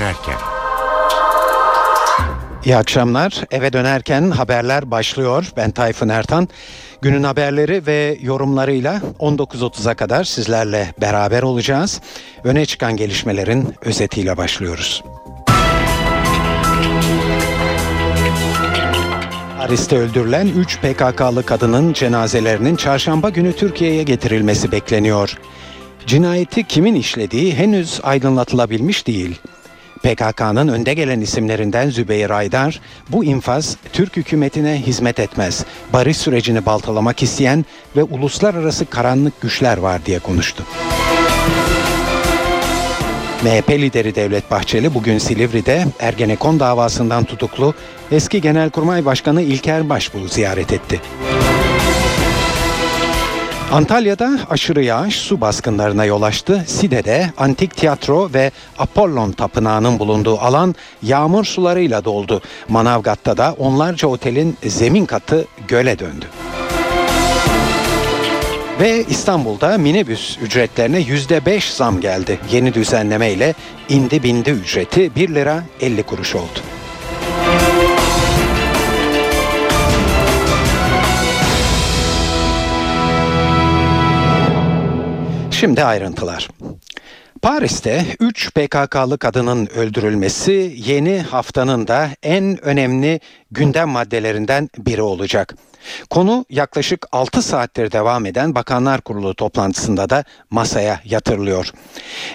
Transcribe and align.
dönerken. 0.00 0.38
İyi 2.64 2.76
akşamlar. 2.76 3.40
Eve 3.50 3.72
dönerken 3.72 4.30
haberler 4.30 4.90
başlıyor. 4.90 5.52
Ben 5.56 5.70
Tayfun 5.70 6.08
Ertan. 6.08 6.48
Günün 7.02 7.22
haberleri 7.22 7.86
ve 7.86 8.18
yorumlarıyla 8.20 9.00
19.30'a 9.20 9.94
kadar 9.94 10.24
sizlerle 10.24 10.94
beraber 11.00 11.42
olacağız. 11.42 12.00
Öne 12.44 12.66
çıkan 12.66 12.96
gelişmelerin 12.96 13.74
özetiyle 13.82 14.36
başlıyoruz. 14.36 15.04
Paris'te 19.58 19.98
öldürülen 19.98 20.46
3 20.46 20.78
PKK'lı 20.78 21.46
kadının 21.46 21.92
cenazelerinin 21.92 22.76
çarşamba 22.76 23.28
günü 23.28 23.52
Türkiye'ye 23.56 24.02
getirilmesi 24.02 24.72
bekleniyor. 24.72 25.38
Cinayeti 26.06 26.64
kimin 26.64 26.94
işlediği 26.94 27.54
henüz 27.54 28.00
aydınlatılabilmiş 28.02 29.06
değil. 29.06 29.40
PKK'nın 30.02 30.68
önde 30.68 30.94
gelen 30.94 31.20
isimlerinden 31.20 31.90
Zübeyir 31.90 32.30
Aydar, 32.30 32.80
bu 33.08 33.24
infaz 33.24 33.76
Türk 33.92 34.16
hükümetine 34.16 34.82
hizmet 34.86 35.20
etmez, 35.20 35.64
barış 35.92 36.16
sürecini 36.16 36.66
baltalamak 36.66 37.22
isteyen 37.22 37.64
ve 37.96 38.02
uluslararası 38.02 38.86
karanlık 38.86 39.40
güçler 39.40 39.78
var 39.78 40.06
diye 40.06 40.18
konuştu. 40.18 40.64
MHP 43.42 43.70
lideri 43.70 44.14
Devlet 44.14 44.50
Bahçeli 44.50 44.94
bugün 44.94 45.18
Silivri'de 45.18 45.84
Ergenekon 46.00 46.60
davasından 46.60 47.24
tutuklu 47.24 47.74
eski 48.12 48.40
Genelkurmay 48.40 49.04
Başkanı 49.04 49.42
İlker 49.42 49.88
Başbuğ'u 49.88 50.28
ziyaret 50.28 50.72
etti. 50.72 51.00
Antalya'da 53.72 54.38
aşırı 54.50 54.84
yağış 54.84 55.16
su 55.16 55.40
baskınlarına 55.40 56.04
yol 56.04 56.22
açtı. 56.22 56.64
Side'de 56.66 57.32
antik 57.38 57.76
tiyatro 57.76 58.30
ve 58.34 58.50
Apollon 58.78 59.32
tapınağının 59.32 59.98
bulunduğu 59.98 60.38
alan 60.38 60.74
yağmur 61.02 61.44
sularıyla 61.44 62.04
doldu. 62.04 62.42
Manavgat'ta 62.68 63.36
da 63.36 63.54
onlarca 63.58 64.08
otelin 64.08 64.56
zemin 64.66 65.06
katı 65.06 65.46
göle 65.68 65.98
döndü. 65.98 66.26
Ve 68.80 69.04
İstanbul'da 69.08 69.78
minibüs 69.78 70.38
ücretlerine 70.42 70.98
yüzde 70.98 71.46
beş 71.46 71.70
zam 71.70 72.00
geldi. 72.00 72.38
Yeni 72.52 72.74
düzenleme 72.74 73.30
ile 73.30 73.54
indi 73.88 74.22
bindi 74.22 74.50
ücreti 74.50 75.14
1 75.14 75.34
lira 75.34 75.64
50 75.80 76.02
kuruş 76.02 76.34
oldu. 76.34 76.60
Şimdi 85.60 85.84
ayrıntılar. 85.84 86.48
Paris'te 87.42 88.04
3 88.20 88.50
PKK'lı 88.54 89.18
kadının 89.18 89.66
öldürülmesi 89.66 90.74
yeni 90.76 91.20
haftanın 91.20 91.88
da 91.88 92.08
en 92.22 92.64
önemli 92.64 93.20
gündem 93.50 93.88
maddelerinden 93.88 94.68
biri 94.78 95.02
olacak. 95.02 95.54
Konu 96.10 96.44
yaklaşık 96.50 97.06
6 97.12 97.42
saattir 97.42 97.92
devam 97.92 98.26
eden 98.26 98.54
Bakanlar 98.54 99.00
Kurulu 99.00 99.34
toplantısında 99.34 100.10
da 100.10 100.24
masaya 100.50 101.00
yatırılıyor. 101.04 101.72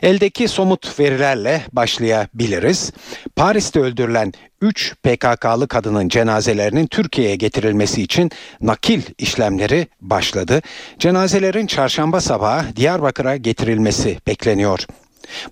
Eldeki 0.02 0.48
somut 0.48 1.00
verilerle 1.00 1.62
başlayabiliriz. 1.72 2.92
Paris'te 3.36 3.80
öldürülen 3.80 4.34
3 4.62 4.96
PKK'lı 5.04 5.68
kadının 5.68 6.10
cenazelerinin 6.10 6.88
Türkiye'ye 6.88 7.36
getirilmesi 7.36 8.02
için 8.02 8.32
nakil 8.62 9.02
işlemleri 9.18 9.88
başladı. 10.02 10.62
Cenazelerin 11.00 11.68
çarşamba 11.68 12.22
sabahı 12.22 12.76
Diyarbakır'a 12.76 13.38
getirilmesi 13.38 14.18
bekleniyor. 14.28 14.86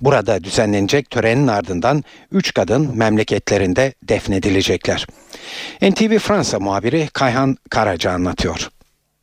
Burada 0.01 0.43
düzenlenecek 0.43 1.09
törenin 1.09 1.47
ardından 1.47 2.03
3 2.31 2.53
kadın 2.53 2.97
memleketlerinde 2.97 3.93
defnedilecekler. 4.03 5.07
NTV 5.81 6.19
Fransa 6.19 6.59
muhabiri 6.59 7.07
Kayhan 7.13 7.57
Karaca 7.69 8.11
anlatıyor. 8.11 8.69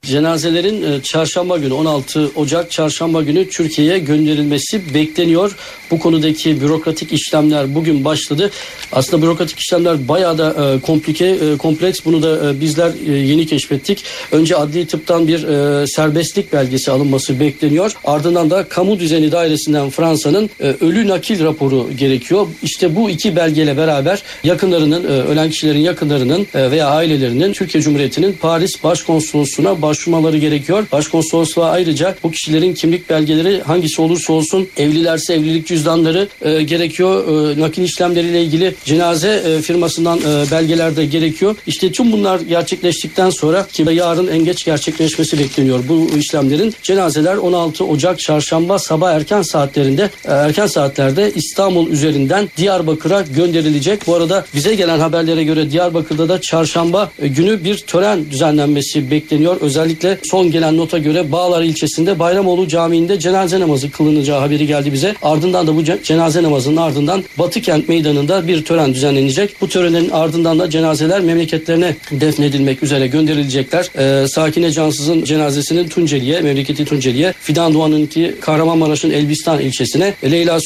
Cenazelerin 0.03 0.83
e, 0.83 1.03
çarşamba 1.03 1.59
günü 1.59 1.73
16 1.73 2.31
Ocak 2.37 2.71
çarşamba 2.71 3.23
günü 3.23 3.49
Türkiye'ye 3.49 3.99
gönderilmesi 3.99 4.95
bekleniyor. 4.95 5.57
Bu 5.91 5.99
konudaki 5.99 6.61
bürokratik 6.61 7.13
işlemler 7.13 7.75
bugün 7.75 8.05
başladı. 8.05 8.51
Aslında 8.93 9.23
bürokratik 9.23 9.59
işlemler 9.59 10.09
bayağı 10.09 10.39
da 10.39 10.75
e, 10.75 10.81
komplike, 10.81 11.27
e, 11.27 11.57
kompleks. 11.57 12.01
Bunu 12.05 12.23
da 12.23 12.61
bizler 12.61 12.93
yeni 13.07 13.47
keşfettik. 13.47 14.05
Önce 14.33 14.57
adli 14.57 14.87
tıptan 14.87 15.29
bir 15.29 15.39
serbestlik 15.87 16.53
belgesi 16.53 16.91
alınması 16.91 17.41
bekleniyor. 17.41 17.93
Ardından 18.05 18.51
da 18.51 18.65
kamu 18.69 18.99
düzeni 18.99 19.33
dairesinden 19.33 19.91
Fransa'nın 19.91 20.51
ölü 20.61 21.09
nakil 21.09 21.45
raporu 21.45 21.89
gerekiyor. 21.99 22.47
İşte 22.63 22.97
bu 22.97 23.11
iki 23.11 23.37
belgeyle 23.37 23.77
beraber 23.77 24.23
yakınlarının, 24.45 25.05
ölen 25.05 25.51
kişilerin 25.51 25.81
yakınlarının 25.81 26.47
veya 26.55 26.87
ailelerinin 26.87 27.53
Türkiye 27.53 27.83
Cumhuriyeti'nin 27.83 28.33
Paris 28.33 28.85
Başkonsolosluğu'na 28.85 29.83
başvurmaları 29.91 30.39
gerekiyor. 30.39 30.87
Başkonsolosluğa 30.93 31.71
ayrıca 31.71 32.15
bu 32.23 32.31
kişilerin 32.31 32.75
kimlik 32.75 33.11
belgeleri 33.11 33.63
hangisi 33.63 34.03
olursa 34.03 34.33
olsun 34.33 34.69
evlilerse 34.77 35.35
evlilik 35.35 35.67
cüzdanları 35.67 36.29
e, 36.43 36.63
gerekiyor. 36.63 37.15
E, 37.29 37.61
nakil 37.61 37.83
işlemleriyle 37.83 38.43
ilgili 38.43 38.75
cenaze 38.85 39.29
e, 39.29 39.63
firmasından 39.63 40.19
e, 40.19 40.51
belgeler 40.51 40.97
de 40.97 41.07
gerekiyor. 41.07 41.57
İşte 41.67 41.93
tüm 41.93 42.13
bunlar 42.13 42.41
gerçekleştikten 42.41 43.31
sonra 43.31 43.67
ki 43.67 43.85
yarın 43.93 44.29
en 44.29 44.45
geç 44.45 44.65
gerçekleşmesi 44.65 45.39
bekleniyor 45.39 45.81
bu 45.89 46.11
işlemlerin. 46.19 46.75
Cenazeler 46.83 47.37
16 47.37 47.85
Ocak 47.85 48.19
çarşamba 48.19 48.79
sabah 48.79 49.13
erken 49.13 49.43
saatlerinde 49.43 50.11
e, 50.25 50.31
erken 50.31 50.67
saatlerde 50.67 51.33
İstanbul 51.35 51.91
üzerinden 51.91 52.49
Diyarbakır'a 52.57 53.21
gönderilecek. 53.23 54.07
Bu 54.07 54.15
arada 54.15 54.45
bize 54.55 54.75
gelen 54.75 54.99
haberlere 54.99 55.45
göre 55.45 55.71
Diyarbakır'da 55.71 56.29
da 56.29 56.41
çarşamba 56.41 57.11
e, 57.23 57.29
günü 57.29 57.65
bir 57.65 57.79
tören 57.79 58.31
düzenlenmesi 58.31 59.11
bekleniyor. 59.11 59.57
Özel 59.61 59.80
Özellikle 59.81 60.19
son 60.23 60.51
gelen 60.51 60.77
nota 60.77 60.99
göre 60.99 61.33
Bağlar 61.33 61.63
ilçesinde 61.63 62.19
Bayramoğlu 62.19 62.69
Camii'nde 62.69 63.19
cenaze 63.19 63.61
namazı 63.61 63.91
kılınacağı 63.91 64.41
haberi 64.41 64.67
geldi 64.67 64.93
bize. 64.93 65.15
Ardından 65.23 65.67
da 65.67 65.77
bu 65.77 65.85
cenaze 66.03 66.43
namazının 66.43 66.77
ardından 66.77 67.25
Batı 67.39 67.61
Kent 67.61 67.89
Meydanı'nda 67.89 68.47
bir 68.47 68.65
tören 68.65 68.95
düzenlenecek. 68.95 69.61
Bu 69.61 69.69
törenin 69.69 70.11
ardından 70.11 70.59
da 70.59 70.71
cenazeler 70.71 71.21
memleketlerine 71.21 71.97
defnedilmek 72.11 72.83
üzere 72.83 73.07
gönderilecekler. 73.07 73.91
Ee, 73.99 74.29
Sakine 74.29 74.73
Cansız'ın 74.73 75.25
cenazesinin 75.25 75.89
Tunceli'ye, 75.89 76.41
memleketi 76.41 76.85
Tunceli'ye, 76.85 77.35
Fidan 77.41 77.75
Doğan'ınki 77.75 78.35
Kahramanmaraş'ın 78.41 79.11
Elbistan 79.11 79.61
ilçesine, 79.61 80.15
Leyla 80.25 80.61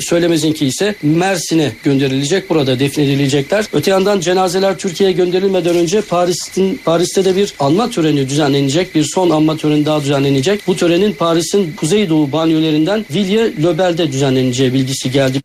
Söylemez'inki 0.00 0.66
ise 0.66 0.94
Mersin'e 1.02 1.72
gönderilecek. 1.82 2.50
Burada 2.50 2.78
defnedilecekler. 2.78 3.64
Öte 3.72 3.90
yandan 3.90 4.20
cenazeler 4.20 4.78
Türkiye'ye 4.78 5.16
gönderilmeden 5.16 5.76
önce 5.76 6.00
Paris'in 6.00 6.80
Paris'te 6.84 7.24
de 7.24 7.36
bir 7.36 7.54
anma 7.58 7.90
töreni 7.90 8.28
düzenlenecek 8.28 8.53
düzenlenecek. 8.54 8.94
Bir 8.94 9.04
son 9.04 9.30
anma 9.30 9.56
töreni 9.56 9.86
daha 9.86 10.00
düzenlenecek. 10.00 10.66
Bu 10.66 10.76
törenin 10.76 11.12
Paris'in 11.12 11.76
kuzeydoğu 11.76 12.32
banyolerinden 12.32 13.04
Villiers-le-Bel'de 13.10 14.12
düzenleneceği 14.12 14.72
bilgisi 14.72 15.10
geldi. 15.10 15.40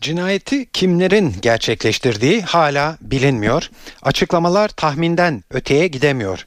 Cinayeti 0.00 0.66
kimlerin 0.72 1.34
gerçekleştirdiği 1.42 2.42
hala 2.42 2.98
bilinmiyor. 3.00 3.70
Açıklamalar 4.02 4.68
tahminden 4.68 5.44
öteye 5.50 5.86
gidemiyor. 5.86 6.46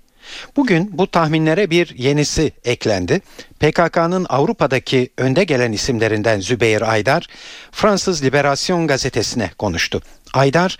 Bugün 0.55 0.89
bu 0.93 1.07
tahminlere 1.07 1.69
bir 1.69 1.95
yenisi 1.97 2.51
eklendi. 2.63 3.21
PKK'nın 3.59 4.25
Avrupa'daki 4.29 5.09
önde 5.17 5.43
gelen 5.43 5.71
isimlerinden 5.71 6.39
Zübeyir 6.39 6.81
Aydar, 6.81 7.27
Fransız 7.71 8.23
Liberasyon 8.23 8.87
gazetesine 8.87 9.49
konuştu. 9.57 10.01
Aydar, 10.33 10.77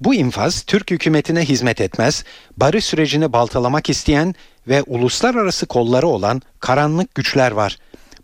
bu 0.00 0.14
infaz 0.14 0.62
Türk 0.62 0.90
hükümetine 0.90 1.44
hizmet 1.44 1.80
etmez, 1.80 2.24
barış 2.56 2.84
sürecini 2.84 3.32
baltalamak 3.32 3.90
isteyen 3.90 4.34
ve 4.68 4.82
uluslararası 4.82 5.66
kolları 5.66 6.06
olan 6.06 6.42
karanlık 6.60 7.14
güçler 7.14 7.50
var. 7.50 7.78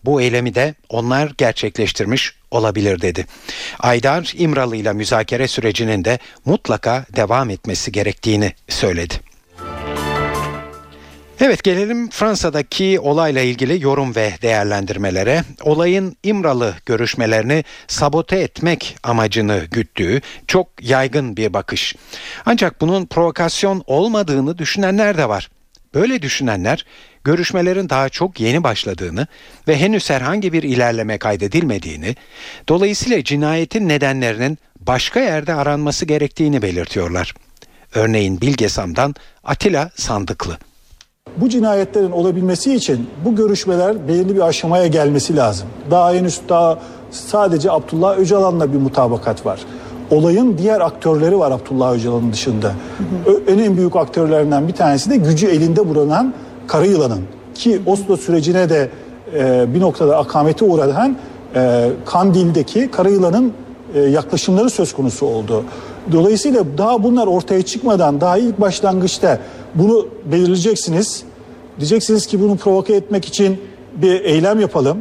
Bu 0.05 0.21
eylemi 0.21 0.55
de 0.55 0.75
onlar 0.89 1.33
gerçekleştirmiş 1.39 2.35
olabilir 2.51 3.01
dedi. 3.01 3.27
Aydar 3.79 4.33
İmralı 4.37 4.77
ile 4.77 4.93
müzakere 4.93 5.49
sürecinin 5.49 6.05
de 6.05 6.19
mutlaka 6.45 7.05
devam 7.17 7.51
etmesi 7.51 7.93
gerektiğini 7.93 8.53
söyledi. 8.69 9.30
Evet 11.43 11.65
gelelim 11.65 12.11
Fransa'daki 12.11 13.01
olayla 13.01 13.43
ilgili 13.43 13.83
yorum 13.83 14.17
ve 14.17 14.33
değerlendirmelere. 14.43 15.45
Olayın 15.63 16.17
İmralı 16.23 16.75
görüşmelerini 16.87 17.65
sabote 17.89 18.39
etmek 18.39 18.97
amacını 19.03 19.67
güttüğü 19.71 20.21
çok 20.47 20.69
yaygın 20.83 21.37
bir 21.37 21.53
bakış. 21.53 21.95
Ancak 22.47 22.81
bunun 22.81 23.07
provokasyon 23.07 23.83
olmadığını 23.87 24.59
düşünenler 24.59 25.19
de 25.19 25.29
var. 25.29 25.51
Böyle 25.95 26.23
düşünenler 26.23 26.87
görüşmelerin 27.25 27.89
daha 27.89 28.09
çok 28.09 28.41
yeni 28.41 28.65
başladığını 28.65 29.27
ve 29.69 29.77
henüz 29.77 30.11
herhangi 30.11 30.53
bir 30.53 30.63
ilerleme 30.63 31.19
kaydedilmediğini, 31.19 32.17
dolayısıyla 32.69 33.25
cinayetin 33.25 33.89
nedenlerinin 33.89 34.59
başka 34.81 35.21
yerde 35.21 35.55
aranması 35.55 36.07
gerektiğini 36.07 36.63
belirtiyorlar. 36.63 37.35
Örneğin 37.95 38.41
Bilgesam'dan 38.41 39.15
Atilla 39.45 39.91
Sandıklı. 39.97 40.59
Bu 41.37 41.49
cinayetlerin 41.49 42.11
olabilmesi 42.11 42.75
için 42.75 43.07
bu 43.25 43.37
görüşmeler 43.37 44.09
belirli 44.09 44.37
bir 44.37 44.41
aşamaya 44.41 44.87
gelmesi 44.87 45.37
lazım. 45.37 45.69
Daha 45.91 46.13
henüz 46.13 46.41
daha 46.49 46.79
sadece 47.11 47.71
Abdullah 47.71 48.19
Öcalan'la 48.19 48.73
bir 48.73 48.79
mutabakat 48.79 49.47
var. 49.47 49.61
Olayın 50.11 50.59
diğer 50.59 50.81
aktörleri 50.81 51.39
var 51.39 51.51
Abdullah 51.51 51.93
Öcalan'ın 51.93 52.33
dışında. 52.33 52.73
En 53.49 53.77
büyük 53.77 53.97
aktörlerinden 53.97 54.69
bir 54.69 54.73
tanesi 54.73 55.11
de 55.11 55.17
gücü 55.17 55.47
elinde 55.47 55.89
bulunan 55.89 56.35
Karayılan'ın. 56.67 57.21
Ki 57.55 57.83
Oslo 57.87 58.17
sürecine 58.17 58.69
de 58.69 58.91
e, 59.35 59.75
bir 59.75 59.81
noktada 59.81 60.19
akamete 60.19 60.65
uğrayan 60.65 61.17
e, 61.55 61.91
Kandil'deki 62.07 62.91
Karayılan'ın 62.91 63.53
e, 63.95 64.01
yaklaşımları 64.01 64.71
söz 64.71 64.93
konusu 64.93 65.27
oldu. 65.27 65.65
Dolayısıyla 66.13 66.65
daha 66.79 67.03
bunlar 67.03 67.27
ortaya 67.27 67.63
çıkmadan 67.63 68.21
daha 68.21 68.39
ilk 68.39 68.61
başlangıçta 68.61 69.39
bunu 69.75 70.09
belirleyeceksiniz. 70.33 71.23
Diyeceksiniz 71.79 72.27
ki 72.27 72.41
bunu 72.41 72.57
provoke 72.57 72.95
etmek 72.95 73.25
için 73.25 73.61
bir 73.97 74.21
eylem 74.21 74.61
yapalım 74.61 74.99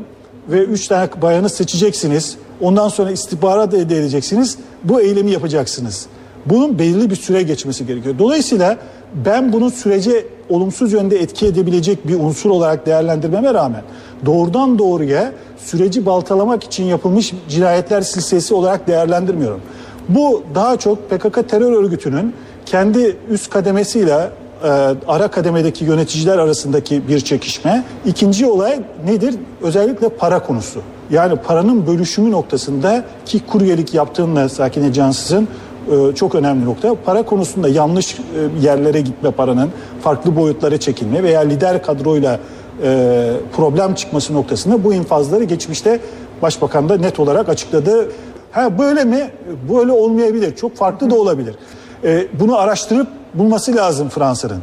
ve 0.50 0.64
üç 0.64 0.88
tane 0.88 1.10
bayanı 1.22 1.50
seçeceksiniz. 1.50 2.38
Ondan 2.62 2.90
sonra 2.90 3.12
istihbarat 3.12 3.74
elde 3.74 3.98
edeceksiniz. 3.98 4.58
Bu 4.84 5.02
eylemi 5.02 5.32
yapacaksınız. 5.32 6.08
Bunun 6.46 6.80
belirli 6.80 7.10
bir 7.10 7.16
süre 7.16 7.44
geçmesi 7.44 7.86
gerekiyor. 7.86 8.16
Dolayısıyla 8.20 8.78
ben 9.26 9.54
bunu 9.54 9.72
sürece 9.72 10.26
olumsuz 10.50 10.94
yönde 10.94 11.22
etki 11.22 11.46
edebilecek 11.46 12.08
bir 12.08 12.20
unsur 12.20 12.50
olarak 12.50 12.86
değerlendirmeme 12.86 13.54
rağmen 13.54 13.82
doğrudan 14.26 14.80
doğruya 14.80 15.32
süreci 15.58 16.06
baltalamak 16.06 16.64
için 16.64 16.84
yapılmış 16.84 17.34
cinayetler 17.50 18.02
silsilesi 18.02 18.54
olarak 18.54 18.88
değerlendirmiyorum. 18.88 19.62
Bu 20.10 20.44
daha 20.56 20.78
çok 20.78 21.10
PKK 21.10 21.50
terör 21.50 21.72
örgütünün 21.72 22.34
kendi 22.66 23.18
üst 23.30 23.50
kademesiyle 23.50 24.30
e, 24.64 24.68
ara 25.08 25.28
kademedeki 25.28 25.86
yöneticiler 25.86 26.38
arasındaki 26.38 27.08
bir 27.08 27.20
çekişme. 27.20 27.84
İkinci 28.06 28.46
olay 28.46 28.80
nedir? 29.06 29.36
Özellikle 29.62 30.10
para 30.10 30.44
konusu. 30.44 30.82
Yani 31.12 31.36
paranın 31.36 31.88
bölüşümü 31.88 32.32
noktasında 32.32 33.04
ki 33.26 33.42
kuryelik 33.48 33.94
yaptığında 33.94 34.50
Sakine 34.50 34.94
Cansız'ın 34.94 35.48
e, 35.92 36.16
çok 36.16 36.36
önemli 36.36 36.66
nokta. 36.66 36.96
Para 37.06 37.24
konusunda 37.24 37.70
yanlış 37.70 38.16
e, 38.16 38.20
yerlere 38.62 39.02
gitme 39.02 39.32
paranın, 39.32 39.70
farklı 40.02 40.36
boyutlara 40.36 40.80
çekilme 40.80 41.24
veya 41.24 41.42
lider 41.42 41.84
kadroyla 41.84 42.40
e, 42.84 43.32
problem 43.56 43.96
çıkması 43.96 44.34
noktasında 44.34 44.84
bu 44.84 44.94
infazları 44.94 45.44
geçmişte 45.44 46.00
Başbakan 46.42 46.90
da 46.90 46.98
net 46.98 47.20
olarak 47.20 47.50
açıkladı. 47.50 48.12
Ha 48.52 48.80
böyle 48.80 49.04
mi? 49.04 49.32
Böyle 49.70 49.92
olmayabilir. 49.92 50.56
Çok 50.56 50.78
farklı 50.78 51.10
da 51.10 51.16
olabilir. 51.16 51.56
E, 52.04 52.28
bunu 52.40 52.58
araştırıp 52.58 53.08
bulması 53.34 53.76
lazım 53.76 54.10
Fransa'nın. 54.10 54.62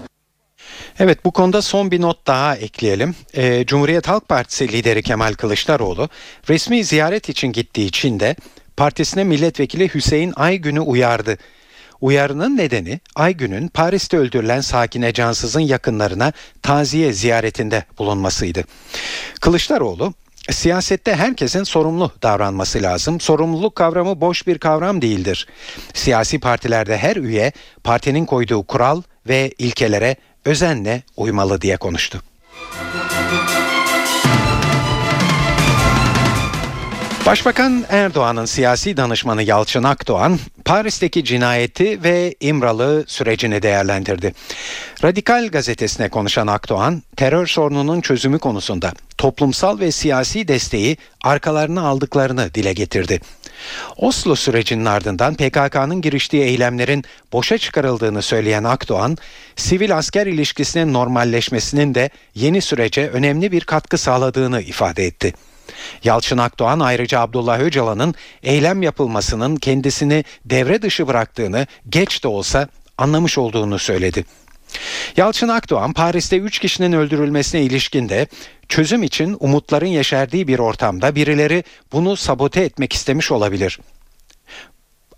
Evet 0.99 1.25
bu 1.25 1.31
konuda 1.31 1.63
son 1.63 1.91
bir 1.91 2.01
not 2.01 2.27
daha 2.27 2.57
ekleyelim. 2.57 3.15
Ee, 3.35 3.65
Cumhuriyet 3.67 4.09
Halk 4.09 4.29
Partisi 4.29 4.73
lideri 4.73 5.03
Kemal 5.03 5.35
Kılıçdaroğlu 5.35 6.09
resmi 6.49 6.85
ziyaret 6.85 7.29
için 7.29 7.53
gittiği 7.53 7.91
Çin'de 7.91 8.37
partisine 8.77 9.25
milletvekili 9.25 9.95
Hüseyin 9.95 10.33
Aygün'ü 10.37 10.81
uyardı. 10.81 11.39
Uyarının 12.01 12.57
nedeni 12.57 13.01
Aygün'ün 13.15 13.69
Paris'te 13.69 14.19
öldürülen 14.19 14.61
Sakine 14.61 15.13
Cansız'ın 15.13 15.61
yakınlarına 15.61 16.33
taziye 16.63 17.13
ziyaretinde 17.13 17.85
bulunmasıydı. 17.99 18.65
Kılıçdaroğlu 19.41 20.15
Siyasette 20.51 21.15
herkesin 21.15 21.65
sorumlu 21.65 22.13
davranması 22.23 22.83
lazım. 22.83 23.21
Sorumluluk 23.21 23.75
kavramı 23.75 24.21
boş 24.21 24.47
bir 24.47 24.59
kavram 24.59 25.03
değildir. 25.03 25.47
Siyasi 25.95 26.39
partilerde 26.39 26.99
her 26.99 27.17
üye 27.17 27.53
partinin 27.85 28.25
koyduğu 28.25 28.63
kural 28.63 29.03
ve 29.29 29.53
ilkelere 29.59 30.17
özenle 30.45 31.03
uymalı 31.17 31.61
diye 31.61 31.77
konuştu. 31.77 32.23
Başbakan 37.27 37.85
Erdoğan'ın 37.89 38.45
siyasi 38.45 38.97
danışmanı 38.97 39.43
Yalçın 39.43 39.83
Akdoğan, 39.83 40.39
Paris'teki 40.65 41.25
cinayeti 41.25 42.03
ve 42.03 42.35
İmralı 42.41 43.05
sürecini 43.07 43.63
değerlendirdi. 43.63 44.35
Radikal 45.05 45.49
gazetesine 45.49 46.09
konuşan 46.09 46.47
Akdoğan, 46.47 47.03
terör 47.17 47.47
sorununun 47.47 48.01
çözümü 48.01 48.39
konusunda 48.39 48.93
toplumsal 49.19 49.81
ve 49.81 49.93
siyasi 49.93 50.49
desteği 50.49 50.97
arkalarına 51.23 51.89
aldıklarını 51.89 52.55
dile 52.55 52.73
getirdi. 52.73 53.21
Oslo 53.97 54.35
sürecinin 54.35 54.85
ardından 54.85 55.35
PKK'nın 55.35 56.01
giriştiği 56.01 56.43
eylemlerin 56.43 57.05
boşa 57.33 57.59
çıkarıldığını 57.59 58.23
söyleyen 58.23 58.65
Akdoğan, 58.65 59.17
sivil 59.57 59.97
asker 59.97 60.27
ilişkisinin 60.27 60.93
normalleşmesinin 60.93 61.95
de 61.95 62.11
yeni 62.35 62.63
sürece 62.63 63.09
önemli 63.09 63.53
bir 63.53 63.61
katkı 63.61 63.99
sağladığını 63.99 64.61
ifade 64.61 65.07
etti. 65.07 65.35
Yalçın 66.05 66.39
Akdoğan 66.39 66.81
ayrıca 66.81 67.21
Abdullah 67.21 67.61
Öcalan'ın 67.61 68.15
eylem 68.43 68.83
yapılmasının 68.83 69.57
kendisini 69.57 70.25
devre 70.45 70.83
dışı 70.83 71.07
bıraktığını 71.07 71.67
geç 71.89 72.25
de 72.25 72.29
olsa 72.29 72.69
anlamış 72.99 73.39
olduğunu 73.39 73.79
söyledi. 73.79 74.25
Yalçın 75.17 75.49
Akdoğan 75.49 75.93
Paris'te 75.93 76.37
3 76.39 76.59
kişinin 76.59 76.93
öldürülmesine 76.93 77.63
ilişkin 77.63 78.09
de 78.09 78.27
çözüm 78.69 79.03
için 79.03 79.37
umutların 79.41 79.87
yeşerdiği 79.87 80.49
bir 80.49 80.59
ortamda 80.59 81.15
birileri 81.15 81.65
bunu 81.93 82.17
sabote 82.17 82.61
etmek 82.61 82.93
istemiş 82.93 83.33
olabilir. 83.33 83.79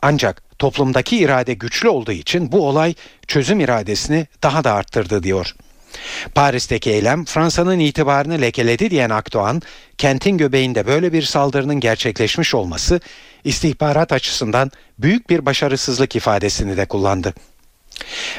Ancak 0.02 0.58
toplumdaki 0.58 1.18
irade 1.18 1.54
güçlü 1.54 1.88
olduğu 1.88 2.12
için 2.12 2.52
bu 2.52 2.68
olay 2.68 2.94
çözüm 3.26 3.60
iradesini 3.60 4.26
daha 4.42 4.64
da 4.64 4.72
arttırdı 4.72 5.22
diyor. 5.22 5.54
Paris'teki 6.34 6.90
eylem 6.90 7.24
Fransa'nın 7.24 7.78
itibarını 7.78 8.40
lekeledi 8.40 8.90
diyen 8.90 9.10
Akdoğan, 9.10 9.62
kentin 9.98 10.38
göbeğinde 10.38 10.86
böyle 10.86 11.12
bir 11.12 11.22
saldırının 11.22 11.80
gerçekleşmiş 11.80 12.54
olması 12.54 13.00
istihbarat 13.44 14.12
açısından 14.12 14.70
büyük 14.98 15.30
bir 15.30 15.46
başarısızlık 15.46 16.16
ifadesini 16.16 16.76
de 16.76 16.86
kullandı. 16.86 17.34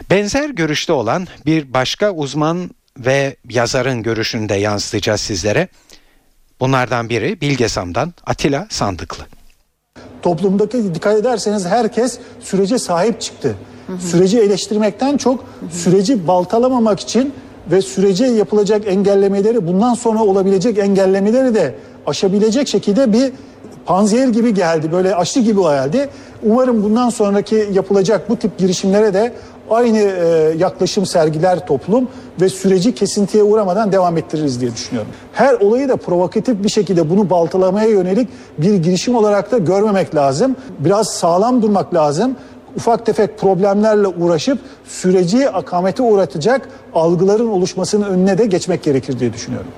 Benzer 0.10 0.50
görüşte 0.50 0.94
olan 0.94 1.28
bir 1.46 1.74
başka 1.74 2.12
uzman 2.12 2.72
ve 2.98 3.36
yazarın 3.50 4.04
görüşünü 4.04 4.50
de 4.50 4.56
yansıtacağız 4.56 5.22
sizlere. 5.22 5.68
Bunlardan 6.60 7.10
biri 7.10 7.42
Bilgesam'dan 7.42 8.13
Atilla 8.25 8.68
Sandıklı. 8.69 9.24
Toplumdaki 10.22 10.96
dikkat 10.96 11.18
ederseniz 11.19 11.66
herkes 11.66 12.19
sürece 12.40 12.80
sahip 12.80 13.22
çıktı. 13.22 13.56
Süreci 14.00 14.39
eleştirmekten 14.39 15.18
çok 15.18 15.44
süreci 15.71 16.27
baltalamamak 16.27 17.00
için 17.00 17.33
ve 17.71 17.81
sürece 17.81 18.25
yapılacak 18.25 18.81
engellemeleri 18.88 19.67
bundan 19.67 19.93
sonra 19.93 20.24
olabilecek 20.24 20.77
engellemeleri 20.77 21.55
de 21.55 21.75
aşabilecek 22.08 22.67
şekilde 22.67 23.13
bir 23.13 23.31
panzehir 23.86 24.27
gibi 24.27 24.53
geldi. 24.53 24.91
Böyle 24.91 25.15
aşı 25.15 25.39
gibi 25.39 25.62
geldi. 25.62 26.10
Umarım 26.43 26.84
bundan 26.84 27.10
sonraki 27.10 27.69
yapılacak 27.74 28.29
bu 28.29 28.36
tip 28.36 28.58
girişimlere 28.58 29.13
de 29.13 29.34
aynı 29.69 29.98
e, 29.98 30.53
yaklaşım 30.58 31.05
sergiler 31.05 31.67
toplum 31.67 32.08
ve 32.41 32.50
süreci 32.50 32.96
kesintiye 32.96 33.43
uğramadan 33.43 33.91
devam 33.91 34.17
ettiririz 34.17 34.62
diye 34.62 34.74
düşünüyorum. 34.74 35.12
Her 35.34 35.53
olayı 35.53 35.89
da 35.89 35.96
provokatif 35.96 36.63
bir 36.63 36.69
şekilde 36.69 37.10
bunu 37.10 37.29
baltalamaya 37.29 37.89
yönelik 37.89 38.29
bir 38.58 38.74
girişim 38.74 39.15
olarak 39.15 39.51
da 39.51 39.58
görmemek 39.58 40.15
lazım. 40.15 40.55
Biraz 40.79 41.08
sağlam 41.08 41.62
durmak 41.62 41.93
lazım. 41.93 42.36
Ufak 42.76 43.06
tefek 43.06 43.40
problemlerle 43.40 44.08
uğraşıp 44.08 44.60
süreci 44.86 45.50
akamete 45.50 46.04
uğratacak 46.04 46.70
algıların 46.94 47.48
oluşmasının 47.48 48.10
önüne 48.10 48.38
de 48.38 48.46
geçmek 48.46 48.84
gerekir 48.84 49.20
diye 49.20 49.34
düşünüyorum. 49.34 49.72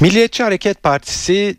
Milliyetçi 0.00 0.42
Hareket 0.42 0.82
Partisi 0.82 1.56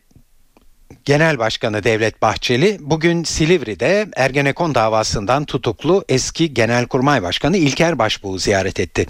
Genel 1.06 1.40
Başkanı 1.40 1.84
Devlet 1.84 2.22
Bahçeli 2.22 2.78
bugün 2.80 3.24
Silivri'de 3.24 4.08
Ergenekon 4.16 4.76
davasından 4.76 5.46
tutuklu 5.46 6.06
eski 6.10 6.54
Genelkurmay 6.54 7.24
Başkanı 7.24 7.58
İlker 7.58 8.00
Başbuğ'u 8.00 8.40
ziyaret 8.40 8.80
etti. 8.80 9.08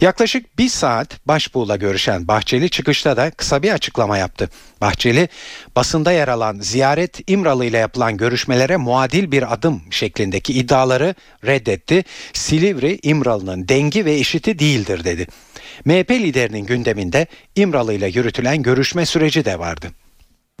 Yaklaşık 0.00 0.58
bir 0.58 0.68
saat 0.68 1.26
Başbuğ'la 1.28 1.76
görüşen 1.76 2.28
Bahçeli 2.28 2.70
çıkışta 2.70 3.16
da 3.16 3.30
kısa 3.30 3.62
bir 3.62 3.70
açıklama 3.72 4.18
yaptı. 4.18 4.50
Bahçeli 4.80 5.28
basında 5.76 6.12
yer 6.12 6.28
alan 6.28 6.58
ziyaret 6.60 7.30
İmralı 7.30 7.64
ile 7.64 7.78
yapılan 7.78 8.16
görüşmelere 8.16 8.76
muadil 8.76 9.32
bir 9.32 9.52
adım 9.52 9.82
şeklindeki 9.90 10.52
iddiaları 10.52 11.14
reddetti. 11.46 12.04
Silivri 12.32 12.98
İmralı'nın 13.02 13.68
dengi 13.68 14.04
ve 14.04 14.14
eşiti 14.14 14.58
değildir 14.58 15.04
dedi. 15.04 15.26
MHP 15.84 16.10
liderinin 16.10 16.66
gündeminde 16.66 17.26
İmralı 17.56 17.94
ile 17.94 18.06
yürütülen 18.06 18.62
görüşme 18.62 19.06
süreci 19.06 19.44
de 19.44 19.58
vardı. 19.58 19.92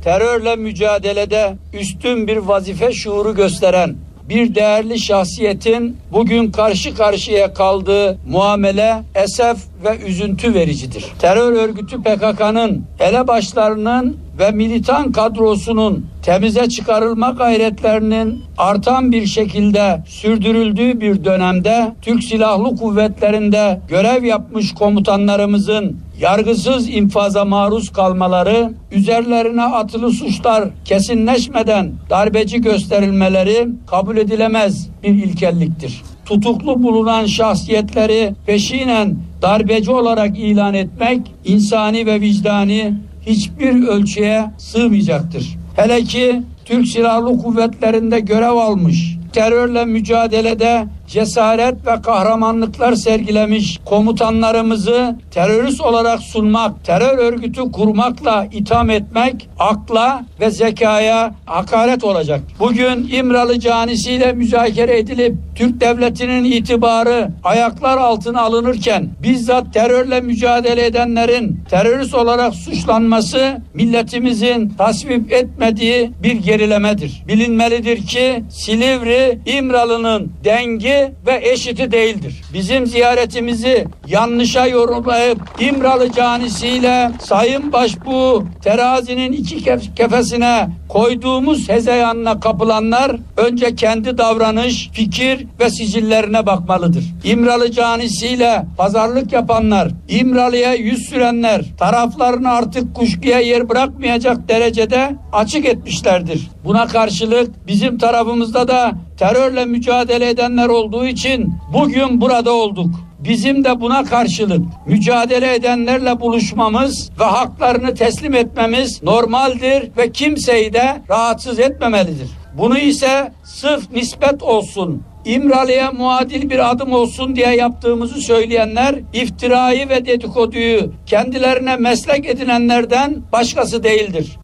Terörle 0.04 0.56
mücadelede 0.56 1.54
üstün 1.72 2.26
bir 2.26 2.36
vazife 2.36 2.92
şuuru 2.92 3.34
gösteren 3.34 3.96
bir 4.28 4.54
değerli 4.54 4.98
şahsiyetin 4.98 5.96
bugün 6.12 6.50
karşı 6.50 6.94
karşıya 6.94 7.54
kaldığı 7.54 8.18
muamele 8.28 9.02
esef 9.14 9.56
ve 9.84 9.98
üzüntü 10.06 10.54
vericidir. 10.54 11.06
Terör 11.18 11.52
örgütü 11.52 12.02
PKK'nın 12.02 12.84
elebaşlarının 13.00 14.16
ve 14.38 14.50
militan 14.50 15.12
kadrosunun 15.12 16.06
temize 16.22 16.68
çıkarılma 16.68 17.30
gayretlerinin 17.30 18.44
artan 18.58 19.12
bir 19.12 19.26
şekilde 19.26 20.02
sürdürüldüğü 20.06 21.00
bir 21.00 21.24
dönemde 21.24 21.94
Türk 22.02 22.24
Silahlı 22.24 22.76
Kuvvetleri'nde 22.76 23.80
görev 23.88 24.24
yapmış 24.24 24.74
komutanlarımızın 24.74 25.96
yargısız 26.22 26.88
infaza 26.88 27.44
maruz 27.44 27.92
kalmaları, 27.92 28.72
üzerlerine 28.92 29.62
atılı 29.62 30.10
suçlar 30.10 30.68
kesinleşmeden 30.84 31.92
darbeci 32.10 32.60
gösterilmeleri 32.60 33.68
kabul 33.86 34.16
edilemez 34.16 34.88
bir 35.02 35.08
ilkelliktir. 35.08 36.02
Tutuklu 36.26 36.82
bulunan 36.82 37.26
şahsiyetleri 37.26 38.34
peşinen 38.46 39.16
darbeci 39.42 39.90
olarak 39.90 40.38
ilan 40.38 40.74
etmek 40.74 41.20
insani 41.44 42.06
ve 42.06 42.20
vicdani 42.20 42.94
hiçbir 43.26 43.88
ölçüye 43.88 44.44
sığmayacaktır. 44.58 45.56
Hele 45.76 46.02
ki 46.02 46.42
Türk 46.64 46.88
Silahlı 46.88 47.38
Kuvvetleri'nde 47.38 48.20
görev 48.20 48.56
almış, 48.56 49.16
terörle 49.32 49.84
mücadelede 49.84 50.86
cesaret 51.12 51.86
ve 51.86 52.02
kahramanlıklar 52.02 52.94
sergilemiş 52.94 53.80
komutanlarımızı 53.84 55.16
terörist 55.30 55.80
olarak 55.80 56.20
sunmak, 56.20 56.84
terör 56.84 57.18
örgütü 57.18 57.72
kurmakla 57.72 58.46
itham 58.52 58.90
etmek 58.90 59.48
akla 59.58 60.24
ve 60.40 60.50
zekaya 60.50 61.34
hakaret 61.46 62.04
olacak. 62.04 62.40
Bugün 62.58 63.08
İmralı 63.12 63.60
canisiyle 63.60 64.32
müzakere 64.32 64.98
edilip 64.98 65.34
Türk 65.54 65.80
devletinin 65.80 66.44
itibarı 66.44 67.28
ayaklar 67.44 67.98
altına 67.98 68.40
alınırken 68.40 69.08
bizzat 69.22 69.74
terörle 69.74 70.20
mücadele 70.20 70.86
edenlerin 70.86 71.60
terörist 71.70 72.14
olarak 72.14 72.54
suçlanması 72.54 73.56
milletimizin 73.74 74.68
tasvip 74.78 75.32
etmediği 75.32 76.10
bir 76.22 76.34
gerilemedir. 76.34 77.22
Bilinmelidir 77.28 78.06
ki 78.06 78.44
Silivri 78.50 79.38
İmralı'nın 79.46 80.32
dengi 80.44 81.01
ve 81.26 81.50
eşiti 81.50 81.92
değildir. 81.92 82.42
Bizim 82.54 82.86
ziyaretimizi 82.86 83.86
yanlışa 84.08 84.66
yorumlayıp 84.66 85.38
İmralı 85.60 86.12
canisiyle 86.12 87.10
Sayın 87.20 87.72
Başbuğ 87.72 88.44
terazinin 88.64 89.32
iki 89.32 89.56
kef- 89.56 89.94
kefesine 89.94 90.68
koyduğumuz 90.88 91.68
hezeyanına 91.68 92.40
kapılanlar 92.40 93.16
önce 93.36 93.74
kendi 93.74 94.18
davranış, 94.18 94.90
fikir 94.92 95.46
ve 95.60 95.70
sicillerine 95.70 96.46
bakmalıdır. 96.46 97.04
İmralı 97.24 97.70
canisiyle 97.70 98.64
pazarlık 98.78 99.32
yapanlar, 99.32 99.88
İmralı'ya 100.08 100.74
yüz 100.74 101.08
sürenler 101.08 101.64
taraflarını 101.78 102.50
artık 102.50 102.94
kuşkuya 102.94 103.40
yer 103.40 103.68
bırakmayacak 103.68 104.48
derecede 104.48 105.16
açık 105.32 105.66
etmişlerdir. 105.66 106.50
Buna 106.64 106.86
karşılık 106.86 107.66
bizim 107.66 107.98
tarafımızda 107.98 108.68
da 108.68 108.92
terörle 109.18 109.64
mücadele 109.64 110.28
edenler 110.28 110.68
olduğu 110.82 111.06
için 111.06 111.54
bugün 111.72 112.20
burada 112.20 112.52
olduk. 112.52 112.90
Bizim 113.18 113.64
de 113.64 113.80
buna 113.80 114.04
karşılık 114.04 114.66
mücadele 114.86 115.54
edenlerle 115.54 116.20
buluşmamız 116.20 117.10
ve 117.20 117.24
haklarını 117.24 117.94
teslim 117.94 118.34
etmemiz 118.34 119.02
normaldir 119.02 119.96
ve 119.96 120.12
kimseyi 120.12 120.72
de 120.72 121.02
rahatsız 121.08 121.58
etmemelidir. 121.58 122.30
Bunu 122.58 122.78
ise 122.78 123.32
sırf 123.44 123.90
nispet 123.92 124.42
olsun, 124.42 125.02
İmralı'ya 125.24 125.92
muadil 125.92 126.50
bir 126.50 126.70
adım 126.70 126.92
olsun 126.92 127.36
diye 127.36 127.56
yaptığımızı 127.56 128.20
söyleyenler 128.20 128.94
iftirayı 129.12 129.88
ve 129.88 130.06
dedikoduyu 130.06 130.92
kendilerine 131.06 131.76
meslek 131.76 132.26
edinenlerden 132.26 133.22
başkası 133.32 133.84
değildir. 133.84 134.38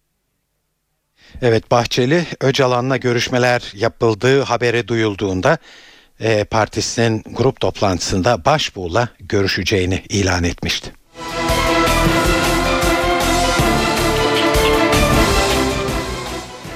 Evet 1.43 1.71
Bahçeli 1.71 2.25
Öcalan'la 2.41 2.97
görüşmeler 2.97 3.73
yapıldığı 3.77 4.43
haberi 4.43 4.89
duyulduğunda 4.89 5.59
e, 6.21 6.45
partisinin 6.45 7.23
grup 7.31 7.61
toplantısında 7.61 8.45
Başbuğ'la 8.45 9.09
görüşeceğini 9.21 10.03
ilan 10.09 10.45
etmişti. 10.45 10.93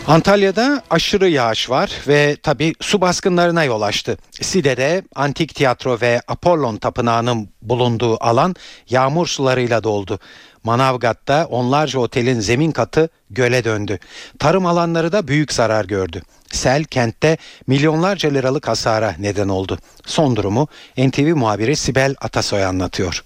Antalya'da 0.07 0.83
aşırı 0.91 1.29
yağış 1.29 1.71
var 1.71 1.93
ve 2.09 2.37
tabi 2.43 2.75
su 2.81 3.01
baskınlarına 3.01 3.65
yol 3.65 3.83
açtı. 3.83 4.19
Side'de 4.41 5.03
Antik 5.15 5.55
Tiyatro 5.55 6.01
ve 6.01 6.21
Apollon 6.29 6.77
Tapınağı'nın 6.77 7.49
bulunduğu 7.63 8.25
alan 8.25 8.55
yağmur 8.91 9.27
sularıyla 9.27 9.85
doldu. 9.85 10.19
Manavgat'ta 10.65 11.47
onlarca 11.51 11.99
otelin 11.99 12.41
zemin 12.41 12.71
katı 12.71 13.09
göle 13.31 13.65
döndü. 13.65 13.99
Tarım 14.39 14.67
alanları 14.67 15.13
da 15.13 15.29
büyük 15.29 15.53
zarar 15.53 15.85
gördü. 15.85 16.23
Sel 16.53 16.85
kentte 16.85 17.37
milyonlarca 17.67 18.31
liralık 18.31 18.69
hasara 18.69 19.15
neden 19.19 19.49
oldu. 19.49 19.79
Son 20.07 20.37
durumu 20.37 20.69
NTV 20.99 21.37
muhabiri 21.37 21.77
Sibel 21.77 22.15
Atasoy 22.21 22.65
anlatıyor. 22.65 23.25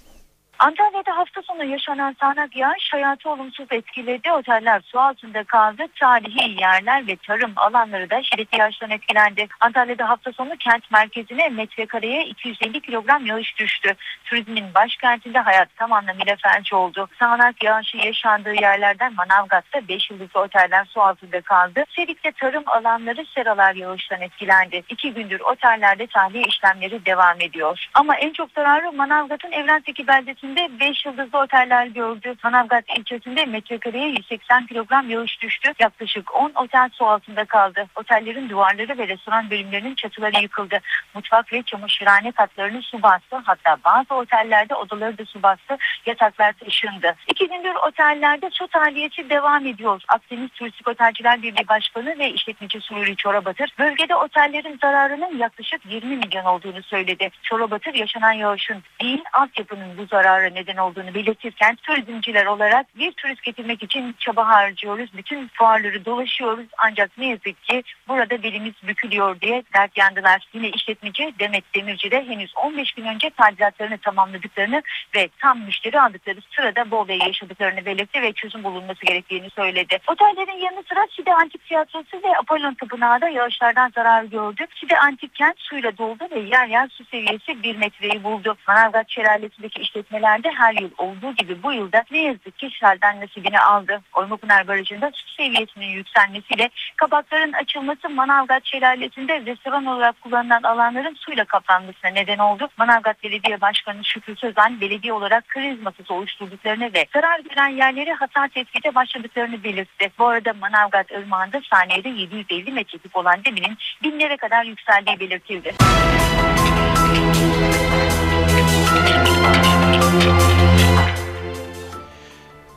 Antalya'da 0.59 1.17
hafta 1.17 1.41
sonu 1.41 1.63
yaşanan 1.65 2.15
sağanak 2.19 2.55
yağış 2.55 2.93
hayatı 2.93 3.29
olumsuz 3.29 3.67
etkiledi. 3.71 4.31
Oteller 4.31 4.81
su 4.85 4.99
altında 4.99 5.43
kaldı. 5.43 5.83
Tarihi 5.99 6.61
yerler 6.61 7.07
ve 7.07 7.15
tarım 7.15 7.53
alanları 7.55 8.09
da 8.09 8.23
şiddetli 8.23 8.59
yağıştan 8.59 8.89
etkilendi. 8.89 9.47
Antalya'da 9.59 10.09
hafta 10.09 10.31
sonu 10.31 10.55
kent 10.59 10.91
merkezine 10.91 11.49
metrekareye 11.49 12.25
250 12.25 12.81
kilogram 12.81 13.25
yağış 13.25 13.57
düştü. 13.59 13.93
Turizmin 14.25 14.73
başkentinde 14.73 15.39
hayat 15.39 15.69
tam 15.75 15.93
anlamıyla 15.93 16.35
felç 16.43 16.73
oldu. 16.73 17.07
Sağanak 17.19 17.63
yağışın 17.63 17.99
yaşandığı 17.99 18.53
yerlerden 18.61 19.13
Manavgat'ta 19.13 19.87
5 19.87 20.11
yıldızlı 20.11 20.39
oteller 20.39 20.85
su 20.85 21.01
altında 21.01 21.41
kaldı. 21.41 21.83
Sedik'te 21.95 22.31
tarım 22.31 22.63
alanları 22.67 23.25
seralar 23.35 23.75
yağıştan 23.75 24.21
etkilendi. 24.21 24.83
İki 24.89 25.13
gündür 25.13 25.39
otellerde 25.39 26.07
tahliye 26.07 26.43
işlemleri 26.43 27.05
devam 27.05 27.41
ediyor. 27.41 27.85
Ama 27.93 28.15
en 28.15 28.33
çok 28.33 28.51
zararı 28.51 28.91
Manavgat'ın 28.91 29.51
Evren'deki 29.51 30.07
beldesinde 30.07 30.46
5 30.55 31.05
yıldızlı 31.05 31.39
oteller 31.39 31.85
gördü. 31.85 32.35
Manavgat 32.43 32.83
ilçesinde 32.99 33.45
metrekareye 33.45 34.07
180 34.07 34.65
kilogram 34.65 35.09
yağış 35.09 35.41
düştü. 35.41 35.73
Yaklaşık 35.79 36.35
10 36.35 36.51
otel 36.55 36.89
su 36.93 37.05
altında 37.05 37.45
kaldı. 37.45 37.87
Otellerin 37.95 38.49
duvarları 38.49 38.97
ve 38.97 39.07
restoran 39.07 39.49
bölümlerinin 39.49 39.95
çatıları 39.95 40.41
yıkıldı. 40.41 40.79
Mutfak 41.13 41.53
ve 41.53 41.63
çamaşırhane 41.63 42.31
katlarını 42.31 42.81
su 42.81 43.03
bastı. 43.03 43.35
Hatta 43.45 43.77
bazı 43.85 44.13
otellerde 44.13 44.75
odaları 44.75 45.17
da 45.17 45.25
su 45.25 45.43
bastı. 45.43 45.77
Yataklar 46.05 46.53
taşındı. 46.53 47.15
İki 47.27 47.47
gündür 47.47 47.75
otellerde 47.87 48.49
su 48.51 48.67
tahliyesi 48.67 49.29
devam 49.29 49.65
ediyor. 49.65 50.01
Akdeniz 50.07 50.49
Turistik 50.49 50.87
Otelciler 50.87 51.41
Birliği 51.41 51.67
Başkanı 51.67 52.19
ve 52.19 52.29
işletmeci 52.31 52.81
Sururi 52.81 53.15
Çorabatır 53.15 53.69
bölgede 53.79 54.15
otellerin 54.15 54.77
zararının 54.81 55.37
yaklaşık 55.37 55.81
20 55.85 56.17
milyon 56.17 56.45
olduğunu 56.45 56.83
söyledi. 56.83 57.29
Çorabatır 57.43 57.93
yaşanan 57.93 58.31
yağışın 58.31 58.83
değil 59.01 59.23
altyapının 59.33 59.97
bu 59.97 60.05
zarara 60.37 60.49
neden 60.49 60.77
olduğunu 60.77 61.13
belirtirken 61.13 61.75
turizmciler 61.75 62.45
olarak 62.45 62.85
bir 62.97 63.11
turist 63.11 63.43
getirmek 63.43 63.83
için 63.83 64.15
çaba 64.19 64.47
harcıyoruz. 64.47 65.09
Bütün 65.17 65.47
fuarları 65.47 66.05
dolaşıyoruz 66.05 66.65
ancak 66.77 67.17
ne 67.17 67.27
yazık 67.27 67.63
ki 67.63 67.83
burada 68.07 68.43
belimiz 68.43 68.73
bükülüyor 68.87 69.41
diye 69.41 69.63
dert 69.73 69.97
yandılar. 69.97 70.47
Yine 70.53 70.69
işletmeci 70.69 71.33
Demet 71.39 71.63
Demirci 71.75 72.11
de 72.11 72.25
henüz 72.27 72.53
15 72.55 72.91
gün 72.91 73.05
önce 73.05 73.29
tadilatlarını 73.29 73.97
tamamladıklarını 73.97 74.81
ve 75.15 75.29
tam 75.39 75.59
müşteri 75.59 76.01
aldıkları 76.01 76.37
sırada 76.55 76.91
bu 76.91 76.97
olayı 76.97 77.19
yaşadıklarını 77.19 77.85
belirtti 77.85 78.21
ve 78.21 78.33
çözüm 78.33 78.63
bulunması 78.63 79.05
gerektiğini 79.05 79.49
söyledi. 79.49 79.97
Otellerin 80.07 80.59
yanı 80.65 80.83
sıra 80.89 81.07
Side 81.15 81.33
Antik 81.33 81.65
Tiyatrosu 81.65 82.17
ve 82.23 82.37
Apollon 82.39 82.73
Tapınağı 82.73 83.21
da 83.21 83.29
yağışlardan 83.29 83.91
zarar 83.95 84.23
gördü. 84.23 84.65
Side 84.75 84.99
Antik 84.99 85.35
Kent 85.35 85.59
suyla 85.59 85.97
doldu 85.97 86.23
ve 86.31 86.39
yer 86.39 86.67
yer 86.67 86.87
su 86.87 87.05
seviyesi 87.05 87.63
1 87.63 87.75
metreyi 87.75 88.23
buldu. 88.23 88.57
Manavgat 88.67 89.09
Şelalesi'ndeki 89.09 89.81
işletmelerde 90.27 90.49
her 90.57 90.73
yıl 90.73 90.89
olduğu 90.97 91.35
gibi 91.35 91.63
bu 91.63 91.73
yılda 91.73 92.03
ne 92.11 92.21
yazık 92.21 92.57
ki 92.57 92.69
selden 92.79 93.21
nasibini 93.21 93.59
aldı. 93.59 94.01
Oymapınar 94.13 94.67
Barajı'nda 94.67 95.11
su 95.13 95.33
seviyesinin 95.33 95.85
yükselmesiyle 95.85 96.69
kabakların 96.95 97.53
açılması 97.53 98.09
Manavgat 98.09 98.65
Şelalesi'nde 98.65 99.45
restoran 99.45 99.85
olarak 99.85 100.21
kullanılan 100.21 100.63
alanların 100.63 101.15
suyla 101.19 101.45
kaplanmasına 101.45 102.11
neden 102.11 102.37
oldu. 102.37 102.69
Manavgat 102.77 103.23
Belediye 103.23 103.61
Başkanı 103.61 104.05
Şükrü 104.05 104.35
Sözen 104.35 104.81
belediye 104.81 105.13
olarak 105.13 105.47
kriz 105.47 105.81
masası 105.81 106.13
oluşturduklarını 106.13 106.93
ve 106.93 107.05
zarar 107.13 107.39
gören 107.39 107.67
yerleri 107.67 108.13
hasar 108.13 108.47
tespite 108.47 108.95
başladıklarını 108.95 109.63
belirtti. 109.63 110.11
Bu 110.19 110.27
arada 110.27 110.53
Manavgat 110.53 111.11
Irmağı'nda 111.11 111.61
saniyede 111.73 112.09
750 112.09 112.71
metreküp 112.71 113.15
olan 113.15 113.45
deminin 113.45 113.77
binlere 114.03 114.37
kadar 114.37 114.65
yükseldiği 114.65 115.19
belirtildi. 115.19 115.73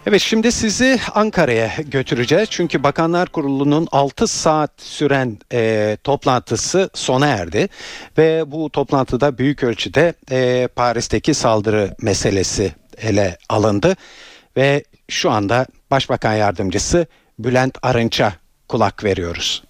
Evet 0.06 0.20
şimdi 0.20 0.52
sizi 0.52 1.00
Ankara'ya 1.14 1.70
götüreceğiz. 1.86 2.48
Çünkü 2.50 2.82
Bakanlar 2.82 3.28
Kurulu'nun 3.28 3.88
6 3.92 4.26
saat 4.26 4.70
süren 4.78 5.38
e, 5.52 5.96
toplantısı 6.04 6.90
sona 6.94 7.26
erdi. 7.26 7.68
Ve 8.18 8.44
bu 8.46 8.70
toplantıda 8.70 9.38
büyük 9.38 9.62
ölçüde 9.62 10.14
e, 10.30 10.68
Paris'teki 10.76 11.34
saldırı 11.34 11.94
meselesi 12.02 12.72
ele 13.02 13.38
alındı. 13.48 13.96
Ve 14.56 14.84
şu 15.08 15.30
anda 15.30 15.66
Başbakan 15.90 16.34
Yardımcısı 16.34 17.06
Bülent 17.38 17.78
Arınç'a 17.82 18.32
kulak 18.68 19.04
veriyoruz. 19.04 19.62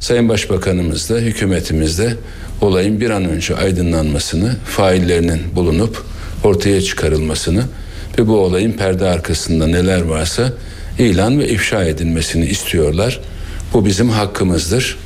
Sayın 0.00 0.28
Başbakanımız 0.28 1.10
da 1.10 1.14
hükümetimiz 1.14 1.98
de 1.98 2.16
olayın 2.60 3.00
bir 3.00 3.10
an 3.10 3.24
önce 3.24 3.56
aydınlanmasını, 3.56 4.56
faillerinin 4.64 5.56
bulunup 5.56 6.04
ortaya 6.44 6.82
çıkarılmasını 6.82 7.64
ve 8.18 8.28
bu 8.28 8.38
olayın 8.38 8.72
perde 8.72 9.06
arkasında 9.06 9.66
neler 9.66 10.00
varsa 10.00 10.52
ilan 10.98 11.38
ve 11.38 11.48
ifşa 11.48 11.84
edilmesini 11.84 12.46
istiyorlar. 12.46 13.20
Bu 13.72 13.86
bizim 13.86 14.08
hakkımızdır. 14.08 14.96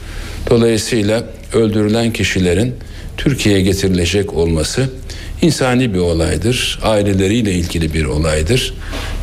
Dolayısıyla 0.50 1.24
öldürülen 1.54 2.12
kişilerin 2.12 2.74
Türkiye'ye 3.16 3.62
getirilecek 3.62 4.34
olması 4.34 4.88
insani 5.42 5.94
bir 5.94 5.98
olaydır. 5.98 6.78
Aileleriyle 6.82 7.52
ilgili 7.52 7.94
bir 7.94 8.04
olaydır. 8.04 8.74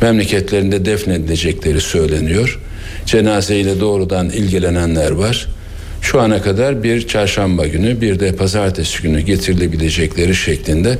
Memleketlerinde 0.02 0.84
defnedilecekleri 0.84 1.80
söyleniyor. 1.80 2.60
Cenazeyle 3.06 3.80
doğrudan 3.80 4.30
ilgilenenler 4.30 5.10
var. 5.10 5.48
Şu 6.02 6.20
ana 6.20 6.42
kadar 6.42 6.82
bir 6.82 7.08
çarşamba 7.08 7.66
günü 7.66 8.00
bir 8.00 8.20
de 8.20 8.36
pazartesi 8.36 9.02
günü 9.02 9.20
getirilebilecekleri 9.20 10.34
şeklinde 10.34 10.98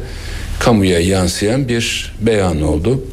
kamuya 0.61 1.01
yansıyan 1.01 1.69
bir 1.69 2.13
beyan 2.21 2.63
oldu. 2.63 3.05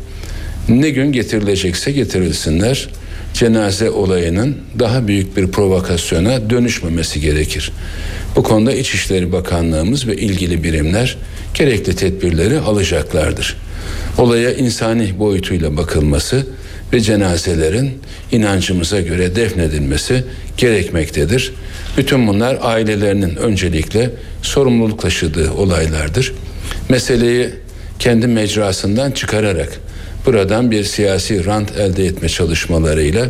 Ne 0.70 0.89
gün 0.89 1.12
getirilecekse 1.12 1.92
getirilsinler. 1.92 2.89
Cenaze 3.34 3.89
olayının 3.89 4.58
daha 4.80 5.08
büyük 5.08 5.38
bir 5.38 5.48
provokasyona 5.48 6.50
dönüşmemesi 6.50 7.22
gerekir. 7.22 7.72
Bu 8.36 8.44
konuda 8.44 8.74
İçişleri 8.74 9.32
Bakanlığımız 9.32 10.08
ve 10.08 10.16
ilgili 10.16 10.63
birimler 10.63 11.18
gerekli 11.54 11.96
tedbirleri 11.96 12.60
alacaklardır. 12.60 13.58
Olaya 14.18 14.54
insani 14.54 15.20
boyutuyla 15.20 15.77
bakılması 15.77 16.48
ve 16.94 17.00
cenazelerin 17.00 17.92
inancımıza 18.32 19.01
göre 19.01 19.36
defnedilmesi 19.36 20.24
gerekmektedir. 20.58 21.54
Bütün 21.98 22.27
bunlar 22.27 22.58
ailelerinin 22.62 23.36
öncelikle 23.36 24.10
sorumluluk 24.42 25.01
taşıdığı 25.01 25.54
olaylardır. 25.54 26.34
Meseleyi 26.89 27.50
kendi 28.00 28.27
mecrasından 28.27 29.12
çıkararak 29.12 29.79
buradan 30.25 30.72
bir 30.72 30.84
siyasi 30.84 31.46
rant 31.46 31.77
elde 31.77 32.06
etme 32.06 32.29
çalışmalarıyla 32.29 33.25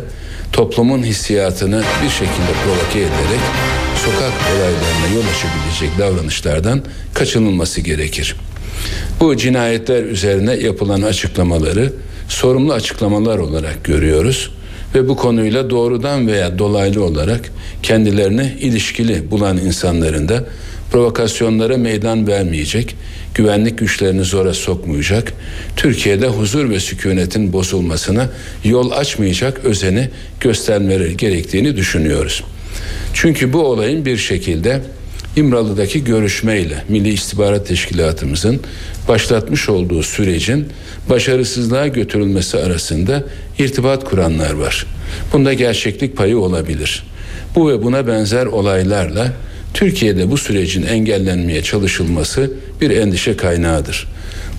toplumun 0.52 1.02
hissiyatını 1.02 1.82
bir 2.04 2.08
şekilde 2.08 2.52
provoke 2.64 2.98
ederek 2.98 3.40
sokak 4.04 4.32
olaylarına 4.56 5.14
yol 5.14 5.22
açabilecek 5.22 5.98
davranışlardan 5.98 6.82
kaçınılması 7.14 7.80
gerekir. 7.80 8.36
Bu 9.20 9.36
cinayetler 9.36 10.02
üzerine 10.02 10.54
yapılan 10.54 11.02
açıklamaları 11.02 11.92
sorumlu 12.28 12.72
açıklamalar 12.72 13.38
olarak 13.38 13.84
görüyoruz 13.84 14.50
ve 14.94 15.08
bu 15.08 15.16
konuyla 15.16 15.70
doğrudan 15.70 16.26
veya 16.26 16.58
dolaylı 16.58 17.04
olarak 17.04 17.40
kendilerini 17.82 18.52
ilişkili 18.60 19.30
bulan 19.30 19.56
insanların 19.58 20.28
da 20.28 20.44
provokasyonlara 20.92 21.76
meydan 21.76 22.26
vermeyecek, 22.26 22.96
güvenlik 23.38 23.78
güçlerini 23.78 24.24
zora 24.24 24.54
sokmayacak, 24.54 25.32
Türkiye'de 25.76 26.26
huzur 26.26 26.70
ve 26.70 26.80
sükunetin 26.80 27.52
bozulmasına 27.52 28.30
yol 28.64 28.90
açmayacak 28.90 29.64
özeni 29.64 30.08
göstermeleri 30.40 31.16
gerektiğini 31.16 31.76
düşünüyoruz. 31.76 32.44
Çünkü 33.14 33.52
bu 33.52 33.58
olayın 33.58 34.04
bir 34.04 34.16
şekilde 34.16 34.80
İmralı'daki 35.36 36.04
görüşmeyle 36.04 36.84
Milli 36.88 37.08
İstihbarat 37.08 37.66
Teşkilatımızın 37.66 38.60
başlatmış 39.08 39.68
olduğu 39.68 40.02
sürecin 40.02 40.68
başarısızlığa 41.10 41.86
götürülmesi 41.86 42.58
arasında 42.58 43.24
irtibat 43.58 44.04
kuranlar 44.04 44.52
var. 44.52 44.86
Bunda 45.32 45.52
gerçeklik 45.52 46.16
payı 46.16 46.38
olabilir. 46.38 47.04
Bu 47.54 47.70
ve 47.70 47.82
buna 47.82 48.06
benzer 48.06 48.46
olaylarla 48.46 49.32
Türkiye'de 49.74 50.30
bu 50.30 50.38
sürecin 50.38 50.82
engellenmeye 50.82 51.62
çalışılması 51.62 52.50
bir 52.80 52.90
endişe 52.90 53.36
kaynağıdır. 53.36 54.08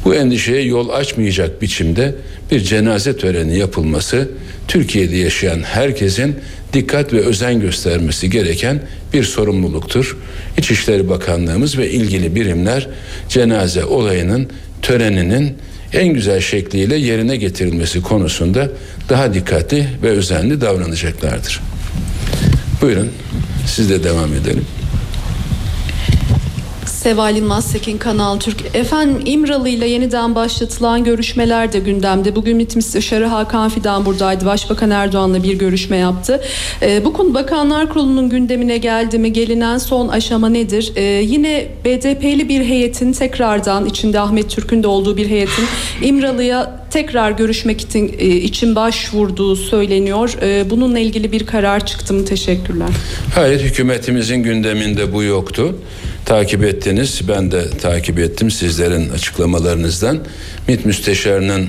Bu 0.05 0.15
endişeye 0.15 0.61
yol 0.61 0.89
açmayacak 0.89 1.61
biçimde 1.61 2.15
bir 2.51 2.59
cenaze 2.59 3.17
töreni 3.17 3.57
yapılması 3.57 4.29
Türkiye'de 4.67 5.17
yaşayan 5.17 5.61
herkesin 5.63 6.35
dikkat 6.73 7.13
ve 7.13 7.19
özen 7.19 7.59
göstermesi 7.59 8.29
gereken 8.29 8.81
bir 9.13 9.23
sorumluluktur. 9.23 10.17
İçişleri 10.57 11.09
Bakanlığımız 11.09 11.77
ve 11.77 11.89
ilgili 11.89 12.35
birimler 12.35 12.87
cenaze 13.29 13.85
olayının 13.85 14.47
töreninin 14.81 15.57
en 15.93 16.07
güzel 16.07 16.41
şekliyle 16.41 16.95
yerine 16.95 17.37
getirilmesi 17.37 18.01
konusunda 18.01 18.69
daha 19.09 19.33
dikkatli 19.33 19.87
ve 20.03 20.09
özenli 20.09 20.61
davranacaklardır. 20.61 21.61
Buyurun 22.81 23.09
siz 23.67 23.89
de 23.89 24.03
devam 24.03 24.33
edelim. 24.33 24.65
Seval 26.99 27.35
Yılmaz 27.35 27.65
Sekin 27.65 27.97
Kanal 27.97 28.39
Türk. 28.39 28.75
Efendim 28.75 29.21
İmralı 29.25 29.69
ile 29.69 29.87
yeniden 29.87 30.35
başlatılan 30.35 31.03
görüşmeler 31.03 31.73
de 31.73 31.79
gündemde. 31.79 32.35
Bugün 32.35 32.57
MİT 32.57 32.75
Müsteşarı 32.75 33.25
Hakan 33.25 33.69
Fidan 33.69 34.05
buradaydı. 34.05 34.45
Başbakan 34.45 34.89
Erdoğan'la 34.89 35.43
bir 35.43 35.53
görüşme 35.59 35.97
yaptı. 35.97 36.41
Ee, 36.81 37.05
bu 37.05 37.13
konu 37.13 37.33
Bakanlar 37.33 37.89
Kurulu'nun 37.89 38.29
gündemine 38.29 38.77
geldi 38.77 39.19
mi? 39.19 39.33
Gelinen 39.33 39.77
son 39.77 40.07
aşama 40.07 40.49
nedir? 40.49 40.91
Ee, 40.95 41.01
yine 41.03 41.67
BDP'li 41.85 42.49
bir 42.49 42.65
heyetin 42.65 43.13
tekrardan 43.13 43.85
içinde 43.85 44.19
Ahmet 44.19 44.49
Türk'ün 44.49 44.83
de 44.83 44.87
olduğu 44.87 45.17
bir 45.17 45.29
heyetin 45.29 45.65
İmralı'ya 46.01 46.79
tekrar 46.91 47.31
görüşmek 47.31 47.81
için, 47.81 48.15
e, 48.19 48.27
için 48.27 48.75
başvurduğu 48.75 49.55
söyleniyor. 49.55 50.37
Ee, 50.41 50.69
bununla 50.69 50.99
ilgili 50.99 51.31
bir 51.31 51.45
karar 51.45 51.85
çıktı 51.85 52.13
mı? 52.13 52.25
Teşekkürler. 52.25 52.89
Hayır 53.35 53.59
hükümetimizin 53.59 54.43
gündeminde 54.43 55.13
bu 55.13 55.23
yoktu. 55.23 55.75
Takip 56.29 56.63
ettiniz. 56.63 57.21
Ben 57.27 57.51
de 57.51 57.69
takip 57.69 58.19
ettim 58.19 58.51
sizlerin 58.51 59.09
açıklamalarınızdan. 59.09 60.19
MİT 60.67 60.85
Müsteşarı'nın 60.85 61.67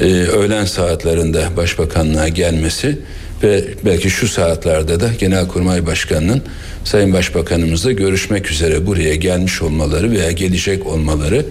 e, 0.00 0.04
öğlen 0.04 0.64
saatlerinde 0.64 1.44
başbakanlığa 1.56 2.28
gelmesi 2.28 2.98
ve 3.42 3.64
belki 3.84 4.10
şu 4.10 4.28
saatlerde 4.28 5.00
de 5.00 5.10
Genelkurmay 5.18 5.86
Başkanı'nın 5.86 6.42
Sayın 6.84 7.12
Başbakanımızla 7.12 7.92
görüşmek 7.92 8.50
üzere 8.50 8.86
buraya 8.86 9.14
gelmiş 9.14 9.62
olmaları 9.62 10.10
veya 10.10 10.30
gelecek 10.30 10.86
olmaları 10.86 11.46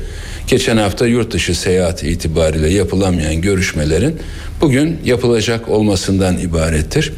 geçen 0.47 0.77
hafta 0.77 1.07
yurt 1.07 1.33
dışı 1.33 1.55
seyahat 1.55 2.03
itibariyle 2.03 2.69
yapılamayan 2.69 3.41
görüşmelerin 3.41 4.19
bugün 4.61 4.99
yapılacak 5.05 5.69
olmasından 5.69 6.37
ibarettir. 6.37 7.13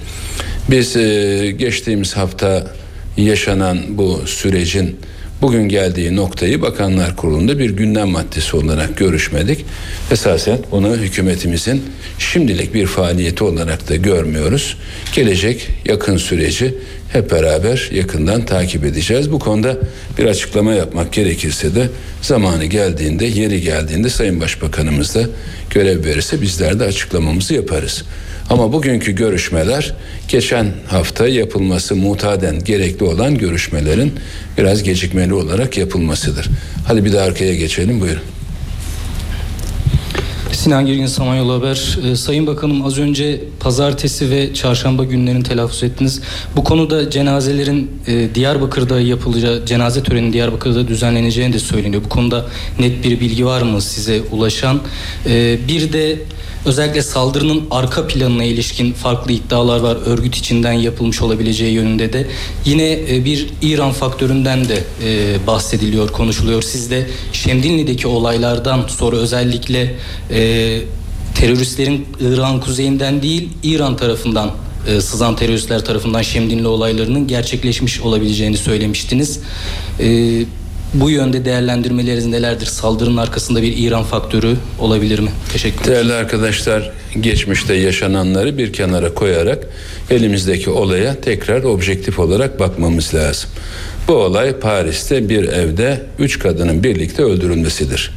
Biz 0.72 0.96
e, 0.96 1.52
geçtiğimiz 1.58 2.18
hafta 2.18 2.68
yaşanan 3.18 3.80
bu 3.90 4.22
sürecin 4.26 4.98
bugün 5.42 5.70
geldiği 5.70 6.16
noktayı 6.16 6.62
Bakanlar 6.62 7.16
Kurulu'nda 7.16 7.60
bir 7.60 7.70
gündem 7.70 8.08
maddesi 8.08 8.58
olarak 8.58 8.98
görüşmedik. 8.98 9.66
Esasen 10.12 10.60
bunu 10.72 10.96
hükümetimizin 10.96 11.84
şimdilik 12.20 12.74
bir 12.74 12.86
faaliyeti 12.86 13.44
olarak 13.44 13.90
da 13.90 13.96
görmüyoruz. 13.96 14.78
Gelecek 15.16 15.68
yakın 15.86 16.18
süreci 16.18 16.76
hep 17.14 17.32
beraber 17.32 17.90
yakından 17.94 18.46
takip 18.46 18.86
edeceğiz. 18.86 19.32
Bu 19.32 19.40
konuda 19.40 19.78
bir 20.18 20.26
açıklama 20.26 20.74
yapmak 20.74 21.14
gerekirse 21.14 21.76
de 21.76 21.90
zamanı 22.22 22.66
geldiğinde, 22.66 23.26
yeri 23.26 23.62
geldiğinde 23.62 24.10
Sayın 24.10 24.42
Başbakanımız 24.42 25.16
da 25.16 25.22
görev 25.70 26.06
verirse 26.06 26.42
bizler 26.42 26.80
de 26.80 26.84
açıklamamızı 26.84 27.54
yaparız. 27.54 28.04
Ama 28.50 28.74
bugünkü 28.74 29.12
görüşmeler 29.12 29.96
geçen 30.28 30.72
hafta 30.88 31.28
yapılması 31.28 31.96
mutaden 31.96 32.64
gerekli 32.64 33.06
olan 33.06 33.38
görüşmelerin 33.38 34.14
biraz 34.58 34.84
gecikmeli 34.84 35.34
olarak 35.34 35.78
yapılmasıdır. 35.78 36.50
Hadi 36.88 37.06
bir 37.06 37.14
de 37.14 37.22
arkaya 37.22 37.56
geçelim 37.56 38.02
buyurun. 38.02 38.22
Sinan 40.68 40.86
Girgin 40.86 41.06
Samanyolu 41.06 41.54
Haber. 41.54 41.98
Ee, 42.06 42.16
Sayın 42.16 42.48
Bakanım 42.48 42.86
az 42.86 43.00
önce 43.00 43.42
pazartesi 43.60 44.30
ve 44.30 44.54
çarşamba 44.54 45.04
günlerini 45.04 45.44
telaffuz 45.44 45.84
ettiniz. 45.84 46.22
Bu 46.56 46.64
konuda 46.64 47.10
cenazelerin 47.10 47.92
e, 48.08 48.36
Diyarbakır'da 48.36 49.02
yapılacağı, 49.02 49.66
cenaze 49.66 50.04
töreni 50.04 50.34
Diyarbakır'da 50.34 50.88
düzenleneceğini 50.88 51.54
de 51.54 51.60
söyleniyor. 51.60 52.04
Bu 52.06 52.10
konuda 52.10 52.46
net 52.80 53.04
bir 53.04 53.20
bilgi 53.20 53.46
var 53.46 53.62
mı 53.62 53.82
size 53.82 54.22
ulaşan? 54.32 54.82
Ee, 55.26 55.58
bir 55.68 55.94
de 55.94 56.20
özellikle 56.68 57.02
saldırının 57.02 57.64
arka 57.72 58.08
planına 58.08 58.44
ilişkin 58.44 58.94
farklı 58.94 59.32
iddialar 59.32 59.80
var. 59.80 59.98
Örgüt 60.06 60.36
içinden 60.36 60.72
yapılmış 60.72 61.22
olabileceği 61.22 61.74
yönünde 61.74 62.14
de. 62.14 62.28
Yine 62.66 62.92
e, 62.92 63.26
bir 63.26 63.48
İran 63.62 63.92
faktöründen 63.92 64.70
de 64.70 64.84
e, 65.04 65.38
bahsediliyor, 65.48 66.10
konuşuluyor. 66.10 66.62
Siz 66.62 66.92
de 66.92 67.08
Şemdinli'deki 67.34 68.08
olaylardan 68.08 68.88
sonra 68.88 69.16
özellikle 69.16 69.96
e, 70.32 70.80
teröristlerin 71.36 72.06
İran 72.20 72.62
kuzeyinden 72.62 73.22
değil 73.22 73.50
İran 73.64 73.98
tarafından 73.98 74.52
e, 74.88 75.02
sızan 75.02 75.36
teröristler 75.36 75.86
tarafından 75.86 76.22
Şemdinli 76.22 76.68
olaylarının 76.68 77.28
gerçekleşmiş 77.28 78.02
olabileceğini 78.02 78.58
söylemiştiniz. 78.58 79.40
E, 80.00 80.44
Bu 80.94 81.10
yönde 81.10 81.46
değerlendirmeleriniz 81.46 82.26
nelerdir? 82.26 82.66
Saldırının 82.66 83.18
arkasında 83.18 83.62
bir 83.62 83.78
İran 83.78 84.04
faktörü 84.04 84.56
olabilir 84.80 85.20
mi? 85.20 85.30
Teşekkür 85.54 85.82
ederim. 85.82 85.94
Değerli 85.94 86.14
arkadaşlar, 86.14 86.92
geçmişte 87.20 87.74
yaşananları 87.74 88.58
bir 88.58 88.74
kenara 88.74 89.14
koyarak 89.14 89.68
elimizdeki 90.10 90.70
olaya 90.70 91.22
tekrar 91.22 91.64
objektif 91.64 92.20
olarak 92.20 92.60
bakmamız 92.60 93.16
lazım. 93.16 93.50
Bu 94.08 94.14
olay 94.14 94.60
Paris'te 94.60 95.30
bir 95.30 95.44
evde 95.44 96.02
üç 96.20 96.40
kadının 96.40 96.84
birlikte 96.84 97.24
öldürülmesidir. 97.24 98.12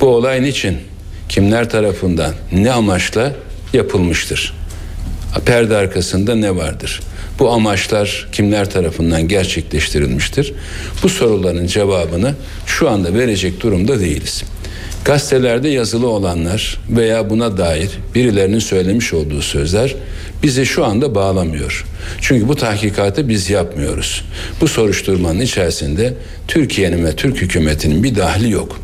Bu 0.00 0.06
olay 0.06 0.42
niçin, 0.42 0.78
kimler 1.28 1.70
tarafından, 1.70 2.34
ne 2.52 2.72
amaçla 2.72 3.32
yapılmıştır? 3.72 4.54
Perde 5.40 5.76
arkasında 5.76 6.34
ne 6.34 6.56
vardır? 6.56 7.00
Bu 7.38 7.50
amaçlar 7.50 8.28
kimler 8.32 8.70
tarafından 8.70 9.28
gerçekleştirilmiştir? 9.28 10.54
Bu 11.02 11.08
soruların 11.08 11.66
cevabını 11.66 12.34
şu 12.66 12.90
anda 12.90 13.14
verecek 13.14 13.60
durumda 13.60 14.00
değiliz. 14.00 14.44
Gazetelerde 15.04 15.68
yazılı 15.68 16.08
olanlar 16.08 16.78
veya 16.90 17.30
buna 17.30 17.56
dair 17.56 17.90
birilerinin 18.14 18.58
söylemiş 18.58 19.12
olduğu 19.12 19.42
sözler 19.42 19.94
bizi 20.42 20.66
şu 20.66 20.84
anda 20.84 21.14
bağlamıyor. 21.14 21.84
Çünkü 22.20 22.48
bu 22.48 22.56
tahkikatı 22.56 23.28
biz 23.28 23.50
yapmıyoruz. 23.50 24.24
Bu 24.60 24.68
soruşturmanın 24.68 25.40
içerisinde 25.40 26.14
Türkiye'nin 26.48 27.04
ve 27.04 27.16
Türk 27.16 27.42
hükümetinin 27.42 28.04
bir 28.04 28.16
dahli 28.16 28.50
yok. 28.50 28.80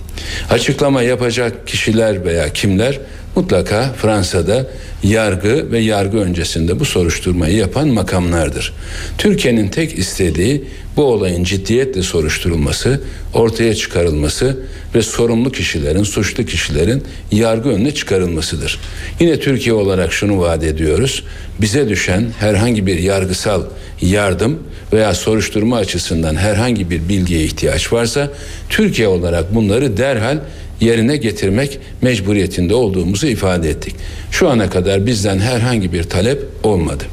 Açıklama 0.50 1.02
yapacak 1.02 1.66
kişiler 1.66 2.24
veya 2.24 2.52
kimler 2.52 3.00
mutlaka 3.38 3.92
Fransa'da 3.92 4.66
yargı 5.02 5.72
ve 5.72 5.78
yargı 5.78 6.18
öncesinde 6.18 6.80
bu 6.80 6.84
soruşturmayı 6.84 7.56
yapan 7.56 7.88
makamlardır. 7.88 8.72
Türkiye'nin 9.18 9.68
tek 9.68 9.98
istediği 9.98 10.64
bu 10.96 11.04
olayın 11.04 11.44
ciddiyetle 11.44 12.02
soruşturulması, 12.02 13.00
ortaya 13.34 13.74
çıkarılması 13.74 14.58
ve 14.94 15.02
sorumlu 15.02 15.52
kişilerin, 15.52 16.02
suçlu 16.02 16.44
kişilerin 16.44 17.02
yargı 17.32 17.68
önüne 17.68 17.94
çıkarılmasıdır. 17.94 18.80
Yine 19.20 19.40
Türkiye 19.40 19.74
olarak 19.74 20.12
şunu 20.12 20.40
vaat 20.40 20.64
ediyoruz. 20.64 21.24
Bize 21.60 21.88
düşen 21.88 22.26
herhangi 22.38 22.86
bir 22.86 22.98
yargısal 22.98 23.62
yardım 24.00 24.58
veya 24.92 25.14
soruşturma 25.14 25.76
açısından 25.76 26.36
herhangi 26.36 26.90
bir 26.90 27.08
bilgiye 27.08 27.44
ihtiyaç 27.44 27.92
varsa 27.92 28.30
Türkiye 28.68 29.08
olarak 29.08 29.54
bunları 29.54 29.96
derhal 29.96 30.38
yerine 30.80 31.16
getirmek 31.16 31.78
mecburiyetinde 32.02 32.74
olduğumuzu 32.74 33.26
ifade 33.26 33.70
ettik. 33.70 33.94
Şu 34.30 34.48
ana 34.48 34.70
kadar 34.70 35.06
bizden 35.06 35.38
herhangi 35.38 35.92
bir 35.92 36.02
talep 36.02 36.42
olmadı. 36.62 37.04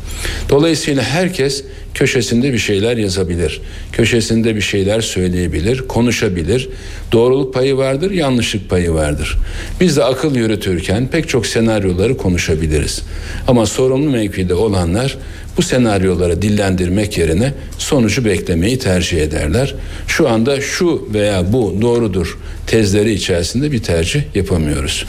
Dolayısıyla 0.49 1.03
herkes 1.03 1.63
köşesinde 1.93 2.53
bir 2.53 2.57
şeyler 2.57 2.97
yazabilir. 2.97 3.61
Köşesinde 3.91 4.55
bir 4.55 4.61
şeyler 4.61 5.01
söyleyebilir, 5.01 5.87
konuşabilir. 5.87 6.69
Doğruluk 7.11 7.53
payı 7.53 7.77
vardır, 7.77 8.11
yanlışlık 8.11 8.69
payı 8.69 8.93
vardır. 8.93 9.37
Biz 9.81 9.97
de 9.97 10.03
akıl 10.03 10.35
yürütürken 10.35 11.07
pek 11.07 11.29
çok 11.29 11.47
senaryoları 11.47 12.17
konuşabiliriz. 12.17 13.01
Ama 13.47 13.65
sorumlu 13.65 14.09
mevkide 14.09 14.53
olanlar 14.53 15.17
bu 15.57 15.61
senaryoları 15.61 16.41
dillendirmek 16.41 17.17
yerine 17.17 17.53
sonucu 17.77 18.25
beklemeyi 18.25 18.79
tercih 18.79 19.21
ederler. 19.21 19.75
Şu 20.07 20.29
anda 20.29 20.61
şu 20.61 21.09
veya 21.13 21.53
bu 21.53 21.77
doğrudur 21.81 22.37
tezleri 22.67 23.13
içerisinde 23.13 23.71
bir 23.71 23.83
tercih 23.83 24.21
yapamıyoruz. 24.35 25.05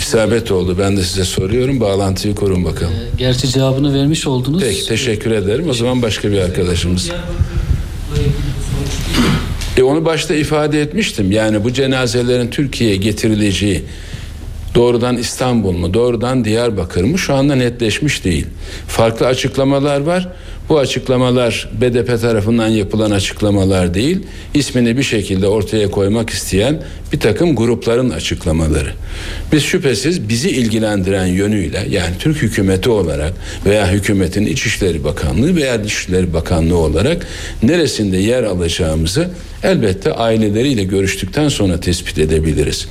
İsabet 0.00 0.52
oldu. 0.52 0.76
Ben 0.78 0.96
de 0.96 1.02
size 1.02 1.24
soruyorum. 1.24 1.80
Bağlantıyı 1.80 2.34
kurun 2.34 2.64
bakalım. 2.64 2.92
Gerçi 3.18 3.48
cevabını 3.48 3.94
vermiş 3.94 4.26
oldunuz. 4.26 4.62
Peki 4.62 4.86
teşekkür 4.86 5.30
ederim. 5.30 5.68
O 5.70 5.74
zaman 5.74 6.02
başka 6.02 6.30
bir 6.30 6.38
arkadaşımız. 6.38 7.10
E 9.76 9.82
onu 9.82 10.04
başta 10.04 10.34
ifade 10.34 10.82
etmiştim. 10.82 11.32
Yani 11.32 11.64
bu 11.64 11.72
cenazelerin 11.72 12.50
Türkiye'ye 12.50 12.96
getirileceği 12.96 13.82
doğrudan 14.74 15.16
İstanbul 15.16 15.72
mu, 15.72 15.94
doğrudan 15.94 16.44
Diyarbakır 16.44 17.04
mı 17.04 17.18
şu 17.18 17.34
anda 17.34 17.54
netleşmiş 17.54 18.24
değil. 18.24 18.46
Farklı 18.88 19.26
açıklamalar 19.26 20.00
var. 20.00 20.28
Bu 20.68 20.78
açıklamalar 20.78 21.68
BDP 21.80 22.20
tarafından 22.20 22.68
yapılan 22.68 23.10
açıklamalar 23.10 23.94
değil, 23.94 24.18
ismini 24.54 24.96
bir 24.96 25.02
şekilde 25.02 25.48
ortaya 25.48 25.90
koymak 25.90 26.30
isteyen 26.30 26.82
bir 27.12 27.20
takım 27.20 27.56
grupların 27.56 28.10
açıklamaları. 28.10 28.92
Biz 29.52 29.62
şüphesiz 29.62 30.28
bizi 30.28 30.50
ilgilendiren 30.50 31.26
yönüyle 31.26 31.86
yani 31.90 32.14
Türk 32.18 32.42
hükümeti 32.42 32.90
olarak 32.90 33.32
veya 33.66 33.92
hükümetin 33.92 34.46
İçişleri 34.46 35.04
Bakanlığı 35.04 35.56
veya 35.56 35.84
Dışişleri 35.84 36.32
Bakanlığı 36.32 36.76
olarak 36.76 37.26
neresinde 37.62 38.16
yer 38.16 38.42
alacağımızı 38.42 39.30
elbette 39.62 40.12
aileleriyle 40.12 40.84
görüştükten 40.84 41.48
sonra 41.48 41.80
tespit 41.80 42.18
edebiliriz. 42.18 42.88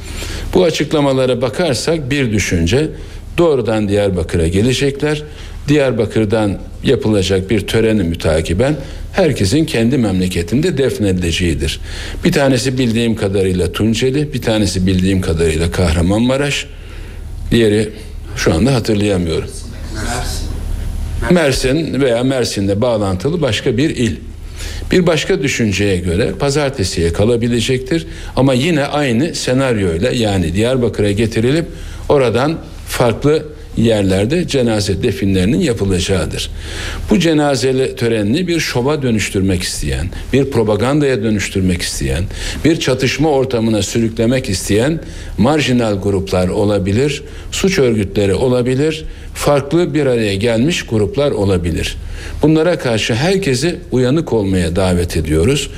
Bu 0.53 0.63
açıklamalara 0.63 1.41
bakarsak 1.41 2.11
bir 2.11 2.31
düşünce 2.31 2.89
doğrudan 3.37 3.89
Diyarbakır'a 3.89 4.47
gelecekler. 4.47 5.23
Diyarbakır'dan 5.67 6.57
yapılacak 6.83 7.49
bir 7.49 7.67
töreni 7.67 8.03
mütakiben 8.03 8.75
herkesin 9.13 9.65
kendi 9.65 9.97
memleketinde 9.97 10.77
defnedileceğidir. 10.77 11.79
Bir 12.25 12.31
tanesi 12.31 12.77
bildiğim 12.77 13.15
kadarıyla 13.15 13.71
Tunceli, 13.71 14.33
bir 14.33 14.41
tanesi 14.41 14.87
bildiğim 14.87 15.21
kadarıyla 15.21 15.71
Kahramanmaraş, 15.71 16.67
diğeri 17.51 17.89
şu 18.35 18.53
anda 18.53 18.73
hatırlayamıyorum. 18.73 19.49
Mersin 21.31 22.01
veya 22.01 22.23
Mersin'de 22.23 22.81
bağlantılı 22.81 23.41
başka 23.41 23.77
bir 23.77 23.89
il. 23.89 24.15
Bir 24.91 25.07
başka 25.07 25.43
düşünceye 25.43 25.97
göre 25.97 26.31
pazartesiye 26.39 27.13
kalabilecektir 27.13 28.07
ama 28.35 28.53
yine 28.53 28.85
aynı 28.85 29.35
senaryoyla 29.35 30.11
yani 30.11 30.53
Diyarbakır'a 30.53 31.11
getirilip 31.11 31.65
oradan 32.09 32.57
farklı 32.87 33.43
yerlerde 33.77 34.47
cenaze 34.47 35.03
definlerinin 35.03 35.59
yapılacağıdır. 35.59 36.51
Bu 37.09 37.19
cenazeli 37.19 37.95
törenini 37.95 38.47
bir 38.47 38.59
şova 38.59 39.01
dönüştürmek 39.01 39.63
isteyen, 39.63 40.07
bir 40.33 40.51
propagandaya 40.51 41.23
dönüştürmek 41.23 41.81
isteyen, 41.81 42.23
bir 42.65 42.79
çatışma 42.79 43.29
ortamına 43.29 43.81
sürüklemek 43.81 44.49
isteyen 44.49 44.99
marjinal 45.37 46.01
gruplar 46.01 46.47
olabilir, 46.47 47.23
suç 47.51 47.79
örgütleri 47.79 48.33
olabilir, 48.33 49.05
farklı 49.33 49.93
bir 49.93 50.05
araya 50.05 50.35
gelmiş 50.35 50.83
gruplar 50.85 51.31
olabilir. 51.31 51.97
Bunlara 52.41 52.79
karşı 52.79 53.13
herkesi 53.13 53.79
uyanık 53.91 54.33
olmaya 54.33 54.75
davet 54.75 55.17
ediyoruz. 55.17 55.69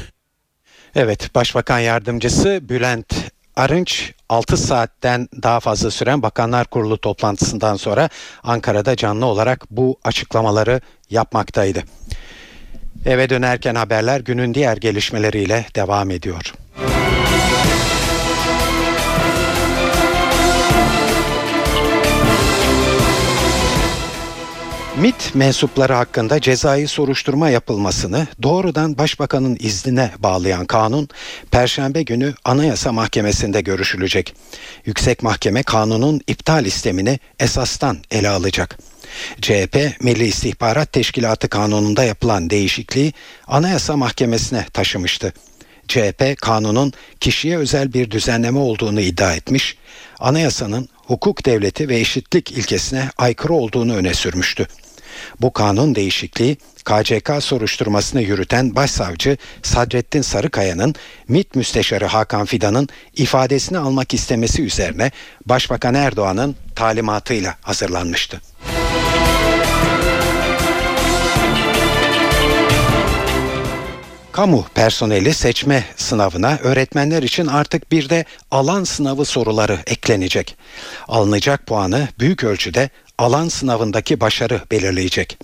Evet, 0.95 1.35
Başbakan 1.35 1.79
Yardımcısı 1.79 2.59
Bülent 2.69 3.32
Arınç 3.55 4.13
6 4.29 4.57
saatten 4.57 5.29
daha 5.43 5.59
fazla 5.59 5.91
süren 5.91 6.21
Bakanlar 6.21 6.67
Kurulu 6.67 6.97
toplantısından 6.97 7.75
sonra 7.75 8.09
Ankara'da 8.43 8.95
canlı 8.95 9.25
olarak 9.25 9.65
bu 9.71 9.99
açıklamaları 10.03 10.81
yapmaktaydı. 11.09 11.83
Eve 13.05 13.29
dönerken 13.29 13.75
haberler 13.75 14.19
günün 14.19 14.53
diğer 14.53 14.77
gelişmeleriyle 14.77 15.65
devam 15.75 16.11
ediyor. 16.11 16.53
MIT 24.97 25.35
mensupları 25.35 25.93
hakkında 25.93 26.41
cezai 26.41 26.87
soruşturma 26.87 27.49
yapılmasını 27.49 28.27
doğrudan 28.43 28.97
başbakanın 28.97 29.57
iznine 29.59 30.11
bağlayan 30.19 30.65
kanun 30.65 31.09
perşembe 31.51 32.03
günü 32.03 32.33
Anayasa 32.45 32.91
Mahkemesi'nde 32.91 33.61
görüşülecek. 33.61 34.35
Yüksek 34.85 35.23
Mahkeme 35.23 35.63
kanunun 35.63 36.21
iptal 36.27 36.65
istemini 36.65 37.19
esastan 37.39 37.97
ele 38.11 38.29
alacak. 38.29 38.77
CHP 39.41 40.01
Milli 40.01 40.25
İstihbarat 40.25 40.93
Teşkilatı 40.93 41.49
kanununda 41.49 42.03
yapılan 42.03 42.49
değişikliği 42.49 43.13
Anayasa 43.47 43.97
Mahkemesi'ne 43.97 44.65
taşımıştı. 44.73 45.33
CHP 45.87 46.37
kanunun 46.41 46.93
kişiye 47.19 47.57
özel 47.57 47.93
bir 47.93 48.11
düzenleme 48.11 48.59
olduğunu 48.59 49.01
iddia 49.01 49.33
etmiş, 49.33 49.77
anayasanın 50.19 50.89
hukuk 51.07 51.45
devleti 51.45 51.89
ve 51.89 51.99
eşitlik 51.99 52.51
ilkesine 52.51 53.09
aykırı 53.17 53.53
olduğunu 53.53 53.95
öne 53.95 54.13
sürmüştü. 54.13 54.67
Bu 55.41 55.53
kanun 55.53 55.95
değişikliği 55.95 56.57
KCK 56.85 57.43
soruşturmasını 57.43 58.21
yürüten 58.21 58.75
Başsavcı 58.75 59.37
Sadrettin 59.63 60.21
Sarıkaya'nın 60.21 60.95
MİT 61.27 61.55
Müsteşarı 61.55 62.05
Hakan 62.05 62.45
Fidan'ın 62.45 62.89
ifadesini 63.15 63.77
almak 63.77 64.13
istemesi 64.13 64.63
üzerine 64.63 65.11
Başbakan 65.45 65.93
Erdoğan'ın 65.93 66.55
talimatıyla 66.75 67.55
hazırlanmıştı. 67.61 68.41
Kamu 74.33 74.65
personeli 74.75 75.33
seçme 75.33 75.83
sınavına 75.95 76.57
öğretmenler 76.63 77.23
için 77.23 77.47
artık 77.47 77.91
bir 77.91 78.09
de 78.09 78.25
alan 78.51 78.83
sınavı 78.83 79.25
soruları 79.25 79.79
eklenecek. 79.87 80.57
Alınacak 81.07 81.67
puanı 81.67 82.07
büyük 82.19 82.43
ölçüde 82.43 82.89
alan 83.23 83.47
sınavındaki 83.47 84.19
başarı 84.19 84.61
belirleyecek. 84.71 85.37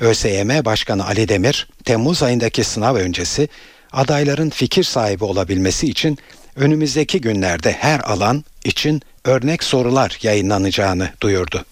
ÖSYM 0.00 0.64
Başkanı 0.64 1.06
Ali 1.06 1.28
Demir, 1.28 1.68
Temmuz 1.84 2.22
ayındaki 2.22 2.64
sınav 2.64 2.94
öncesi 2.94 3.48
adayların 3.92 4.50
fikir 4.50 4.84
sahibi 4.84 5.24
olabilmesi 5.24 5.86
için 5.86 6.18
önümüzdeki 6.56 7.20
günlerde 7.20 7.72
her 7.72 8.00
alan 8.00 8.44
için 8.64 9.02
örnek 9.24 9.64
sorular 9.64 10.18
yayınlanacağını 10.22 11.10
duyurdu. 11.20 11.64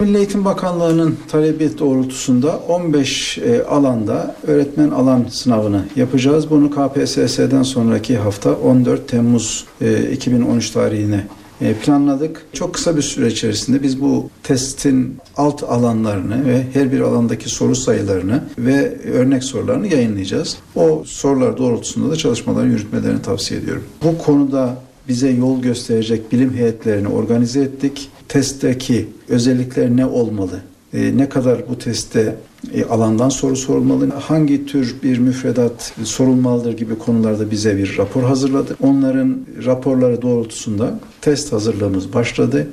Milli 0.00 0.16
Eğitim 0.16 0.44
Bakanlığı'nın 0.44 1.18
talebi 1.30 1.78
doğrultusunda 1.78 2.58
15 2.58 3.38
e, 3.38 3.64
alanda 3.64 4.36
öğretmen 4.46 4.90
alan 4.90 5.26
sınavını 5.30 5.84
yapacağız. 5.96 6.50
Bunu 6.50 6.70
KPSS'den 6.70 7.62
sonraki 7.62 8.16
hafta 8.16 8.52
14 8.52 9.08
Temmuz 9.08 9.64
e, 9.80 10.10
2013 10.12 10.70
tarihine 10.70 11.16
e, 11.16 11.41
planladık. 11.82 12.46
Çok 12.52 12.74
kısa 12.74 12.96
bir 12.96 13.02
süre 13.02 13.26
içerisinde 13.26 13.82
biz 13.82 14.00
bu 14.00 14.30
testin 14.42 15.16
alt 15.36 15.62
alanlarını 15.62 16.46
ve 16.46 16.66
her 16.72 16.92
bir 16.92 17.00
alandaki 17.00 17.48
soru 17.48 17.76
sayılarını 17.76 18.44
ve 18.58 18.98
örnek 19.12 19.44
sorularını 19.44 19.86
yayınlayacağız. 19.86 20.56
O 20.76 21.02
sorular 21.06 21.58
doğrultusunda 21.58 22.10
da 22.10 22.16
çalışmaları 22.16 22.68
yürütmelerini 22.68 23.22
tavsiye 23.22 23.60
ediyorum. 23.60 23.84
Bu 24.04 24.18
konuda 24.18 24.76
bize 25.08 25.30
yol 25.30 25.62
gösterecek 25.62 26.32
bilim 26.32 26.54
heyetlerini 26.54 27.08
organize 27.08 27.60
ettik. 27.60 28.10
Testteki 28.28 29.08
özellikler 29.28 29.96
ne 29.96 30.06
olmalı? 30.06 30.60
E, 30.94 31.16
ne 31.16 31.28
kadar 31.28 31.68
bu 31.68 31.78
testte 31.78 32.36
e, 32.74 32.84
alandan 32.84 33.28
soru 33.28 33.56
sorulmalı, 33.56 34.10
hangi 34.10 34.66
tür 34.66 35.02
bir 35.02 35.18
müfredat 35.18 35.92
sorulmalıdır 36.04 36.76
gibi 36.76 36.98
konularda 36.98 37.50
bize 37.50 37.76
bir 37.76 37.98
rapor 37.98 38.22
hazırladı. 38.22 38.76
Onların 38.82 39.46
raporları 39.64 40.22
doğrultusunda 40.22 41.00
test 41.20 41.52
hazırlığımız 41.52 42.12
başladı. 42.12 42.68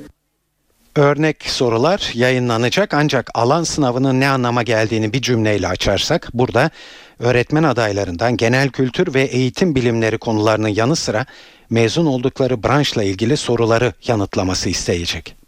Örnek 0.96 1.42
sorular 1.42 2.10
yayınlanacak 2.14 2.94
ancak 2.94 3.30
alan 3.34 3.64
sınavının 3.64 4.20
ne 4.20 4.28
anlama 4.28 4.62
geldiğini 4.62 5.12
bir 5.12 5.22
cümleyle 5.22 5.68
açarsak 5.68 6.30
burada 6.34 6.70
öğretmen 7.18 7.62
adaylarından 7.62 8.36
genel 8.36 8.68
kültür 8.68 9.14
ve 9.14 9.22
eğitim 9.22 9.74
bilimleri 9.74 10.18
konularının 10.18 10.68
yanı 10.68 10.96
sıra 10.96 11.26
mezun 11.70 12.06
oldukları 12.06 12.62
branşla 12.62 13.02
ilgili 13.02 13.36
soruları 13.36 13.92
yanıtlaması 14.06 14.70
isteyecek. 14.70 15.39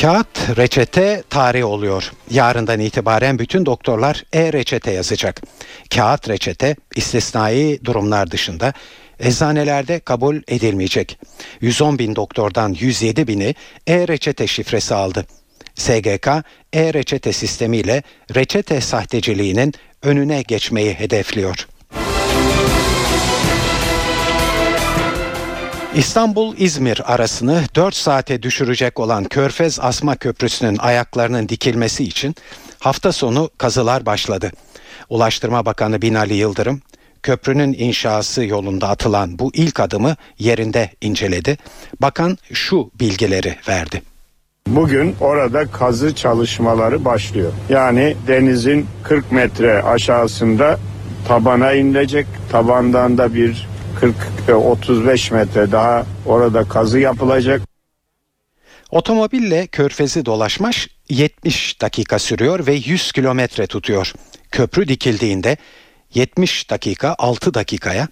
Kağıt 0.00 0.56
reçete 0.56 1.22
tarihi 1.30 1.64
oluyor. 1.64 2.12
Yarından 2.30 2.80
itibaren 2.80 3.38
bütün 3.38 3.66
doktorlar 3.66 4.24
e-reçete 4.32 4.90
yazacak. 4.90 5.42
Kağıt 5.94 6.28
reçete 6.28 6.76
istisnai 6.96 7.80
durumlar 7.84 8.30
dışında 8.30 8.72
eczanelerde 9.18 9.98
kabul 9.98 10.36
edilmeyecek. 10.48 11.18
110 11.60 11.98
bin 11.98 12.16
doktordan 12.16 12.76
107 12.80 13.28
bini 13.28 13.54
e-reçete 13.86 14.46
şifresi 14.46 14.94
aldı. 14.94 15.26
SGK 15.74 16.28
e-reçete 16.72 17.32
sistemiyle 17.32 18.02
reçete 18.34 18.80
sahteciliğinin 18.80 19.74
önüne 20.02 20.42
geçmeyi 20.42 20.94
hedefliyor. 20.94 21.66
İstanbul-İzmir 25.94 27.14
arasını 27.14 27.62
4 27.76 27.94
saate 27.94 28.42
düşürecek 28.42 29.00
olan 29.00 29.24
Körfez 29.24 29.80
Asma 29.80 30.16
Köprüsü'nün 30.16 30.78
ayaklarının 30.78 31.48
dikilmesi 31.48 32.04
için 32.04 32.34
hafta 32.78 33.12
sonu 33.12 33.50
kazılar 33.58 34.06
başladı. 34.06 34.52
Ulaştırma 35.08 35.66
Bakanı 35.66 36.02
Binali 36.02 36.34
Yıldırım, 36.34 36.82
köprünün 37.22 37.72
inşası 37.72 38.44
yolunda 38.44 38.88
atılan 38.88 39.38
bu 39.38 39.50
ilk 39.54 39.80
adımı 39.80 40.16
yerinde 40.38 40.90
inceledi. 41.00 41.56
Bakan 42.00 42.38
şu 42.52 42.90
bilgileri 43.00 43.56
verdi. 43.68 44.02
Bugün 44.66 45.16
orada 45.20 45.66
kazı 45.66 46.14
çalışmaları 46.14 47.04
başlıyor. 47.04 47.52
Yani 47.68 48.16
denizin 48.28 48.86
40 49.02 49.32
metre 49.32 49.82
aşağısında 49.82 50.78
tabana 51.28 51.72
inilecek. 51.72 52.26
Tabandan 52.52 53.18
da 53.18 53.34
bir 53.34 53.68
40-35 54.48 55.34
metre 55.34 55.72
daha 55.72 56.06
orada 56.26 56.64
kazı 56.64 56.98
yapılacak. 56.98 57.62
Otomobille 58.90 59.66
körfezi 59.66 60.26
dolaşmak 60.26 60.74
70 61.08 61.80
dakika 61.80 62.18
sürüyor 62.18 62.66
ve 62.66 62.72
100 62.72 63.12
kilometre 63.12 63.66
tutuyor. 63.66 64.12
Köprü 64.50 64.88
dikildiğinde 64.88 65.56
70 66.14 66.70
dakika 66.70 67.14
6 67.18 67.54
dakikaya 67.54 68.08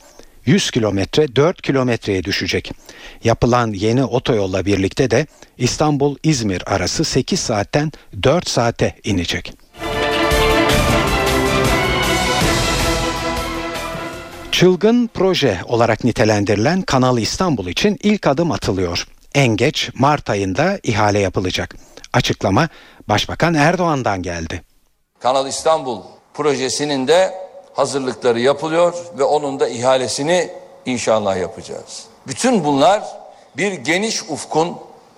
100 0.47 0.71
kilometre 0.71 1.37
4 1.37 1.63
kilometreye 1.63 2.25
düşecek. 2.25 2.73
Yapılan 3.25 3.73
yeni 3.73 4.05
otoyolla 4.05 4.67
birlikte 4.67 5.11
de 5.11 5.27
İstanbul-İzmir 5.59 6.75
arası 6.75 7.05
8 7.05 7.41
saatten 7.41 7.93
4 8.23 8.49
saate 8.49 8.95
inecek. 9.05 9.53
Çılgın 14.59 15.11
proje 15.15 15.61
olarak 15.67 16.05
nitelendirilen 16.05 16.83
Kanal 16.83 17.19
İstanbul 17.19 17.67
için 17.67 17.99
ilk 18.03 18.27
adım 18.27 18.53
atılıyor. 18.53 19.09
En 19.35 19.49
geç 19.49 19.91
Mart 19.95 20.31
ayında 20.31 20.79
ihale 20.83 21.19
yapılacak. 21.19 21.75
Açıklama 22.13 22.69
Başbakan 23.09 23.55
Erdoğan'dan 23.55 24.23
geldi. 24.23 24.63
Kanal 25.21 25.47
İstanbul 25.47 26.03
projesinin 26.35 27.09
de 27.09 27.35
hazırlıkları 27.75 28.41
yapılıyor 28.41 28.95
ve 29.19 29.25
onun 29.25 29.61
da 29.61 29.69
ihalesini 29.69 30.51
inşallah 30.87 31.37
yapacağız. 31.37 32.05
Bütün 32.27 32.65
bunlar 32.65 33.03
bir 33.57 33.73
geniş 33.73 34.23
ufkun, 34.23 34.77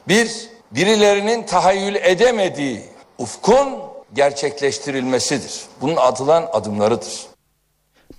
bir 0.09 0.49
birilerinin 0.71 1.43
tahayyül 1.43 1.95
edemediği 1.95 2.83
ufkun 3.19 3.69
gerçekleştirilmesidir. 4.15 5.61
Bunun 5.81 5.97
atılan 5.97 6.49
adımlarıdır. 6.53 7.30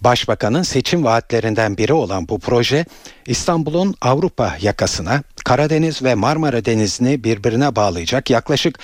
Başbakanın 0.02 0.64
seçim 0.64 1.04
vaatlerinden 1.04 1.78
biri 1.78 1.94
olan 1.94 2.28
bu 2.28 2.40
proje 2.40 2.86
İstanbul'un 3.26 3.96
Avrupa 4.02 4.58
yakasına 4.62 5.24
Karadeniz 5.46 6.04
ve 6.04 6.16
Marmara 6.16 6.66
Denizi'ni 6.66 7.24
birbirine 7.24 7.76
bağlayacak 7.76 8.30
yaklaşık 8.30 8.80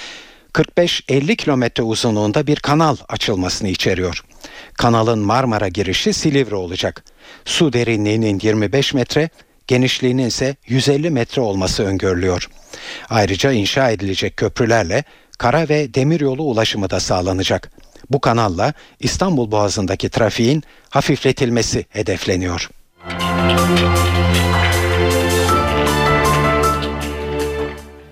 45-50 0.53 1.35
kilometre 1.35 1.83
uzunluğunda 1.83 2.47
bir 2.47 2.55
kanal 2.55 2.97
açılmasını 3.09 3.69
içeriyor. 3.69 4.23
Kanalın 4.73 5.19
Marmara 5.19 5.67
girişi 5.67 6.13
Silivri 6.13 6.55
olacak. 6.55 7.03
Su 7.45 7.73
derinliğinin 7.73 8.39
25 8.43 8.93
metre, 8.93 9.29
genişliğinin 9.67 10.27
ise 10.27 10.55
150 10.67 11.09
metre 11.09 11.41
olması 11.41 11.83
öngörülüyor. 11.83 12.49
Ayrıca 13.09 13.51
inşa 13.51 13.89
edilecek 13.89 14.37
köprülerle 14.37 15.03
kara 15.37 15.69
ve 15.69 15.93
demiryolu 15.93 16.43
ulaşımı 16.43 16.89
da 16.89 16.99
sağlanacak. 16.99 17.71
Bu 18.09 18.21
kanalla 18.21 18.73
İstanbul 18.99 19.51
Boğazı'ndaki 19.51 20.09
trafiğin 20.09 20.63
hafifletilmesi 20.89 21.85
hedefleniyor. 21.89 22.69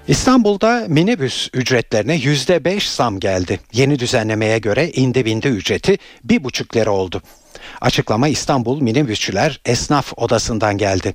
İstanbul'da 0.08 0.86
minibüs 0.88 1.49
ücretlerine 1.53 2.15
yüzde 2.15 2.65
beş 2.65 2.89
zam 2.89 3.19
geldi. 3.19 3.60
Yeni 3.73 3.99
düzenlemeye 3.99 4.60
göre 4.60 4.91
indi 4.91 5.25
bindi 5.25 5.47
ücreti 5.47 5.97
bir 6.23 6.43
buçuk 6.43 6.75
lira 6.75 6.91
oldu. 6.91 7.21
Açıklama 7.81 8.27
İstanbul 8.27 8.81
Minibüsçüler 8.81 9.60
Esnaf 9.65 10.13
Odası'ndan 10.17 10.77
geldi. 10.77 11.13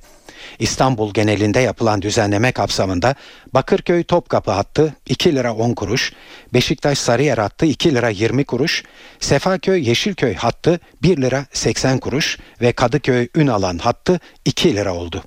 İstanbul 0.59 1.13
genelinde 1.13 1.59
yapılan 1.59 2.01
düzenleme 2.01 2.51
kapsamında 2.51 3.15
Bakırköy 3.53 4.03
Topkapı 4.03 4.51
hattı 4.51 4.93
2 5.05 5.35
lira 5.35 5.53
10 5.53 5.73
kuruş, 5.73 6.13
Beşiktaş 6.53 6.97
Sarıyer 6.97 7.37
hattı 7.37 7.65
2 7.65 7.95
lira 7.95 8.09
20 8.09 8.43
kuruş, 8.45 8.83
Sefaköy 9.19 9.89
Yeşilköy 9.89 10.33
hattı 10.35 10.79
1 11.03 11.17
lira 11.17 11.45
80 11.53 11.97
kuruş 11.97 12.37
ve 12.61 12.71
Kadıköy 12.71 13.27
Ünalan 13.35 13.77
hattı 13.77 14.19
2 14.45 14.75
lira 14.75 14.95
oldu. 14.95 15.23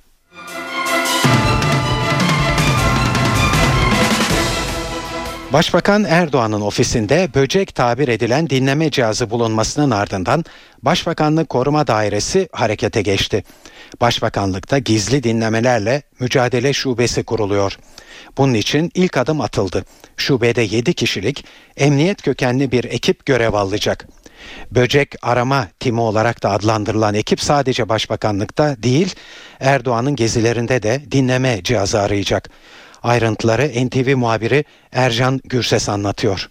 Başbakan 5.55 6.03
Erdoğan'ın 6.03 6.61
ofisinde 6.61 7.29
böcek 7.35 7.75
tabir 7.75 8.07
edilen 8.07 8.49
dinleme 8.49 8.91
cihazı 8.91 9.29
bulunmasının 9.29 9.91
ardından 9.91 10.45
Başbakanlık 10.81 11.49
Koruma 11.49 11.87
Dairesi 11.87 12.49
harekete 12.51 13.01
geçti. 13.01 13.43
Başbakanlıkta 14.01 14.77
gizli 14.77 15.23
dinlemelerle 15.23 16.03
mücadele 16.19 16.73
şubesi 16.73 17.23
kuruluyor. 17.23 17.77
Bunun 18.37 18.53
için 18.53 18.91
ilk 18.93 19.17
adım 19.17 19.41
atıldı. 19.41 19.85
Şubede 20.17 20.61
7 20.61 20.93
kişilik 20.93 21.45
emniyet 21.77 22.21
kökenli 22.21 22.71
bir 22.71 22.83
ekip 22.83 23.25
görev 23.25 23.53
alacak. 23.53 24.07
Böcek 24.71 25.15
arama 25.21 25.67
timi 25.79 26.01
olarak 26.01 26.43
da 26.43 26.51
adlandırılan 26.51 27.13
ekip 27.13 27.41
sadece 27.41 27.89
başbakanlıkta 27.89 28.83
değil, 28.83 29.15
Erdoğan'ın 29.59 30.15
gezilerinde 30.15 30.83
de 30.83 31.01
dinleme 31.11 31.63
cihazı 31.63 31.99
arayacak. 31.99 32.49
Ayrıntıları 33.03 33.87
NTV 33.87 34.15
muhabiri 34.15 34.65
Ercan 34.91 35.41
Gürses 35.43 35.89
anlatıyor. 35.89 36.49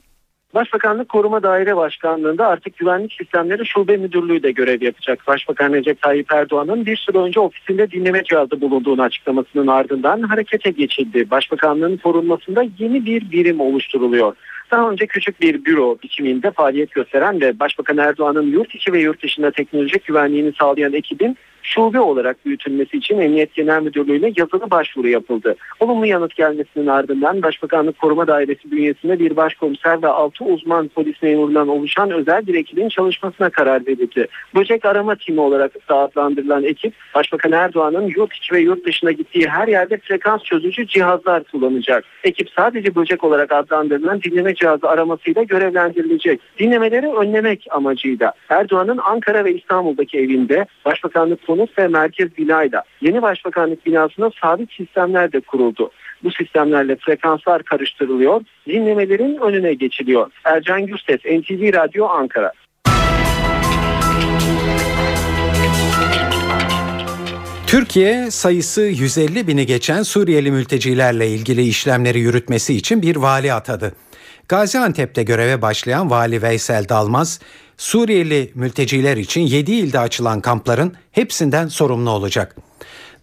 Başbakanlık 0.54 1.08
Koruma 1.08 1.42
Daire 1.42 1.76
Başkanlığı'nda 1.76 2.46
artık 2.46 2.76
güvenlik 2.76 3.12
sistemleri 3.12 3.66
şube 3.66 3.96
müdürlüğü 3.96 4.42
de 4.42 4.50
görev 4.50 4.82
yapacak. 4.82 5.26
Başbakan 5.26 5.72
Recep 5.72 6.02
Tayyip 6.02 6.32
Erdoğan'ın 6.32 6.86
bir 6.86 6.96
süre 6.96 7.18
önce 7.18 7.40
ofisinde 7.40 7.90
dinleme 7.90 8.24
cihazı 8.24 8.60
bulunduğunu 8.60 9.02
açıklamasının 9.02 9.66
ardından 9.66 10.22
harekete 10.22 10.70
geçildi. 10.70 11.30
Başbakanlığın 11.30 11.96
korunmasında 11.96 12.64
yeni 12.78 13.06
bir 13.06 13.30
birim 13.30 13.60
oluşturuluyor. 13.60 14.36
Daha 14.70 14.90
önce 14.90 15.06
küçük 15.06 15.40
bir 15.40 15.64
büro 15.64 15.98
biçiminde 16.02 16.50
faaliyet 16.50 16.90
gösteren 16.90 17.40
ve 17.40 17.60
Başbakan 17.60 17.98
Erdoğan'ın 17.98 18.52
yurt 18.52 18.74
içi 18.74 18.92
ve 18.92 19.00
yurt 19.00 19.22
dışında 19.22 19.50
teknolojik 19.50 20.04
güvenliğini 20.04 20.52
sağlayan 20.58 20.92
ekibin 20.92 21.36
şube 21.64 22.00
olarak 22.00 22.46
büyütülmesi 22.46 22.96
için 22.96 23.18
Emniyet 23.18 23.54
Genel 23.54 23.82
Müdürlüğü'ne 23.82 24.32
yazılı 24.36 24.70
başvuru 24.70 25.08
yapıldı. 25.08 25.56
Olumlu 25.80 26.06
yanıt 26.06 26.36
gelmesinin 26.36 26.86
ardından 26.86 27.42
Başbakanlık 27.42 27.98
Koruma 27.98 28.26
Dairesi 28.26 28.70
bünyesinde 28.70 29.18
bir 29.18 29.36
başkomiser 29.36 30.02
ve 30.02 30.08
6 30.08 30.44
uzman 30.44 30.88
polis 30.88 31.22
memurundan 31.22 31.68
oluşan 31.68 32.10
özel 32.10 32.46
bir 32.46 32.54
ekibin 32.54 32.88
çalışmasına 32.88 33.50
karar 33.50 33.86
verildi. 33.86 34.26
Böcek 34.54 34.84
arama 34.84 35.14
timi 35.14 35.40
olarak 35.40 35.74
da 35.88 36.04
ekip 36.64 36.94
Başbakan 37.14 37.52
Erdoğan'ın 37.52 38.06
yurt 38.06 38.34
içi 38.34 38.54
ve 38.54 38.60
yurt 38.60 38.86
dışına 38.86 39.12
gittiği 39.12 39.48
her 39.48 39.68
yerde 39.68 39.98
frekans 39.98 40.42
çözücü 40.42 40.86
cihazlar 40.86 41.44
kullanacak. 41.44 42.04
Ekip 42.24 42.50
sadece 42.50 42.94
böcek 42.94 43.24
olarak 43.24 43.52
adlandırılan 43.52 44.22
dinleme 44.22 44.54
cihazı 44.54 44.88
aramasıyla 44.88 45.42
görevlendirilecek. 45.42 46.40
Dinlemeleri 46.58 47.08
önlemek 47.08 47.66
amacıyla 47.70 48.32
Erdoğan'ın 48.48 48.98
Ankara 48.98 49.44
ve 49.44 49.54
İstanbul'daki 49.54 50.18
evinde 50.18 50.66
Başbakanlık 50.84 51.46
konut 51.54 51.78
ve 51.78 51.88
merkez 51.88 52.38
binayla 52.38 52.82
yeni 53.00 53.22
başbakanlık 53.22 53.86
binasında 53.86 54.30
sabit 54.42 54.72
sistemler 54.72 55.32
de 55.32 55.40
kuruldu. 55.40 55.90
Bu 56.24 56.30
sistemlerle 56.30 56.96
frekanslar 56.96 57.62
karıştırılıyor, 57.62 58.40
dinlemelerin 58.68 59.36
önüne 59.36 59.74
geçiliyor. 59.74 60.30
Ercan 60.44 60.86
Gürses, 60.86 61.20
NTV 61.24 61.72
Radyo 61.72 62.06
Ankara. 62.06 62.52
Türkiye 67.66 68.30
sayısı 68.30 68.80
150 68.80 69.46
bini 69.46 69.66
geçen 69.66 70.02
Suriyeli 70.02 70.50
mültecilerle 70.50 71.28
ilgili 71.28 71.62
işlemleri 71.62 72.18
yürütmesi 72.18 72.74
için 72.74 73.02
bir 73.02 73.16
vali 73.16 73.52
atadı. 73.52 73.92
Gaziantep'te 74.48 75.22
göreve 75.22 75.62
başlayan 75.62 76.10
Vali 76.10 76.42
Veysel 76.42 76.88
Dalmaz, 76.88 77.40
Suriyeli 77.78 78.52
mülteciler 78.54 79.16
için 79.16 79.40
7 79.40 79.72
ilde 79.72 79.98
açılan 79.98 80.40
kampların 80.40 80.92
hepsinden 81.12 81.68
sorumlu 81.68 82.10
olacak. 82.10 82.56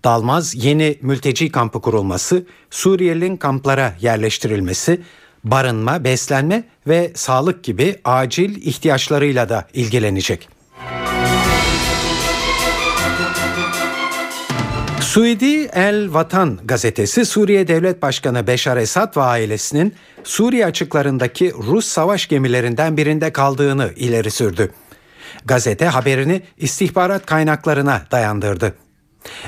Dalmaz 0.03 0.65
yeni 0.65 0.97
mülteci 1.01 1.51
kampı 1.51 1.81
kurulması, 1.81 2.45
Suriyelinin 2.69 3.37
kamplara 3.37 3.93
yerleştirilmesi, 4.01 5.01
barınma, 5.43 6.03
beslenme 6.03 6.63
ve 6.87 7.11
sağlık 7.15 7.63
gibi 7.63 7.95
acil 8.03 8.55
ihtiyaçlarıyla 8.55 9.49
da 9.49 9.67
ilgilenecek. 9.73 10.49
Suudi 15.11 15.65
El 15.65 16.13
Vatan 16.13 16.59
gazetesi 16.65 17.25
Suriye 17.25 17.67
Devlet 17.67 18.01
Başkanı 18.01 18.47
Beşar 18.47 18.77
Esad 18.77 19.17
ve 19.17 19.21
ailesinin 19.21 19.95
Suriye 20.23 20.65
açıklarındaki 20.65 21.53
Rus 21.53 21.85
savaş 21.85 22.27
gemilerinden 22.27 22.97
birinde 22.97 23.33
kaldığını 23.33 23.91
ileri 23.95 24.31
sürdü. 24.31 24.71
Gazete 25.45 25.85
haberini 25.85 26.41
istihbarat 26.57 27.25
kaynaklarına 27.25 28.01
dayandırdı. 28.11 28.75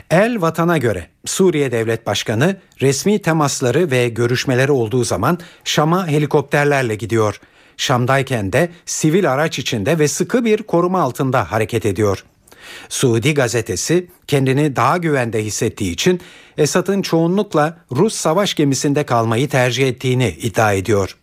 El 0.09 0.41
Vatan'a 0.41 0.77
göre 0.77 1.07
Suriye 1.25 1.71
Devlet 1.71 2.07
Başkanı 2.07 2.57
resmi 2.81 3.21
temasları 3.21 3.91
ve 3.91 4.09
görüşmeleri 4.09 4.71
olduğu 4.71 5.03
zaman 5.03 5.39
Şam'a 5.63 6.07
helikopterlerle 6.07 6.95
gidiyor. 6.95 7.39
Şam'dayken 7.77 8.53
de 8.53 8.69
sivil 8.85 9.33
araç 9.33 9.59
içinde 9.59 9.99
ve 9.99 10.07
sıkı 10.07 10.45
bir 10.45 10.63
koruma 10.63 11.01
altında 11.01 11.51
hareket 11.51 11.85
ediyor. 11.85 12.23
Suudi 12.89 13.33
gazetesi 13.33 14.07
kendini 14.27 14.75
daha 14.75 14.97
güvende 14.97 15.45
hissettiği 15.45 15.91
için 15.91 16.21
Esad'ın 16.57 17.01
çoğunlukla 17.01 17.77
Rus 17.91 18.15
savaş 18.15 18.53
gemisinde 18.53 19.03
kalmayı 19.03 19.49
tercih 19.49 19.87
ettiğini 19.87 20.29
iddia 20.29 20.73
ediyor. 20.73 21.17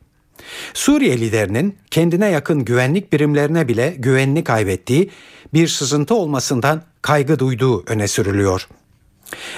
Suriye 0.74 1.20
liderinin 1.20 1.78
kendine 1.90 2.28
yakın 2.30 2.64
güvenlik 2.64 3.12
birimlerine 3.12 3.68
bile 3.68 3.94
güvenini 3.98 4.44
kaybettiği 4.44 5.10
bir 5.54 5.68
sızıntı 5.68 6.14
olmasından 6.14 6.82
kaygı 7.02 7.38
duyduğu 7.38 7.84
öne 7.86 8.08
sürülüyor. 8.08 8.68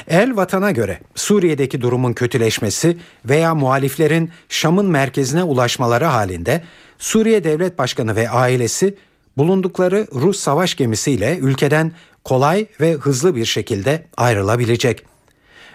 El 0.09 0.37
Vatan'a 0.37 0.71
göre 0.71 1.01
Suriye'deki 1.15 1.81
durumun 1.81 2.13
kötüleşmesi 2.13 2.97
veya 3.25 3.55
muhaliflerin 3.55 4.31
Şam'ın 4.49 4.87
merkezine 4.87 5.43
ulaşmaları 5.43 6.05
halinde 6.05 6.63
Suriye 6.99 7.45
Devlet 7.45 7.79
Başkanı 7.79 8.17
ve 8.17 8.31
ailesi 8.31 8.95
bulundukları 9.37 10.07
Rus 10.15 10.39
savaş 10.39 10.75
gemisiyle 10.75 11.39
ülkeden 11.39 11.93
kolay 12.25 12.67
ve 12.81 12.93
hızlı 12.93 13.37
bir 13.37 13.45
şekilde 13.45 14.07
ayrılabilecek. 14.17 15.07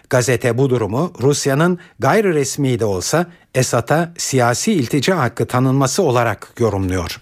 Gazete 0.10 0.58
bu 0.58 0.70
durumu 0.70 1.14
Rusya'nın 1.22 1.80
gayri 2.00 2.34
resmi 2.34 2.80
de 2.80 2.86
olsa 2.86 3.26
Esad'a 3.56 4.14
siyasi 4.18 4.74
iltica 4.74 5.18
hakkı 5.18 5.46
tanınması 5.46 6.04
olarak 6.04 6.54
yorumluyor. 6.60 7.22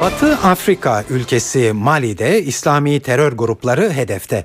Batı 0.00 0.36
Afrika 0.36 1.04
ülkesi 1.10 1.72
Mali'de 1.72 2.42
İslami 2.42 3.00
terör 3.00 3.32
grupları 3.32 3.92
hedefte. 3.92 4.44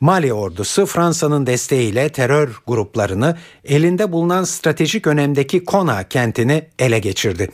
Mali 0.00 0.32
ordusu 0.32 0.86
Fransa'nın 0.86 1.46
desteğiyle 1.46 2.08
terör 2.08 2.60
gruplarını 2.66 3.36
elinde 3.64 4.12
bulunan 4.12 4.44
stratejik 4.44 5.06
önemdeki 5.06 5.64
Kona 5.64 6.04
kentini 6.04 6.64
ele 6.78 6.98
geçirdi. 6.98 7.50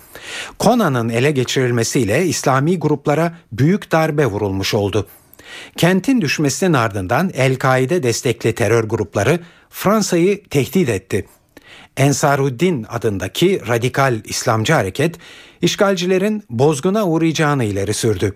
Kona'nın 0.59 1.09
ele 1.09 1.31
geçirilmesiyle 1.31 2.27
İslami 2.27 2.79
gruplara 2.79 3.39
büyük 3.53 3.93
darbe 3.93 4.27
vurulmuş 4.27 4.75
oldu. 4.75 5.07
Kentin 5.77 6.21
düşmesinin 6.21 6.73
ardından 6.73 7.31
El-Kaide 7.35 8.03
destekli 8.03 8.55
terör 8.55 8.85
grupları 8.85 9.41
Fransa'yı 9.71 10.45
tehdit 10.45 10.89
etti. 10.89 11.27
Ensaruddin 11.97 12.87
adındaki 12.89 13.61
radikal 13.69 14.21
İslamcı 14.25 14.73
hareket 14.73 15.17
işgalcilerin 15.63 16.45
bozguna 16.51 17.07
uğrayacağını 17.07 17.65
ileri 17.65 17.95
sürdü. 17.95 18.35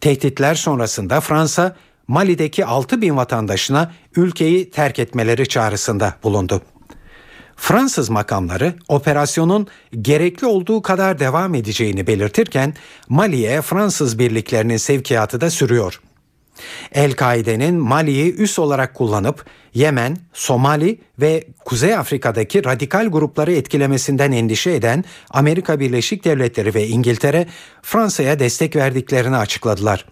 Tehditler 0.00 0.54
sonrasında 0.54 1.20
Fransa 1.20 1.76
Mali'deki 2.08 2.64
6 2.64 3.02
bin 3.02 3.16
vatandaşına 3.16 3.92
ülkeyi 4.16 4.70
terk 4.70 4.98
etmeleri 4.98 5.48
çağrısında 5.48 6.14
bulundu. 6.22 6.62
Fransız 7.56 8.10
makamları 8.10 8.74
operasyonun 8.88 9.66
gerekli 10.00 10.46
olduğu 10.46 10.82
kadar 10.82 11.18
devam 11.18 11.54
edeceğini 11.54 12.06
belirtirken 12.06 12.74
Mali'ye 13.08 13.62
Fransız 13.62 14.18
birliklerinin 14.18 14.76
sevkiyatı 14.76 15.40
da 15.40 15.50
sürüyor. 15.50 16.00
El-Kaide'nin 16.92 17.74
Mali'yi 17.74 18.34
üs 18.34 18.58
olarak 18.58 18.94
kullanıp 18.94 19.44
Yemen, 19.74 20.16
Somali 20.32 21.00
ve 21.20 21.44
Kuzey 21.64 21.94
Afrika'daki 21.94 22.64
radikal 22.64 23.06
grupları 23.06 23.52
etkilemesinden 23.52 24.32
endişe 24.32 24.70
eden 24.70 25.04
Amerika 25.30 25.80
Birleşik 25.80 26.24
Devletleri 26.24 26.74
ve 26.74 26.86
İngiltere 26.86 27.46
Fransa'ya 27.82 28.38
destek 28.38 28.76
verdiklerini 28.76 29.36
açıkladılar. 29.36 30.04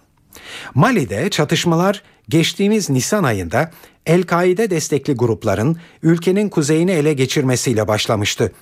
Mali'de 0.75 1.31
çatışmalar 1.31 2.03
geçtiğimiz 2.29 2.91
Nisan 2.91 3.25
ayında 3.25 3.71
El-Kaide 4.07 4.71
destekli 4.71 5.15
grupların 5.15 5.77
ülkenin 6.03 6.49
kuzeyini 6.49 6.91
ele 6.91 7.13
geçirmesiyle 7.13 7.89
başlamıştı. 7.89 8.53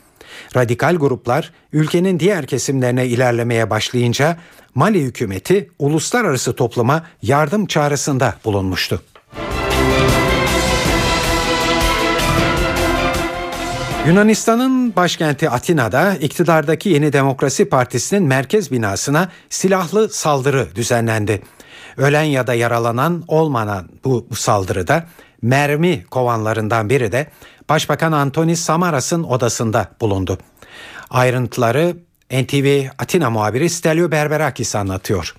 Radikal 0.57 0.97
gruplar 0.97 1.53
ülkenin 1.73 2.21
diğer 2.21 2.47
kesimlerine 2.47 3.07
ilerlemeye 3.07 3.71
başlayınca 3.71 4.39
Mali 4.75 5.01
hükümeti 5.03 5.71
uluslararası 5.79 6.57
topluma 6.57 7.07
yardım 7.23 7.67
çağrısında 7.67 8.35
bulunmuştu. 8.45 9.03
Yunanistan'ın 14.07 14.97
başkenti 14.97 15.51
Atina'da 15.51 16.15
iktidardaki 16.15 16.89
Yeni 16.89 17.13
Demokrasi 17.13 17.69
Partisi'nin 17.69 18.23
merkez 18.23 18.73
binasına 18.73 19.29
silahlı 19.51 20.09
saldırı 20.09 20.69
düzenlendi. 20.75 21.43
Ölen 21.97 22.23
ya 22.23 22.47
da 22.47 22.55
yaralanan 22.55 23.25
olmadan 23.29 23.89
bu, 24.05 24.27
bu 24.31 24.35
saldırıda 24.35 25.05
mermi 25.43 26.05
kovanlarından 26.05 26.91
biri 26.91 27.13
de 27.13 27.27
Başbakan 27.69 28.13
Antonis 28.13 28.61
Samaras'ın 28.61 29.25
odasında 29.25 29.89
bulundu. 30.01 30.39
Ayrıntıları 31.11 31.97
NTV 32.31 32.87
Atina 32.99 33.31
muhabiri 33.31 33.71
Stelio 33.71 34.11
Berberakis 34.11 34.77
anlatıyor. 34.77 35.35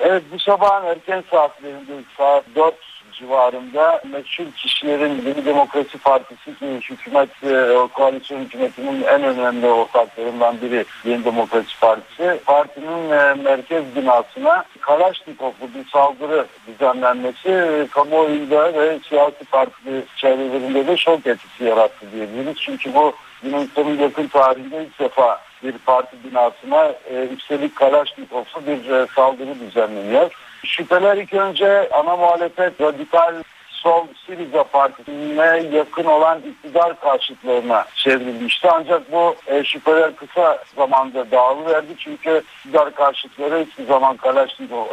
Evet 0.00 0.22
bu 0.32 0.38
sabahın 0.38 0.86
erken 0.86 1.24
saatlerinde 1.30 2.04
saat 2.18 2.44
4 2.56 2.56
civarı 2.56 2.89
civarında 3.20 4.02
meşhur 4.12 4.44
kişilerin 4.56 5.22
Yeni 5.26 5.44
Demokrasi 5.44 5.98
Partisi 5.98 6.58
ki 6.58 6.80
hükümet, 6.90 7.44
e, 7.44 7.88
koalisyon 7.94 8.40
hükümetinin 8.40 9.02
en 9.02 9.22
önemli 9.22 9.66
ortaklarından 9.66 10.60
biri 10.62 10.84
Yeni 11.04 11.24
Demokrasi 11.24 11.80
Partisi. 11.80 12.40
Partinin 12.46 13.10
e, 13.10 13.34
merkez 13.34 13.84
binasına 13.96 14.64
Kalaşnikovlu 14.80 15.74
bir 15.74 15.90
saldırı 15.90 16.46
düzenlenmesi 16.66 17.48
e, 17.48 17.86
kamuoyunda 17.90 18.74
ve 18.74 18.98
siyasi 19.08 19.44
parti 19.50 20.04
çevrelerinde 20.16 20.86
de 20.86 20.96
şok 20.96 21.26
etkisi 21.26 21.64
yarattı 21.64 22.06
diyebiliriz. 22.12 22.56
Çünkü 22.60 22.94
bu 22.94 23.12
Yunanistan'ın 23.42 23.98
yakın 23.98 24.26
tarihinde 24.26 24.84
ilk 24.84 24.98
defa 24.98 25.40
bir 25.62 25.72
parti 25.72 26.16
binasına 26.24 26.92
e, 27.10 27.28
üstelik 27.36 27.76
Kalaşnikovlu 27.76 28.66
bir 28.66 28.90
e, 28.90 29.06
saldırı 29.14 29.60
düzenleniyor. 29.60 30.30
Şüpheler 30.64 31.16
ilk 31.16 31.34
önce 31.34 31.88
ana 31.92 32.16
muhalefet 32.16 32.80
radikal 32.80 33.34
sol 33.82 34.06
Siriza 34.26 34.64
Partisi'ne 34.64 35.76
yakın 35.76 36.04
olan 36.04 36.38
iktidar 36.38 37.00
karşıtlarına 37.00 37.84
çevrilmişti. 37.94 38.68
Ancak 38.70 39.12
bu 39.12 39.36
e, 39.46 39.64
şüpheler 39.64 40.16
kısa 40.16 40.58
zamanda 40.76 41.30
dağılıverdi. 41.30 41.96
Çünkü 41.98 42.42
iktidar 42.58 42.94
karşıtları 42.94 43.64
hiçbir 43.64 43.86
zaman 43.86 44.16
Kalaşnikov 44.16 44.86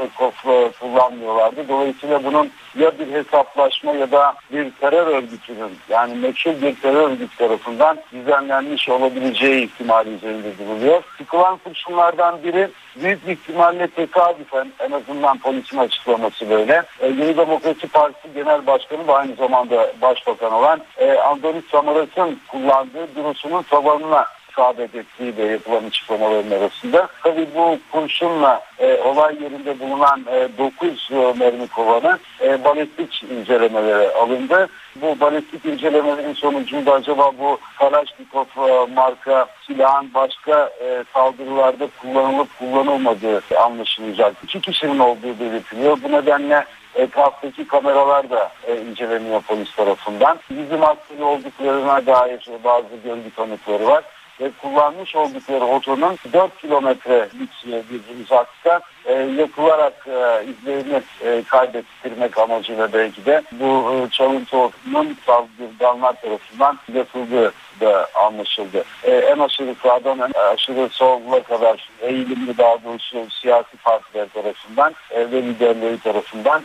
kullanmıyorlardı. 0.80 1.70
Dolayısıyla 1.70 2.24
bunun 2.24 2.52
ya 2.78 3.00
bir 3.00 3.14
hesaplaşma 3.14 3.94
ya 3.94 4.12
da 4.12 4.34
bir 4.52 4.72
terör 4.72 5.08
örgütünün 5.08 5.78
yani 5.90 6.16
meşhur 6.16 6.52
bir 6.62 6.76
terör 6.76 7.12
örgütü 7.12 7.38
tarafından 7.38 7.98
düzenlenmiş 8.14 8.90
olabileceği 8.90 9.66
ihtimali 9.66 10.10
üzerinde 10.10 10.58
duruluyor. 10.58 11.04
Sıkılan 11.18 11.58
kurşunlardan 11.58 12.44
biri 12.44 12.70
büyük 12.96 13.28
bir 13.28 13.32
ihtimalle 13.32 13.88
tesadüfen 13.88 14.68
en 14.80 14.92
azından 14.92 15.38
polisin 15.38 15.78
açıklaması 15.78 16.50
böyle. 16.50 16.84
E, 17.00 17.08
Yeni 17.08 17.38
Demokrasi 17.38 17.88
Partisi 17.88 18.34
Genel 18.34 18.68
Başkanı 18.68 19.08
ve 19.08 19.14
aynı 19.14 19.36
zamanda 19.36 19.88
Başbakan 20.02 20.54
olan 20.54 20.82
e, 20.98 21.12
Andonis 21.12 21.66
Samaras'ın 21.72 22.40
kullandığı 22.48 23.16
bürosunun 23.16 23.64
tabanına 23.64 24.26
isabet 24.58 24.96
ettiği 24.96 25.38
de 25.38 25.44
yapılan 25.44 25.84
açıklamaların 25.84 26.52
arasında. 26.52 27.08
Tabii 27.24 27.48
bu 27.56 27.80
kurşunla 27.92 28.62
e, 28.80 29.02
olay 29.02 29.44
yerinde 29.44 29.80
bulunan 29.80 30.26
e, 30.32 30.58
9 30.58 31.10
e, 31.12 31.16
mermi 31.40 31.68
kovanı 31.68 32.20
e, 32.42 32.64
balistik 32.64 33.24
incelemelere 33.24 34.14
alındı. 34.14 34.68
Bu 34.96 35.20
balistik 35.20 35.66
incelemelerin 35.66 36.34
sonucunda 36.34 36.94
acaba 36.94 37.32
bu 37.40 37.60
Kalashnikov 37.80 38.46
e, 38.70 38.94
marka 38.94 39.46
silahın 39.68 40.14
başka 40.14 40.70
e, 40.82 41.04
saldırılarda 41.14 41.88
kullanılıp 42.02 42.60
kullanılmadığı 42.60 43.42
anlaşılacak. 43.64 44.34
İki 44.44 44.62
kişinin 44.62 45.00
olduğu 45.00 45.40
belirtiliyor. 45.40 45.98
Bu 46.04 46.12
nedenle 46.12 46.66
etraftaki 46.96 47.68
kameralar 47.68 48.30
da 48.30 48.52
e, 48.68 48.78
inceleniyor 48.78 49.42
polis 49.42 49.76
tarafından. 49.76 50.40
Bizim 50.50 50.84
askeri 50.84 51.24
olduklarına 51.24 52.06
dair 52.06 52.50
bazı 52.64 52.96
görgü 53.04 53.32
tanıkları 53.36 53.88
var 53.88 54.04
ve 54.42 54.52
kullanmış 54.62 55.16
oldukları 55.16 55.66
otonun 55.66 56.18
4 56.34 56.62
kilometrelik 56.62 57.66
bir 57.66 58.24
uzakta 58.24 58.82
e, 59.06 59.14
yakılarak 59.14 60.08
e, 60.08 60.46
izlerini 60.46 61.02
e, 61.26 61.44
kaybettirmek 61.44 62.38
amacıyla 62.38 62.94
belki 62.94 63.26
de 63.26 63.42
bu 63.52 63.94
e, 63.94 64.10
çalıntı 64.10 64.58
otunun 64.58 65.18
saldırganlar 65.26 66.22
tarafından 66.22 66.80
yapıldığı 66.94 67.54
da 67.82 68.08
anlaşıldı. 68.16 68.84
E, 69.04 69.12
en 69.12 69.40
aşırı 69.40 69.76
sağdan 69.84 70.20
en 70.20 70.54
aşırı 70.54 70.90
sola 70.90 71.44
kadar 71.44 71.90
eğilimli 72.02 72.58
daha 72.58 72.84
doğrusu 72.84 73.28
siyasi 73.30 73.78
partiler 73.78 74.28
tarafından 74.30 74.94
e, 75.12 75.32
ve 75.32 75.44
liderleri 75.44 76.00
tarafından 76.00 76.64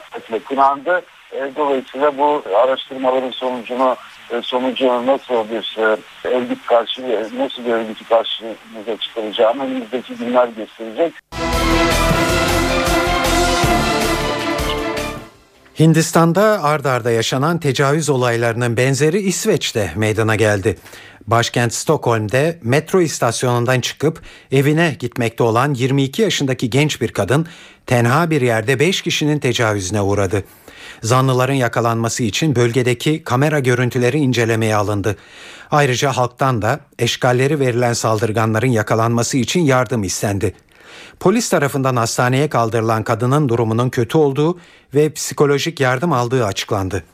kınandı. 0.48 1.02
E, 1.32 1.50
dolayısıyla 1.56 2.18
bu 2.18 2.42
araştırmaların 2.54 3.30
sonucunu 3.30 3.96
sonucu 4.42 5.06
nasıl 5.06 5.50
bir 5.50 5.78
e, 5.78 5.96
örgüt 6.28 6.66
karşı 6.66 7.28
nasıl 7.38 7.64
bir 7.64 7.72
örgütü 7.72 8.04
karşımıza 8.04 8.96
çıkaracağını 9.00 9.64
önümüzdeki 9.64 10.14
günler 10.14 10.48
gösterecek. 10.48 11.14
Hindistan'da 15.80 16.62
ard 16.62 16.84
arda 16.84 17.10
yaşanan 17.10 17.60
tecavüz 17.60 18.10
olaylarının 18.10 18.76
benzeri 18.76 19.18
İsveç'te 19.18 19.92
meydana 19.96 20.36
geldi. 20.36 20.78
Başkent 21.26 21.74
Stockholm'de 21.74 22.58
metro 22.62 23.00
istasyonundan 23.00 23.80
çıkıp 23.80 24.22
evine 24.52 24.96
gitmekte 24.98 25.42
olan 25.42 25.74
22 25.74 26.22
yaşındaki 26.22 26.70
genç 26.70 27.00
bir 27.00 27.08
kadın 27.08 27.46
tenha 27.86 28.30
bir 28.30 28.40
yerde 28.40 28.78
5 28.78 29.02
kişinin 29.02 29.38
tecavüzüne 29.38 30.00
uğradı. 30.00 30.44
Zanlıların 31.02 31.54
yakalanması 31.54 32.22
için 32.22 32.56
bölgedeki 32.56 33.24
kamera 33.24 33.60
görüntüleri 33.60 34.18
incelemeye 34.18 34.76
alındı. 34.76 35.16
Ayrıca 35.70 36.12
halktan 36.12 36.62
da 36.62 36.80
eşgalleri 36.98 37.60
verilen 37.60 37.92
saldırganların 37.92 38.66
yakalanması 38.66 39.36
için 39.36 39.60
yardım 39.60 40.04
istendi. 40.04 40.54
Polis 41.20 41.48
tarafından 41.48 41.96
hastaneye 41.96 42.48
kaldırılan 42.48 43.02
kadının 43.02 43.48
durumunun 43.48 43.90
kötü 43.90 44.18
olduğu 44.18 44.58
ve 44.94 45.12
psikolojik 45.12 45.80
yardım 45.80 46.12
aldığı 46.12 46.46
açıklandı. 46.46 47.04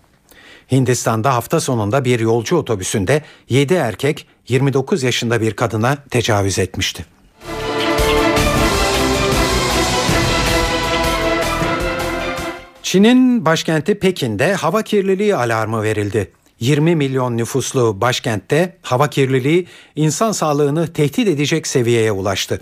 Hindistan'da 0.72 1.34
hafta 1.34 1.60
sonunda 1.60 2.04
bir 2.04 2.20
yolcu 2.20 2.56
otobüsünde 2.56 3.22
7 3.48 3.74
erkek 3.74 4.26
29 4.48 5.02
yaşında 5.02 5.40
bir 5.40 5.52
kadına 5.52 5.96
tecavüz 6.10 6.58
etmişti. 6.58 7.17
Çin'in 12.88 13.44
başkenti 13.44 13.98
Pekin'de 13.98 14.54
hava 14.54 14.82
kirliliği 14.82 15.36
alarmı 15.36 15.82
verildi. 15.82 16.30
20 16.60 16.96
milyon 16.96 17.36
nüfuslu 17.36 18.00
başkentte 18.00 18.76
hava 18.82 19.10
kirliliği 19.10 19.66
insan 19.96 20.32
sağlığını 20.32 20.92
tehdit 20.92 21.28
edecek 21.28 21.66
seviyeye 21.66 22.12
ulaştı. 22.12 22.60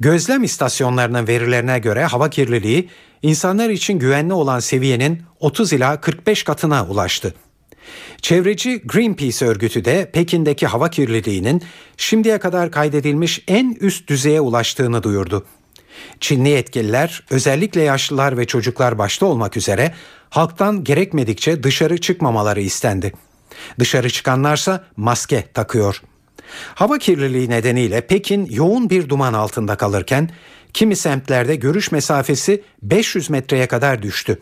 Gözlem 0.00 0.42
istasyonlarının 0.42 1.28
verilerine 1.28 1.78
göre 1.78 2.04
hava 2.04 2.30
kirliliği 2.30 2.88
insanlar 3.22 3.70
için 3.70 3.98
güvenli 3.98 4.32
olan 4.32 4.60
seviyenin 4.60 5.22
30 5.40 5.72
ila 5.72 6.00
45 6.00 6.42
katına 6.42 6.86
ulaştı. 6.86 7.34
Çevreci 8.22 8.82
Greenpeace 8.84 9.46
örgütü 9.46 9.84
de 9.84 10.10
Pekin'deki 10.12 10.66
hava 10.66 10.90
kirliliğinin 10.90 11.62
şimdiye 11.96 12.38
kadar 12.38 12.70
kaydedilmiş 12.70 13.44
en 13.48 13.76
üst 13.80 14.08
düzeye 14.08 14.40
ulaştığını 14.40 15.02
duyurdu. 15.02 15.46
Çinli 16.20 16.48
yetkililer 16.48 17.22
özellikle 17.30 17.82
yaşlılar 17.82 18.38
ve 18.38 18.44
çocuklar 18.44 18.98
başta 18.98 19.26
olmak 19.26 19.56
üzere 19.56 19.94
halktan 20.30 20.84
gerekmedikçe 20.84 21.62
dışarı 21.62 22.00
çıkmamaları 22.00 22.60
istendi. 22.60 23.12
Dışarı 23.78 24.10
çıkanlarsa 24.10 24.84
maske 24.96 25.44
takıyor. 25.54 26.02
Hava 26.74 26.98
kirliliği 26.98 27.50
nedeniyle 27.50 28.00
Pekin 28.00 28.46
yoğun 28.50 28.90
bir 28.90 29.08
duman 29.08 29.32
altında 29.32 29.76
kalırken 29.76 30.30
kimi 30.72 30.96
semtlerde 30.96 31.56
görüş 31.56 31.92
mesafesi 31.92 32.62
500 32.82 33.30
metreye 33.30 33.66
kadar 33.66 34.02
düştü. 34.02 34.38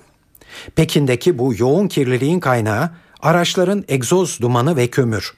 Pekin'deki 0.77 1.39
bu 1.39 1.55
yoğun 1.59 1.89
kirliliğin 1.89 2.41
kaynağı 2.41 2.91
araçların 3.23 3.85
egzoz 3.89 4.41
dumanı 4.41 4.77
ve 4.77 4.87
kömür. 4.87 5.35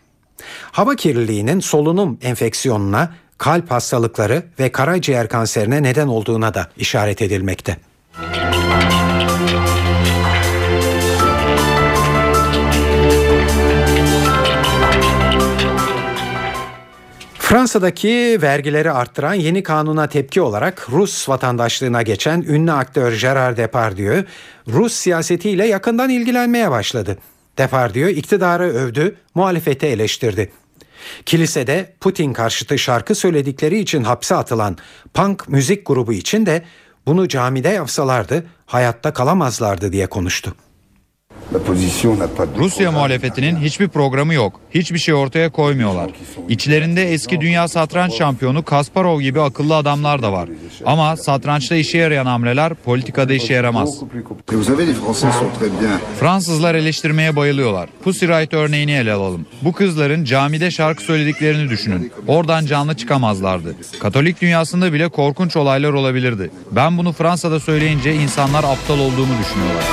Hava 0.73 0.97
kirliliğinin 0.97 1.61
solunum 1.61 2.19
enfeksiyonuna, 2.23 3.15
kalp 3.39 3.71
hastalıkları 3.71 4.43
ve 4.59 4.73
karaciğer 4.73 5.29
kanserine 5.29 5.83
neden 5.83 6.07
olduğuna 6.07 6.55
da 6.55 6.69
işaret 6.77 7.23
edilmekte. 7.23 7.77
Fransa'daki 17.39 18.39
vergileri 18.43 18.91
arttıran 18.91 19.35
yeni 19.35 19.63
kanuna 19.63 20.07
tepki 20.07 20.41
olarak 20.41 20.87
Rus 20.91 21.29
vatandaşlığına 21.29 22.03
geçen 22.03 22.43
ünlü 22.43 22.73
aktör 22.73 23.21
Gerard 23.21 23.57
Depardieu, 23.57 24.25
Rus 24.69 24.93
siyasetiyle 24.93 25.67
yakından 25.67 26.11
ilgilenmeye 26.11 26.71
başladı. 26.71 27.19
Depardieu 27.59 28.09
iktidarı 28.09 28.65
övdü, 28.65 29.17
muhalefeti 29.35 29.87
eleştirdi. 29.87 30.51
Kilisede 31.27 31.95
Putin 32.01 32.33
karşıtı 32.33 32.79
şarkı 32.79 33.15
söyledikleri 33.15 33.79
için 33.79 34.05
hapse 34.05 34.35
atılan 34.35 34.77
punk 35.15 35.49
müzik 35.49 35.87
grubu 35.87 36.13
için 36.13 36.47
de 36.47 36.63
bunu 37.07 37.29
camide 37.29 37.69
yapsalardı 37.69 38.47
hayatta 38.67 39.13
kalamazlardı 39.13 39.93
diye 39.93 40.07
konuştu. 40.07 40.55
Rusya 42.59 42.93
muhalefetinin 42.93 43.57
hiçbir 43.57 43.89
programı 43.89 44.35
yok. 44.35 44.61
Hiçbir 44.71 44.99
şey 44.99 45.15
ortaya 45.15 45.51
koymuyorlar. 45.51 46.11
İçlerinde 46.49 47.13
eski 47.13 47.41
dünya 47.41 47.69
satranç 47.69 48.13
şampiyonu 48.15 48.65
Kasparov 48.65 49.21
gibi 49.21 49.41
akıllı 49.41 49.77
adamlar 49.77 50.23
da 50.23 50.33
var. 50.33 50.49
Ama 50.87 51.17
satrançta 51.17 51.77
işe 51.77 51.99
yarayan 51.99 52.27
hamleler 52.27 52.75
politikada 52.75 53.35
işe 53.35 53.55
yaramaz. 53.55 54.01
Fransızlar 56.21 56.75
eleştirmeye 56.75 57.37
bayılıyorlar. 57.37 57.89
Pussy 58.05 58.27
Riot 58.27 58.55
örneğini 58.55 58.93
ele 58.93 59.13
alalım. 59.13 59.47
Bu 59.63 59.73
kızların 59.73 60.25
camide 60.25 60.71
şarkı 60.71 61.03
söylediklerini 61.03 61.71
düşünün. 61.71 62.13
Oradan 62.27 62.67
canlı 62.67 62.95
çıkamazlardı. 62.97 63.75
Katolik 64.01 64.41
dünyasında 64.41 64.93
bile 64.93 65.09
korkunç 65.09 65.57
olaylar 65.57 65.93
olabilirdi. 65.93 66.51
Ben 66.73 66.99
bunu 66.99 67.13
Fransa'da 67.13 67.61
söyleyince 67.61 68.15
insanlar 68.15 68.65
aptal 68.65 68.99
olduğumu 68.99 69.33
düşünüyorlar. 69.45 69.85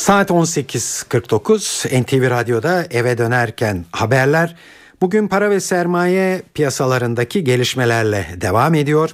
Saat 0.00 0.30
18.49 0.30 2.02
NTV 2.02 2.30
Radyo'da 2.30 2.84
eve 2.90 3.18
dönerken 3.18 3.76
haberler 3.92 4.56
bugün 5.02 5.28
para 5.28 5.50
ve 5.50 5.60
sermaye 5.60 6.42
piyasalarındaki 6.54 7.44
gelişmelerle 7.44 8.24
devam 8.40 8.74
ediyor. 8.74 9.10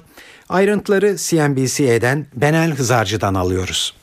Ayrıntıları 0.49 1.15
CNBC'den 1.15 2.25
Benel 2.35 2.71
Hızarcı'dan 2.71 3.33
alıyoruz. 3.33 3.95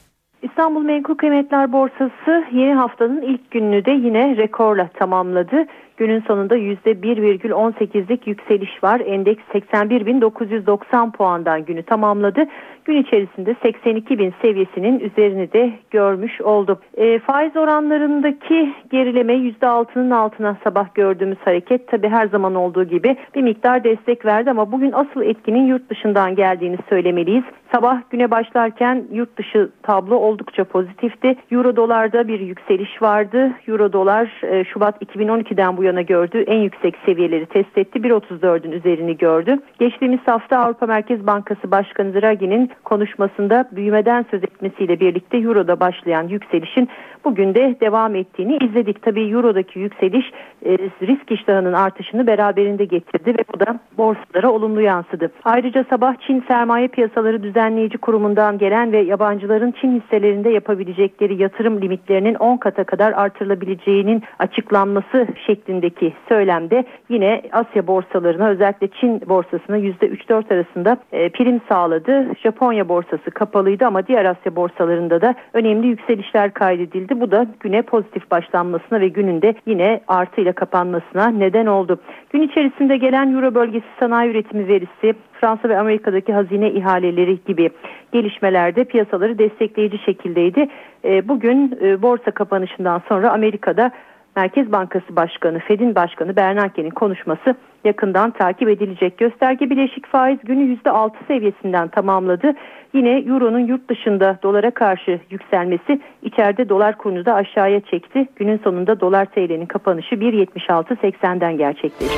İstanbul 0.43 0.83
Menkul 0.83 1.15
Kıymetler 1.15 1.73
Borsası 1.73 2.45
yeni 2.53 2.75
haftanın 2.75 3.23
ilk 3.23 3.51
gününü 3.51 3.85
de 3.85 3.91
yine 3.91 4.37
rekorla 4.37 4.89
tamamladı. 4.99 5.67
Günün 5.97 6.21
sonunda 6.21 6.57
%1,18'lik 6.57 8.27
yükseliş 8.27 8.85
var. 8.85 9.01
Endeks 9.01 9.43
81.990 9.55 11.13
puandan 11.13 11.65
günü 11.65 11.83
tamamladı. 11.83 12.47
Gün 12.85 13.03
içerisinde 13.03 13.57
82 13.63 14.19
bin 14.19 14.35
seviyesinin 14.43 15.01
üzerini 15.01 15.53
de 15.53 15.73
görmüş 15.91 16.41
oldu. 16.41 16.81
E, 16.97 17.19
faiz 17.19 17.57
oranlarındaki 17.57 18.75
gerileme 18.91 19.35
%6'nın 19.35 20.11
altına 20.11 20.57
sabah 20.65 20.95
gördüğümüz 20.95 21.39
hareket 21.45 21.89
tabi 21.89 22.09
her 22.09 22.27
zaman 22.27 22.55
olduğu 22.55 22.85
gibi 22.85 23.17
bir 23.35 23.43
miktar 23.43 23.85
destek 23.85 24.25
verdi 24.25 24.51
ama 24.51 24.73
bugün 24.73 24.93
asıl 24.93 25.23
etkinin 25.23 25.67
yurt 25.67 25.91
dışından 25.91 26.35
geldiğini 26.35 26.79
söylemeliyiz. 26.89 27.45
Sabah 27.75 28.01
güne 28.11 28.31
başlarken 28.31 29.05
yurt 29.13 29.37
dışı 29.37 29.71
tablo 29.83 30.17
oldukça 30.17 30.65
pozitifti. 30.65 31.37
Euro 31.51 31.77
dolarda 31.77 32.29
bir 32.29 32.41
yükseliş 32.41 33.03
vardı. 33.03 33.53
Euro 33.69 33.93
dolar 33.93 34.43
e, 34.43 34.65
Şubat 34.65 35.03
2012'den 35.03 35.77
bu 35.77 35.84
yana 35.85 36.03
gördüğü 36.03 36.43
en 36.43 36.59
yüksek 36.59 36.97
seviyeleri 37.07 37.47
test 37.47 37.79
etti. 37.79 37.99
1.34'ün 37.99 38.73
üzerini 38.73 39.17
gördü. 39.17 39.59
Geçtiğimiz 39.79 40.21
hafta 40.27 40.59
Avrupa 40.59 40.87
Merkez 40.87 41.27
Bankası 41.27 41.71
Başkanı 41.71 42.15
Draghi'nin 42.15 42.71
konuşmasında 42.85 43.69
büyümeden 43.73 44.27
söz 44.31 44.45
etmesiyle 44.45 45.01
birlikte 45.01 45.37
Euro'da 45.39 45.81
başlayan 45.81 46.29
yükselişin 46.29 46.89
bugün 47.25 47.55
de 47.55 47.77
devam 47.81 48.15
ettiğini 48.15 48.57
izledik. 48.57 49.03
Tabii 49.03 49.31
Euro'daki 49.31 49.79
yükseliş 49.79 50.27
e, 50.65 50.79
risk 50.79 51.31
iştahının 51.31 51.73
artışını 51.73 52.27
beraberinde 52.27 52.85
getirdi 52.85 53.35
ve 53.39 53.45
bu 53.55 53.61
da 53.61 53.81
borsalara 53.99 54.51
olumlu 54.51 54.81
yansıdı. 54.81 55.31
Ayrıca 55.45 55.85
sabah 55.91 56.15
Çin 56.27 56.45
Sermaye 56.49 56.89
Piyasaları 56.89 57.43
Düzenleyici 57.43 57.99
Kurumu'ndan 57.99 58.59
gelen 58.59 58.93
ve 58.93 58.99
yabancıların 58.99 59.75
Çin 59.81 60.01
hisselerinde 60.01 60.51
yapabilecekleri 60.51 61.43
yatırım 61.43 61.81
limitlerinin 61.81 62.35
10 62.35 62.57
kata 62.57 62.85
kadar 62.85 63.13
artırılabileceğinin 63.13 64.23
açıklanması 64.39 65.27
şeklindeki 65.75 66.13
söylemde 66.29 66.85
yine 67.09 67.43
Asya 67.53 67.87
borsalarına 67.87 68.49
özellikle 68.49 68.89
Çin 69.01 69.21
borsasına 69.29 69.79
%3-4 69.79 70.55
arasında 70.55 70.97
e, 71.13 71.29
prim 71.29 71.61
sağladı. 71.69 72.27
Japonya 72.43 72.89
borsası 72.89 73.31
kapalıydı 73.31 73.87
ama 73.87 74.07
diğer 74.07 74.25
Asya 74.25 74.57
borsalarında 74.57 75.21
da 75.21 75.35
önemli 75.53 75.87
yükselişler 75.87 76.55
kaydedildi. 76.55 77.21
Bu 77.21 77.31
da 77.31 77.47
güne 77.61 77.83
pozitif 77.83 78.31
başlanmasına 78.31 79.01
ve 79.01 79.09
gününde 79.09 79.55
yine 79.67 80.01
artıyla 80.09 80.53
kapanmasına 80.53 81.29
neden 81.29 81.67
oldu. 81.67 81.99
Gün 82.31 82.43
içerisinde 82.43 82.97
gelen 82.97 83.35
Euro 83.35 83.55
bölgesi 83.55 83.87
sanayi 84.01 84.31
üretimi 84.31 84.69
verisi, 84.69 85.15
Fransa 85.41 85.69
ve 85.69 85.79
Amerika'daki 85.79 86.33
hazine 86.33 86.71
ihaleleri 86.71 87.39
gibi 87.47 87.71
gelişmelerde 88.13 88.85
piyasaları 88.85 89.39
destekleyici 89.39 89.99
şekildeydi. 89.99 90.69
E, 91.05 91.29
bugün 91.29 91.79
e, 91.83 92.03
borsa 92.03 92.31
kapanışından 92.31 93.03
sonra 93.09 93.33
Amerika'da 93.33 93.91
Merkez 94.37 94.73
Bankası 94.73 95.17
Başkanı, 95.17 95.59
Fed'in 95.59 95.95
Başkanı 95.95 96.37
Bernanke'nin 96.37 96.91
konuşması 96.91 97.55
yakından 97.85 98.31
takip 98.31 98.69
edilecek. 98.69 99.19
Gösterge 99.19 99.71
bileşik 99.71 100.07
faiz 100.07 100.39
günü 100.45 100.77
%6 100.85 101.11
seviyesinden 101.27 101.89
tamamladı. 101.89 102.53
Yine 102.95 103.19
Euro'nun 103.19 103.67
yurt 103.67 103.91
dışında 103.91 104.39
dolara 104.43 104.71
karşı 104.71 105.21
yükselmesi 105.31 106.01
içeride 106.23 106.69
dolar 106.69 106.99
kurunu 106.99 107.27
da 107.27 107.35
aşağıya 107.35 107.81
çekti. 107.81 108.29
Günün 108.37 108.61
sonunda 108.65 109.01
dolar 109.01 109.27
TL'nin 109.27 109.67
kapanışı 109.67 110.15
1.76.80'den 110.15 111.57
gerçekleşti. 111.57 112.15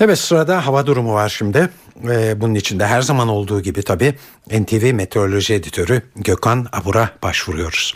Evet 0.00 0.18
sırada 0.18 0.66
hava 0.66 0.86
durumu 0.86 1.14
var 1.14 1.28
şimdi. 1.28 1.68
Ee, 2.04 2.40
bunun 2.40 2.54
içinde 2.54 2.86
her 2.86 3.00
zaman 3.00 3.28
olduğu 3.28 3.60
gibi 3.60 3.82
tabii 3.82 4.14
NTV 4.60 4.94
Meteoroloji 4.94 5.54
Editörü 5.54 6.02
Gökhan 6.16 6.66
Abur'a 6.72 7.08
başvuruyoruz. 7.22 7.94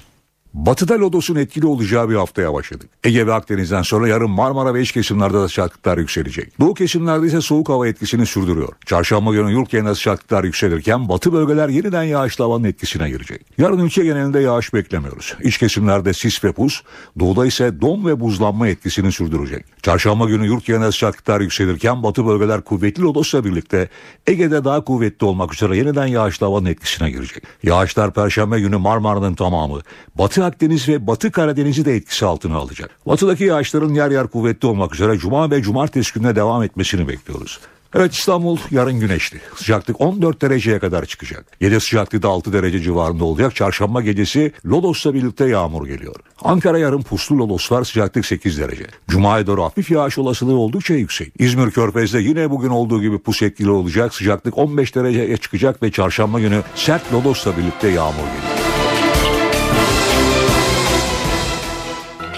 Batıda 0.56 1.00
lodosun 1.00 1.36
etkili 1.36 1.66
olacağı 1.66 2.10
bir 2.10 2.14
haftaya 2.14 2.54
başladık. 2.54 2.90
Ege 3.04 3.26
ve 3.26 3.34
Akdeniz'den 3.34 3.82
sonra 3.82 4.08
yarın 4.08 4.30
Marmara 4.30 4.74
ve 4.74 4.82
iç 4.82 4.92
kesimlerde 4.92 5.40
de 5.40 5.48
sıcaklıklar 5.48 5.98
yükselecek. 5.98 6.60
Doğu 6.60 6.74
kesimlerde 6.74 7.26
ise 7.26 7.40
soğuk 7.40 7.68
hava 7.68 7.88
etkisini 7.88 8.26
sürdürüyor. 8.26 8.72
Çarşamba 8.86 9.32
günü 9.32 9.52
yurt 9.52 9.70
genelinde 9.70 9.94
sıcaklıklar 9.94 10.44
yükselirken 10.44 11.08
batı 11.08 11.32
bölgeler 11.32 11.68
yeniden 11.68 12.02
yağışlı 12.02 12.44
havanın 12.44 12.64
etkisine 12.64 13.10
girecek. 13.10 13.46
Yarın 13.58 13.78
ülke 13.78 14.04
genelinde 14.04 14.40
yağış 14.40 14.74
beklemiyoruz. 14.74 15.36
İç 15.42 15.58
kesimlerde 15.58 16.12
sis 16.12 16.44
ve 16.44 16.52
pus, 16.52 16.82
doğuda 17.18 17.46
ise 17.46 17.80
don 17.80 18.06
ve 18.06 18.20
buzlanma 18.20 18.68
etkisini 18.68 19.12
sürdürecek. 19.12 19.64
Çarşamba 19.82 20.24
günü 20.24 20.46
yurt 20.46 20.66
genelinde 20.66 20.92
sıcaklıklar 20.92 21.40
yükselirken 21.40 22.02
batı 22.02 22.26
bölgeler 22.26 22.60
kuvvetli 22.60 23.02
lodosla 23.02 23.44
birlikte 23.44 23.88
Ege'de 24.26 24.64
daha 24.64 24.84
kuvvetli 24.84 25.26
olmak 25.26 25.54
üzere 25.54 25.76
yeniden 25.76 26.06
yağışlı 26.06 26.46
havanın 26.46 26.66
etkisine 26.66 27.10
girecek. 27.10 27.42
Yağışlar 27.62 28.14
perşembe 28.14 28.60
günü 28.60 28.76
Marmara'nın 28.76 29.34
tamamı, 29.34 29.80
batı 30.14 30.45
Akdeniz 30.46 30.88
ve 30.88 31.06
Batı 31.06 31.32
Karadeniz'i 31.32 31.84
de 31.84 31.96
etkisi 31.96 32.26
altına 32.26 32.56
alacak. 32.56 32.90
Batıdaki 33.06 33.44
yağışların 33.44 33.94
yer 33.94 34.10
yer 34.10 34.26
kuvvetli 34.26 34.68
olmak 34.68 34.94
üzere 34.94 35.18
Cuma 35.18 35.50
ve 35.50 35.62
Cumartesi 35.62 36.14
gününe 36.14 36.36
devam 36.36 36.62
etmesini 36.62 37.08
bekliyoruz. 37.08 37.60
Evet 37.94 38.14
İstanbul 38.14 38.58
yarın 38.70 39.00
güneşli. 39.00 39.40
Sıcaklık 39.56 40.00
14 40.00 40.42
dereceye 40.42 40.78
kadar 40.78 41.04
çıkacak. 41.04 41.60
Gece 41.60 41.80
sıcaklığı 41.80 42.22
da 42.22 42.28
6 42.28 42.52
derece 42.52 42.80
civarında 42.80 43.24
olacak. 43.24 43.54
Çarşamba 43.54 44.00
gecesi 44.00 44.52
Lodos'la 44.66 45.14
birlikte 45.14 45.48
yağmur 45.48 45.86
geliyor. 45.86 46.14
Ankara 46.42 46.78
yarın 46.78 47.02
puslu 47.02 47.38
Lodos 47.38 47.72
var 47.72 47.84
sıcaklık 47.84 48.26
8 48.26 48.58
derece. 48.58 48.84
Cuma'ya 49.08 49.46
doğru 49.46 49.62
hafif 49.62 49.90
yağış 49.90 50.18
olasılığı 50.18 50.56
oldukça 50.56 50.94
yüksek. 50.94 51.32
İzmir 51.38 51.70
Körfez'de 51.70 52.20
yine 52.20 52.50
bugün 52.50 52.70
olduğu 52.70 53.02
gibi 53.02 53.18
pus 53.18 53.42
etkili 53.42 53.70
olacak. 53.70 54.14
Sıcaklık 54.14 54.58
15 54.58 54.94
dereceye 54.94 55.36
çıkacak 55.36 55.82
ve 55.82 55.90
çarşamba 55.90 56.40
günü 56.40 56.62
sert 56.74 57.12
Lodos'la 57.12 57.56
birlikte 57.56 57.88
yağmur 57.88 58.12
geliyor. 58.14 58.55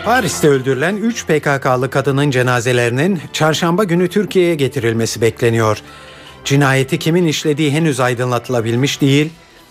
Paris'te 0.08 0.48
öldürülen 0.48 0.96
3 0.96 1.26
PKK'lı 1.26 1.90
kadının 1.90 2.30
cenazelerinin 2.30 3.20
çarşamba 3.32 3.84
günü 3.84 4.08
Türkiye'ye 4.08 4.54
getirilmesi 4.54 5.20
bekleniyor. 5.20 5.78
Cinayeti 6.44 6.98
kimin 6.98 7.26
işlediği 7.26 7.70
henüz 7.70 8.00
aydınlatılabilmiş 8.00 9.00
değil. 9.00 9.30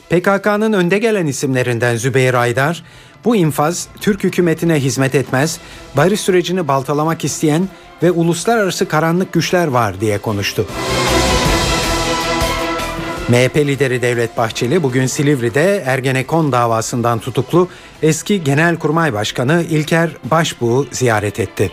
PKK'nın 0.09 0.73
önde 0.73 0.99
gelen 0.99 1.27
isimlerinden 1.27 1.95
Zübeyir 1.95 2.33
Aydar, 2.33 2.83
bu 3.25 3.35
infaz 3.35 3.87
Türk 4.01 4.23
hükümetine 4.23 4.75
hizmet 4.75 5.15
etmez, 5.15 5.59
barış 5.95 6.21
sürecini 6.21 6.67
baltalamak 6.67 7.25
isteyen 7.25 7.69
ve 8.03 8.11
uluslararası 8.11 8.87
karanlık 8.87 9.33
güçler 9.33 9.67
var 9.67 10.01
diye 10.01 10.17
konuştu. 10.17 10.67
MHP 13.29 13.57
lideri 13.57 14.01
Devlet 14.01 14.37
Bahçeli 14.37 14.83
bugün 14.83 15.05
Silivri'de 15.05 15.83
Ergenekon 15.85 16.51
davasından 16.51 17.19
tutuklu 17.19 17.67
eski 18.01 18.43
Genelkurmay 18.43 19.13
Başkanı 19.13 19.63
İlker 19.69 20.09
Başbuğ'u 20.23 20.87
ziyaret 20.91 21.39
etti. 21.39 21.71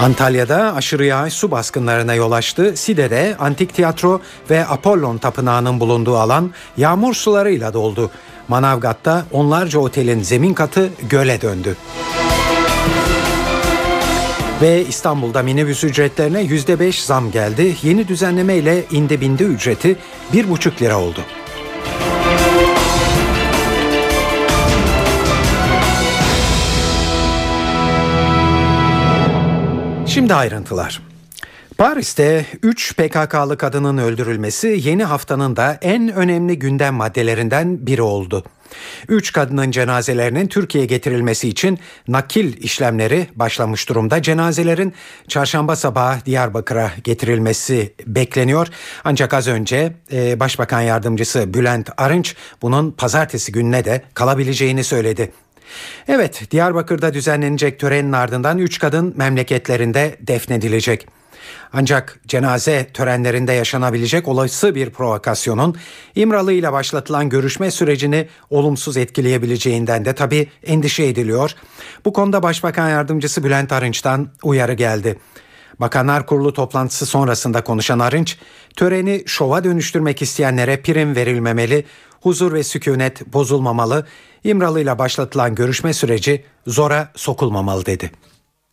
Antalya'da 0.00 0.74
aşırı 0.74 1.04
yağış 1.04 1.34
su 1.34 1.50
baskınlarına 1.50 2.14
yol 2.14 2.32
açtı. 2.32 2.76
Side'de 2.76 3.36
Antik 3.38 3.74
Tiyatro 3.74 4.20
ve 4.50 4.66
Apollon 4.66 5.18
Tapınağı'nın 5.18 5.80
bulunduğu 5.80 6.16
alan 6.16 6.50
yağmur 6.76 7.14
sularıyla 7.14 7.72
doldu. 7.72 8.10
Manavgat'ta 8.48 9.24
onlarca 9.32 9.78
otelin 9.78 10.22
zemin 10.22 10.54
katı 10.54 10.90
göle 11.08 11.40
döndü. 11.40 11.76
Ve 14.62 14.84
İstanbul'da 14.86 15.42
minibüs 15.42 15.84
ücretlerine 15.84 16.42
%5 16.42 17.06
zam 17.06 17.30
geldi. 17.30 17.76
Yeni 17.82 18.08
düzenleme 18.08 18.56
ile 18.56 18.84
indi 18.90 19.20
bindi 19.20 19.42
ücreti 19.42 19.96
1,5 20.32 20.80
lira 20.80 20.98
oldu. 21.00 21.20
Şimdi 30.06 30.34
ayrıntılar. 30.34 31.02
Paris'te 31.78 32.46
3 32.62 32.96
PKK'lı 32.96 33.58
kadının 33.58 33.98
öldürülmesi 33.98 34.80
yeni 34.84 35.04
haftanın 35.04 35.56
da 35.56 35.78
en 35.82 36.12
önemli 36.12 36.58
gündem 36.58 36.94
maddelerinden 36.94 37.86
biri 37.86 38.02
oldu. 38.02 38.44
Üç 39.08 39.32
kadının 39.32 39.70
cenazelerinin 39.70 40.46
Türkiye'ye 40.46 40.86
getirilmesi 40.86 41.48
için 41.48 41.78
nakil 42.08 42.62
işlemleri 42.62 43.26
başlamış 43.34 43.88
durumda. 43.88 44.22
Cenazelerin 44.22 44.94
çarşamba 45.28 45.76
sabahı 45.76 46.24
Diyarbakır'a 46.24 46.92
getirilmesi 47.04 47.94
bekleniyor. 48.06 48.68
Ancak 49.04 49.34
az 49.34 49.48
önce 49.48 49.92
e, 50.12 50.40
Başbakan 50.40 50.80
Yardımcısı 50.80 51.54
Bülent 51.54 51.90
Arınç 51.96 52.36
bunun 52.62 52.90
pazartesi 52.90 53.52
gününe 53.52 53.84
de 53.84 54.02
kalabileceğini 54.14 54.84
söyledi. 54.84 55.32
Evet, 56.08 56.50
Diyarbakır'da 56.50 57.14
düzenlenecek 57.14 57.78
törenin 57.78 58.12
ardından 58.12 58.58
üç 58.58 58.78
kadın 58.78 59.14
memleketlerinde 59.16 60.16
defnedilecek. 60.20 61.19
Ancak 61.72 62.20
cenaze 62.26 62.86
törenlerinde 62.94 63.52
yaşanabilecek 63.52 64.28
olası 64.28 64.74
bir 64.74 64.90
provokasyonun 64.90 65.76
İmralı 66.14 66.52
ile 66.52 66.72
başlatılan 66.72 67.28
görüşme 67.28 67.70
sürecini 67.70 68.28
olumsuz 68.50 68.96
etkileyebileceğinden 68.96 70.04
de 70.04 70.14
tabii 70.14 70.48
endişe 70.66 71.04
ediliyor. 71.04 71.50
Bu 72.04 72.12
konuda 72.12 72.42
Başbakan 72.42 72.88
Yardımcısı 72.88 73.44
Bülent 73.44 73.72
Arınç'tan 73.72 74.28
uyarı 74.42 74.72
geldi. 74.72 75.18
Bakanlar 75.80 76.26
Kurulu 76.26 76.52
toplantısı 76.52 77.06
sonrasında 77.06 77.64
konuşan 77.64 77.98
Arınç, 77.98 78.38
töreni 78.76 79.22
şova 79.26 79.64
dönüştürmek 79.64 80.22
isteyenlere 80.22 80.82
prim 80.82 81.16
verilmemeli, 81.16 81.84
huzur 82.20 82.52
ve 82.52 82.64
sükunet 82.64 83.26
bozulmamalı, 83.32 84.06
İmralı 84.44 84.80
ile 84.80 84.98
başlatılan 84.98 85.54
görüşme 85.54 85.92
süreci 85.92 86.44
zora 86.66 87.12
sokulmamalı 87.16 87.86
dedi. 87.86 88.10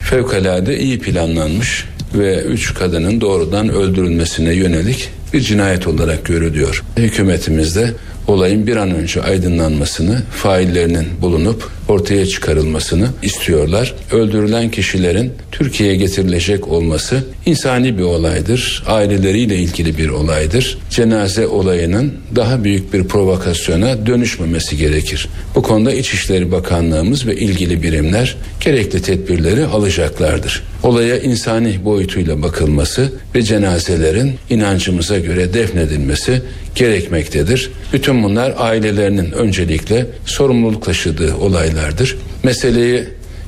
Fevkalade 0.09 0.79
iyi 0.79 0.99
planlanmış 0.99 1.85
ve 2.13 2.41
üç 2.41 2.73
kadının 2.73 3.21
doğrudan 3.21 3.69
öldürülmesine 3.69 4.53
yönelik 4.53 5.09
bir 5.33 5.41
cinayet 5.41 5.87
olarak 5.87 6.25
görülüyor. 6.25 6.83
Hükümetimizde 6.97 7.93
olayın 8.27 8.67
bir 8.67 8.75
an 8.75 8.91
önce 8.91 9.21
aydınlanmasını, 9.21 10.21
faillerinin 10.31 11.07
bulunup 11.21 11.69
ortaya 11.87 12.25
çıkarılmasını 12.25 13.07
istiyorlar. 13.21 13.95
Öldürülen 14.11 14.71
kişilerin 14.71 15.33
Türkiye'ye 15.51 15.95
getirilecek 15.95 16.67
olması 16.67 17.23
insani 17.45 17.97
bir 17.97 18.03
olaydır. 18.03 18.83
Aileleriyle 18.87 19.55
ilgili 19.55 19.97
bir 19.97 20.09
olaydır. 20.09 20.77
Cenaze 20.89 21.47
olayının 21.47 22.13
daha 22.35 22.63
büyük 22.63 22.93
bir 22.93 23.03
provokasyona 23.03 24.05
dönüşmemesi 24.05 24.77
gerekir. 24.77 25.27
Bu 25.55 25.61
konuda 25.61 25.93
İçişleri 25.93 26.51
Bakanlığımız 26.51 27.27
ve 27.27 27.35
ilgili 27.35 27.83
birimler 27.83 28.37
gerekli 28.59 29.01
tedbirleri 29.01 29.65
alacaklardır. 29.65 30.63
Olaya 30.83 31.19
insani 31.19 31.85
boyutuyla 31.85 32.41
bakılması 32.43 33.11
ve 33.35 33.41
cenazelerin 33.41 34.35
inancımıza 34.49 35.19
göre 35.19 35.53
defnedilmesi 35.53 36.41
gerekmektedir. 36.75 37.71
Bütün 37.93 38.23
bunlar 38.23 38.53
ailelerinin 38.57 39.31
öncelikle 39.31 40.05
sorumluluk 40.25 40.85
taşıdığı 40.85 41.35
olaylardır. 41.35 42.17
Meseleyi 42.43 43.03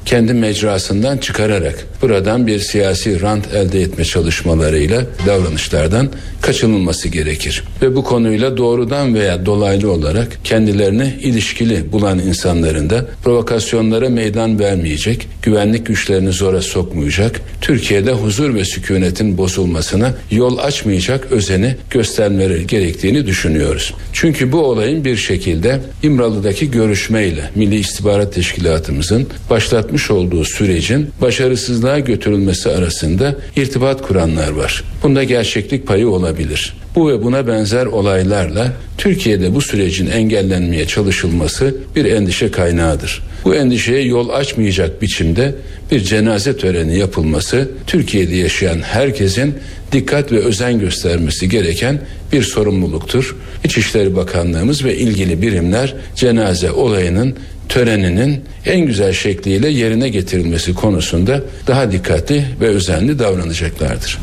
kendi 0.09 0.33
mecrasından 0.33 1.17
çıkararak 1.17 1.85
buradan 2.01 2.47
bir 2.47 2.59
siyasi 2.59 3.21
rant 3.21 3.53
elde 3.53 3.81
etme 3.81 4.05
çalışmalarıyla 4.05 5.05
davranışlardan 5.27 6.09
kaçınılması 6.41 7.09
gerekir. 7.09 7.63
Ve 7.81 7.95
bu 7.95 8.03
konuyla 8.03 8.57
doğrudan 8.57 9.15
veya 9.15 9.45
dolaylı 9.45 9.91
olarak 9.91 10.27
kendilerini 10.43 11.13
ilişkili 11.21 11.91
bulan 11.91 12.19
insanların 12.19 12.89
da 12.89 13.05
provokasyonlara 13.23 14.09
meydan 14.09 14.59
vermeyecek, 14.59 15.27
güvenlik 15.41 15.85
güçlerini 15.85 16.31
zora 16.31 16.61
sokmayacak, 16.61 17.41
Türkiye'de 17.61 18.11
huzur 18.11 18.55
ve 18.55 18.65
sükunetin 18.65 19.37
bozulmasına 19.37 20.13
yol 20.31 20.57
açmayacak 20.57 21.31
özeni 21.31 21.75
göstermeleri 21.89 22.67
gerektiğini 22.67 23.25
düşünüyoruz. 23.25 23.93
Çünkü 24.13 24.51
bu 24.51 24.59
olayın 24.59 25.05
bir 25.05 25.15
şekilde 25.15 25.79
İmralı'daki 26.03 26.71
görüşmeyle 26.71 27.49
Milli 27.55 27.75
İstihbarat 27.75 28.33
Teşkilatımızın 28.33 29.27
başlatmış 29.49 29.98
olduğu 30.11 30.45
sürecin 30.45 31.09
başarısızlığa 31.21 31.99
götürülmesi 31.99 32.69
arasında 32.69 33.35
irtibat 33.55 34.01
kuranlar 34.01 34.51
var. 34.51 34.83
Bunda 35.03 35.23
gerçeklik 35.23 35.87
payı 35.87 36.09
olabilir. 36.09 36.73
Bu 36.95 37.09
ve 37.09 37.23
buna 37.23 37.47
benzer 37.47 37.85
olaylarla 37.85 38.73
Türkiye'de 38.97 39.55
bu 39.55 39.61
sürecin 39.61 40.07
engellenmeye 40.07 40.87
çalışılması 40.87 41.75
bir 41.95 42.05
endişe 42.05 42.51
kaynağıdır. 42.51 43.21
Bu 43.45 43.55
endişeye 43.55 44.01
yol 44.01 44.29
açmayacak 44.29 45.01
biçimde 45.01 45.55
bir 45.91 45.99
cenaze 45.99 46.57
töreni 46.57 46.97
yapılması 46.97 47.71
Türkiye'de 47.87 48.35
yaşayan 48.35 48.79
herkesin 48.79 49.55
dikkat 49.91 50.31
ve 50.31 50.39
özen 50.39 50.79
göstermesi 50.79 51.49
gereken 51.49 51.99
bir 52.33 52.43
sorumluluktur. 52.43 53.35
İçişleri 53.63 54.15
Bakanlığımız 54.15 54.85
ve 54.85 54.97
ilgili 54.97 55.41
birimler 55.41 55.95
cenaze 56.15 56.71
olayının 56.71 57.35
töreninin 57.69 58.45
en 58.65 58.85
güzel 58.85 59.13
şekliyle 59.13 59.69
yerine 59.69 60.09
getirilmesi 60.09 60.73
konusunda 60.75 61.43
daha 61.67 61.91
dikkatli 61.91 62.45
ve 62.61 62.67
özenli 62.67 63.19
davranacaklardır. 63.19 64.19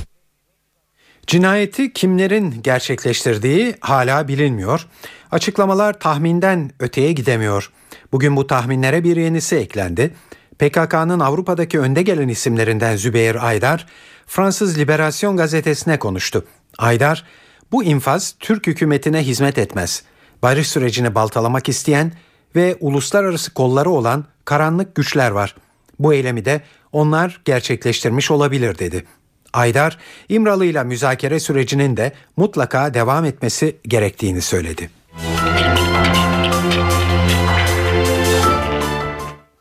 Cinayeti 1.27 1.93
kimlerin 1.93 2.55
gerçekleştirdiği 2.63 3.75
hala 3.81 4.29
bilinmiyor. 4.29 4.87
Açıklamalar 5.31 6.01
tahminden 6.01 6.71
öteye 6.81 7.13
gidemiyor. 7.13 7.71
Bugün 8.13 8.37
bu 8.37 8.47
tahminlere 8.47 9.05
bir 9.05 9.17
yenisi 9.17 9.57
eklendi. 9.57 10.15
PKK'nın 10.59 11.21
Avrupa'daki 11.21 11.81
önde 11.81 12.03
gelen 12.03 12.29
isimlerinden 12.29 12.97
Zübeyir 12.97 13.47
Aydar, 13.47 13.87
Fransız 14.27 14.79
Liberasyon 14.79 15.37
gazetesine 15.37 15.99
konuştu. 15.99 16.45
Aydar, 16.79 17.25
bu 17.73 17.85
infaz 17.85 18.35
Türk 18.41 18.67
hükümetine 18.67 19.23
hizmet 19.23 19.59
etmez. 19.59 20.03
Barış 20.43 20.69
sürecini 20.69 21.15
baltalamak 21.15 21.69
isteyen 21.69 22.13
ve 22.57 22.77
uluslararası 22.81 23.55
kolları 23.55 23.91
olan 23.91 24.25
karanlık 24.45 24.95
güçler 24.95 25.31
var. 25.31 25.57
Bu 25.99 26.15
eylemi 26.15 26.45
de 26.45 26.61
onlar 26.93 27.41
gerçekleştirmiş 27.45 28.31
olabilir 28.31 28.79
dedi. 28.79 29.05
Aydar, 29.53 29.99
İmralı 30.29 30.65
ile 30.65 30.85
müzakere 30.85 31.41
sürecinin 31.41 31.97
de 31.97 32.13
mutlaka 32.37 32.95
devam 32.95 33.25
etmesi 33.25 33.77
gerektiğini 33.85 34.43
söyledi. 34.43 34.91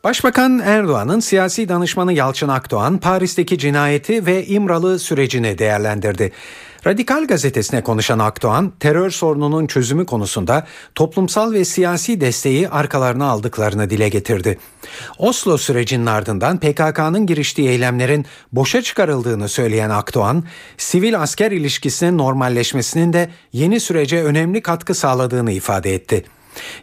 Başbakan 0.06 0.58
Erdoğan'ın 0.58 1.20
siyasi 1.20 1.68
danışmanı 1.68 2.12
Yalçın 2.12 2.48
Akdoğan 2.48 2.98
Paris'teki 2.98 3.58
cinayeti 3.58 4.26
ve 4.26 4.46
İmralı 4.46 4.98
sürecini 4.98 5.58
değerlendirdi. 5.58 6.32
Radikal 6.86 7.26
gazetesine 7.26 7.82
konuşan 7.82 8.18
Akdoğan, 8.18 8.72
terör 8.80 9.10
sorununun 9.10 9.66
çözümü 9.66 10.06
konusunda 10.06 10.66
toplumsal 10.94 11.52
ve 11.52 11.64
siyasi 11.64 12.20
desteği 12.20 12.68
arkalarına 12.68 13.26
aldıklarını 13.26 13.90
dile 13.90 14.08
getirdi. 14.08 14.58
Oslo 15.18 15.58
sürecinin 15.58 16.06
ardından 16.06 16.60
PKK'nın 16.60 17.26
giriştiği 17.26 17.68
eylemlerin 17.68 18.26
boşa 18.52 18.82
çıkarıldığını 18.82 19.48
söyleyen 19.48 19.90
Akdoğan, 19.90 20.44
sivil 20.76 21.20
asker 21.20 21.50
ilişkisinin 21.50 22.18
normalleşmesinin 22.18 23.12
de 23.12 23.30
yeni 23.52 23.80
sürece 23.80 24.24
önemli 24.24 24.62
katkı 24.62 24.94
sağladığını 24.94 25.52
ifade 25.52 25.94
etti. 25.94 26.24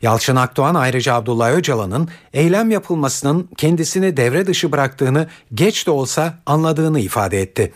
Yalçın 0.02 0.36
Akdoğan 0.36 0.76
ayrıca 0.76 1.16
Abdullah 1.16 1.52
Öcalan'ın 1.52 2.10
eylem 2.34 2.72
yapılmasının 2.72 3.50
kendisini 3.58 4.18
devre 4.18 4.48
dışı 4.48 4.72
bıraktığını 4.72 5.28
geç 5.54 5.88
de 5.88 5.92
olsa 5.92 6.40
anladığını 6.46 7.00
ifade 7.00 7.42
etti. 7.42 7.74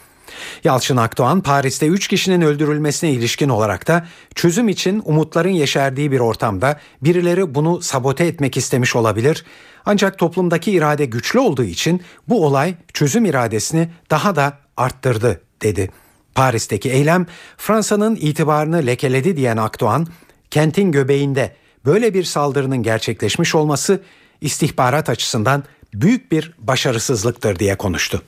Yalçın 0.63 0.97
Akdoğan 0.97 1.41
Paris'te 1.41 1.87
3 1.87 2.07
kişinin 2.07 2.41
öldürülmesine 2.41 3.11
ilişkin 3.11 3.49
olarak 3.49 3.87
da 3.87 4.07
çözüm 4.35 4.69
için 4.69 5.01
umutların 5.05 5.49
yeşerdiği 5.49 6.11
bir 6.11 6.19
ortamda 6.19 6.79
birileri 7.01 7.55
bunu 7.55 7.81
sabote 7.81 8.25
etmek 8.25 8.57
istemiş 8.57 8.95
olabilir. 8.95 9.45
Ancak 9.85 10.17
toplumdaki 10.17 10.71
irade 10.71 11.05
güçlü 11.05 11.39
olduğu 11.39 11.63
için 11.63 12.01
bu 12.27 12.45
olay 12.45 12.75
çözüm 12.93 13.25
iradesini 13.25 13.89
daha 14.11 14.35
da 14.35 14.57
arttırdı 14.77 15.41
dedi. 15.61 15.89
Paris'teki 16.35 16.91
eylem 16.91 17.25
Fransa'nın 17.57 18.15
itibarını 18.15 18.85
lekeledi 18.85 19.37
diyen 19.37 19.57
Akdoğan, 19.57 20.07
kentin 20.51 20.91
göbeğinde 20.91 21.55
böyle 21.85 22.13
bir 22.13 22.23
saldırının 22.23 22.83
gerçekleşmiş 22.83 23.55
olması 23.55 24.01
istihbarat 24.41 25.09
açısından 25.09 25.63
büyük 25.93 26.31
bir 26.31 26.53
başarısızlıktır 26.57 27.59
diye 27.59 27.75
konuştu. 27.77 28.23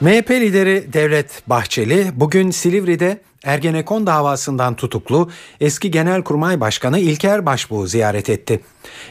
MHP 0.00 0.30
lideri 0.30 0.92
Devlet 0.92 1.42
Bahçeli 1.46 2.10
bugün 2.14 2.50
Silivri'de 2.50 3.20
Ergenekon 3.44 4.06
davasından 4.06 4.76
tutuklu 4.76 5.30
eski 5.60 5.90
Genelkurmay 5.90 6.60
Başkanı 6.60 6.98
İlker 6.98 7.46
Başbuğ'u 7.46 7.86
ziyaret 7.86 8.30
etti. 8.30 8.60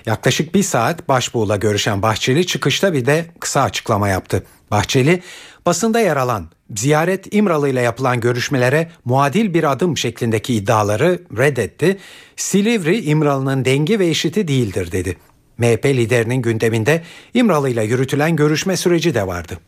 Yaklaşık 0.05 0.55
bir 0.55 0.63
saat 0.63 1.09
Başbuğ'la 1.09 1.55
görüşen 1.55 2.01
Bahçeli 2.01 2.45
çıkışta 2.45 2.93
bir 2.93 3.05
de 3.05 3.25
kısa 3.39 3.61
açıklama 3.61 4.09
yaptı. 4.09 4.43
Bahçeli 4.71 5.21
basında 5.65 5.99
yer 5.99 6.17
alan 6.17 6.47
ziyaret 6.75 7.35
İmralı 7.35 7.69
ile 7.69 7.81
yapılan 7.81 8.19
görüşmelere 8.19 8.91
muadil 9.05 9.53
bir 9.53 9.71
adım 9.71 9.97
şeklindeki 9.97 10.53
iddiaları 10.53 11.19
reddetti. 11.37 11.97
Silivri 12.35 13.01
İmralı'nın 13.01 13.65
dengi 13.65 13.99
ve 13.99 14.07
eşiti 14.07 14.47
değildir 14.47 14.91
dedi. 14.91 15.17
MHP 15.57 15.85
liderinin 15.85 16.41
gündeminde 16.41 17.01
İmralı 17.33 17.69
ile 17.69 17.83
yürütülen 17.83 18.35
görüşme 18.35 18.77
süreci 18.77 19.13
de 19.13 19.27
vardı 19.27 19.59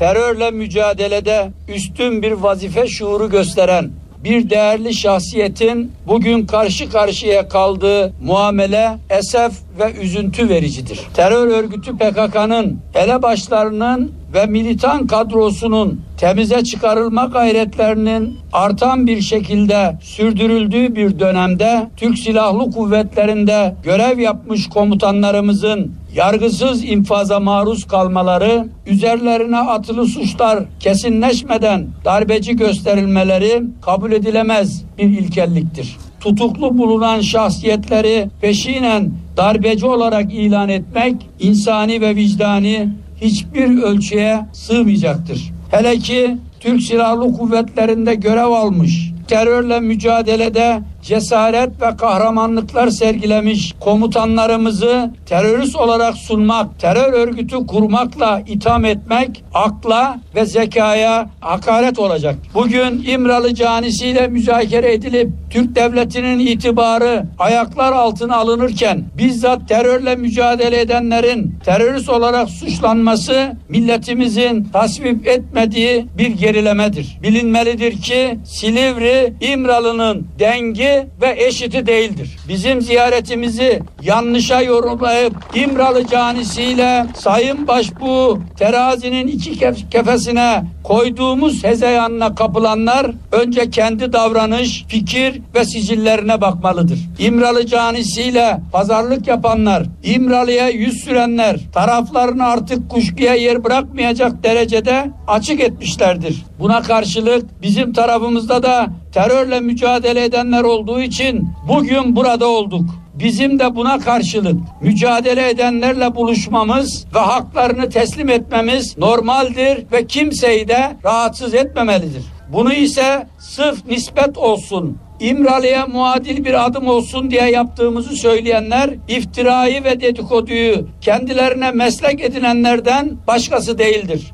terörle 0.00 0.50
mücadelede 0.50 1.50
üstün 1.68 2.22
bir 2.22 2.32
vazife 2.32 2.86
şuuru 2.86 3.30
gösteren 3.30 3.90
bir 4.24 4.50
değerli 4.50 4.94
şahsiyetin 4.94 5.92
bugün 6.06 6.46
karşı 6.46 6.90
karşıya 6.90 7.48
kaldığı 7.48 8.12
muamele 8.24 8.98
esef 9.10 9.52
ve 9.78 9.92
üzüntü 10.02 10.48
vericidir. 10.48 11.00
Terör 11.14 11.46
örgütü 11.46 11.96
PKK'nın 11.96 12.78
elebaşlarının 12.94 14.12
ve 14.34 14.46
militan 14.46 15.06
kadrosunun 15.06 16.00
temize 16.18 16.64
çıkarılma 16.64 17.24
gayretlerinin 17.24 18.38
artan 18.52 19.06
bir 19.06 19.20
şekilde 19.20 19.96
sürdürüldüğü 20.02 20.94
bir 20.94 21.18
dönemde 21.18 21.90
Türk 21.96 22.18
Silahlı 22.18 22.70
Kuvvetleri'nde 22.70 23.74
görev 23.82 24.18
yapmış 24.18 24.68
komutanlarımızın 24.68 25.94
yargısız 26.14 26.84
infaza 26.84 27.40
maruz 27.40 27.86
kalmaları, 27.86 28.68
üzerlerine 28.86 29.58
atılı 29.58 30.06
suçlar 30.06 30.64
kesinleşmeden 30.80 31.86
darbeci 32.04 32.56
gösterilmeleri 32.56 33.62
kabul 33.82 34.12
edilemez 34.12 34.84
bir 34.98 35.04
ilkelliktir. 35.04 35.96
Tutuklu 36.20 36.78
bulunan 36.78 37.20
şahsiyetleri 37.20 38.28
peşinen 38.40 39.12
darbeci 39.36 39.86
olarak 39.86 40.32
ilan 40.32 40.68
etmek 40.68 41.14
insani 41.40 42.00
ve 42.00 42.16
vicdani 42.16 42.88
hiçbir 43.20 43.82
ölçüye 43.82 44.40
sığmayacaktır. 44.52 45.52
Hele 45.70 45.98
ki 45.98 46.36
Türk 46.60 46.82
Silahlı 46.82 47.32
Kuvvetleri'nde 47.32 48.14
görev 48.14 48.50
almış, 48.50 49.12
terörle 49.28 49.80
mücadelede 49.80 50.80
cesaret 51.02 51.82
ve 51.82 51.96
kahramanlıklar 51.96 52.88
sergilemiş 52.88 53.74
komutanlarımızı 53.80 55.10
terörist 55.26 55.76
olarak 55.76 56.16
sunmak, 56.16 56.80
terör 56.80 57.12
örgütü 57.12 57.66
kurmakla 57.66 58.42
itham 58.46 58.84
etmek 58.84 59.44
akla 59.54 60.20
ve 60.34 60.44
zekaya 60.44 61.30
hakaret 61.40 61.98
olacak. 61.98 62.36
Bugün 62.54 63.04
İmralı 63.06 63.54
canisiyle 63.54 64.28
müzakere 64.28 64.92
edilip 64.92 65.28
Türk 65.50 65.76
devletinin 65.76 66.38
itibarı 66.38 67.24
ayaklar 67.38 67.92
altına 67.92 68.36
alınırken 68.36 69.04
bizzat 69.18 69.68
terörle 69.68 70.16
mücadele 70.16 70.80
edenlerin 70.80 71.54
terörist 71.64 72.08
olarak 72.08 72.50
suçlanması 72.50 73.52
milletimizin 73.68 74.64
tasvip 74.72 75.28
etmediği 75.28 76.06
bir 76.18 76.28
gerilemedir. 76.28 77.18
Bilinmelidir 77.22 78.02
ki 78.02 78.38
Silivri 78.44 79.32
İmralı'nın 79.40 80.26
dengi 80.38 80.89
ve 81.22 81.44
eşiti 81.46 81.86
değildir. 81.86 82.36
Bizim 82.48 82.80
ziyaretimizi 82.82 83.82
yanlışa 84.02 84.62
yorumlayıp 84.62 85.34
İmralı 85.54 86.06
canisiyle 86.06 87.06
Sayın 87.14 87.68
Başbuğ 87.68 88.38
terazinin 88.58 89.26
iki 89.26 89.50
kef- 89.50 89.90
kefesine 89.90 90.64
koyduğumuz 90.84 91.64
hezeyanına 91.64 92.34
kapılanlar 92.34 93.10
önce 93.32 93.70
kendi 93.70 94.12
davranış, 94.12 94.84
fikir 94.88 95.40
ve 95.54 95.64
sicillerine 95.64 96.40
bakmalıdır. 96.40 96.98
İmralı 97.18 97.66
canisiyle 97.66 98.60
pazarlık 98.72 99.26
yapanlar, 99.26 99.82
İmralı'ya 100.04 100.68
yüz 100.68 101.04
sürenler 101.04 101.56
taraflarını 101.72 102.44
artık 102.46 102.90
kuşkuya 102.90 103.34
yer 103.34 103.64
bırakmayacak 103.64 104.44
derecede 104.44 105.10
açık 105.28 105.60
etmişlerdir. 105.60 106.42
Buna 106.58 106.82
karşılık 106.82 107.62
bizim 107.62 107.92
tarafımızda 107.92 108.62
da 108.62 108.86
terörle 109.12 109.60
mücadele 109.60 110.24
edenler 110.24 110.62
olduğu 110.62 111.00
için 111.00 111.48
bugün 111.68 112.16
burada 112.16 112.46
olduk. 112.46 112.84
Bizim 113.14 113.58
de 113.58 113.74
buna 113.74 113.98
karşılık 113.98 114.60
mücadele 114.82 115.48
edenlerle 115.48 116.14
buluşmamız 116.14 117.06
ve 117.14 117.18
haklarını 117.18 117.88
teslim 117.88 118.28
etmemiz 118.28 118.98
normaldir 118.98 119.86
ve 119.92 120.06
kimseyi 120.06 120.68
de 120.68 120.96
rahatsız 121.04 121.54
etmemelidir. 121.54 122.22
Bunu 122.52 122.72
ise 122.72 123.26
sırf 123.38 123.86
nispet 123.86 124.38
olsun, 124.38 124.98
İmralı'ya 125.20 125.86
muadil 125.86 126.44
bir 126.44 126.66
adım 126.66 126.88
olsun 126.88 127.30
diye 127.30 127.50
yaptığımızı 127.50 128.16
söyleyenler 128.16 128.90
iftirayı 129.08 129.84
ve 129.84 130.00
dedikoduyu 130.00 130.88
kendilerine 131.00 131.70
meslek 131.70 132.20
edinenlerden 132.20 133.18
başkası 133.26 133.78
değildir. 133.78 134.32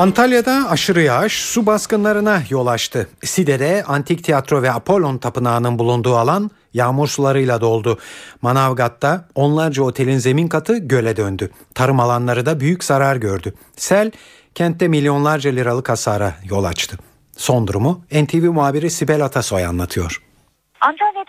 Antalya'da 0.00 0.66
aşırı 0.70 1.02
yağış 1.02 1.32
su 1.32 1.66
baskınlarına 1.66 2.42
yol 2.50 2.66
açtı. 2.66 3.08
Side'de 3.24 3.84
Antik 3.86 4.24
Tiyatro 4.24 4.62
ve 4.62 4.72
Apollon 4.72 5.18
Tapınağı'nın 5.18 5.78
bulunduğu 5.78 6.16
alan 6.16 6.50
yağmur 6.74 7.08
sularıyla 7.08 7.60
doldu. 7.60 7.98
Manavgat'ta 8.42 9.28
onlarca 9.34 9.82
otelin 9.82 10.18
zemin 10.18 10.48
katı 10.48 10.78
göle 10.78 11.16
döndü. 11.16 11.50
Tarım 11.74 12.00
alanları 12.00 12.46
da 12.46 12.60
büyük 12.60 12.84
zarar 12.84 13.16
gördü. 13.16 13.54
Sel 13.76 14.10
kentte 14.54 14.88
milyonlarca 14.88 15.50
liralık 15.50 15.88
hasara 15.88 16.34
yol 16.44 16.64
açtı. 16.64 16.98
Son 17.36 17.66
durumu 17.66 18.04
NTV 18.12 18.44
muhabiri 18.44 18.90
Sibel 18.90 19.24
Atasoy 19.24 19.66
anlatıyor. 19.66 20.22
Antalya'da 20.80 21.19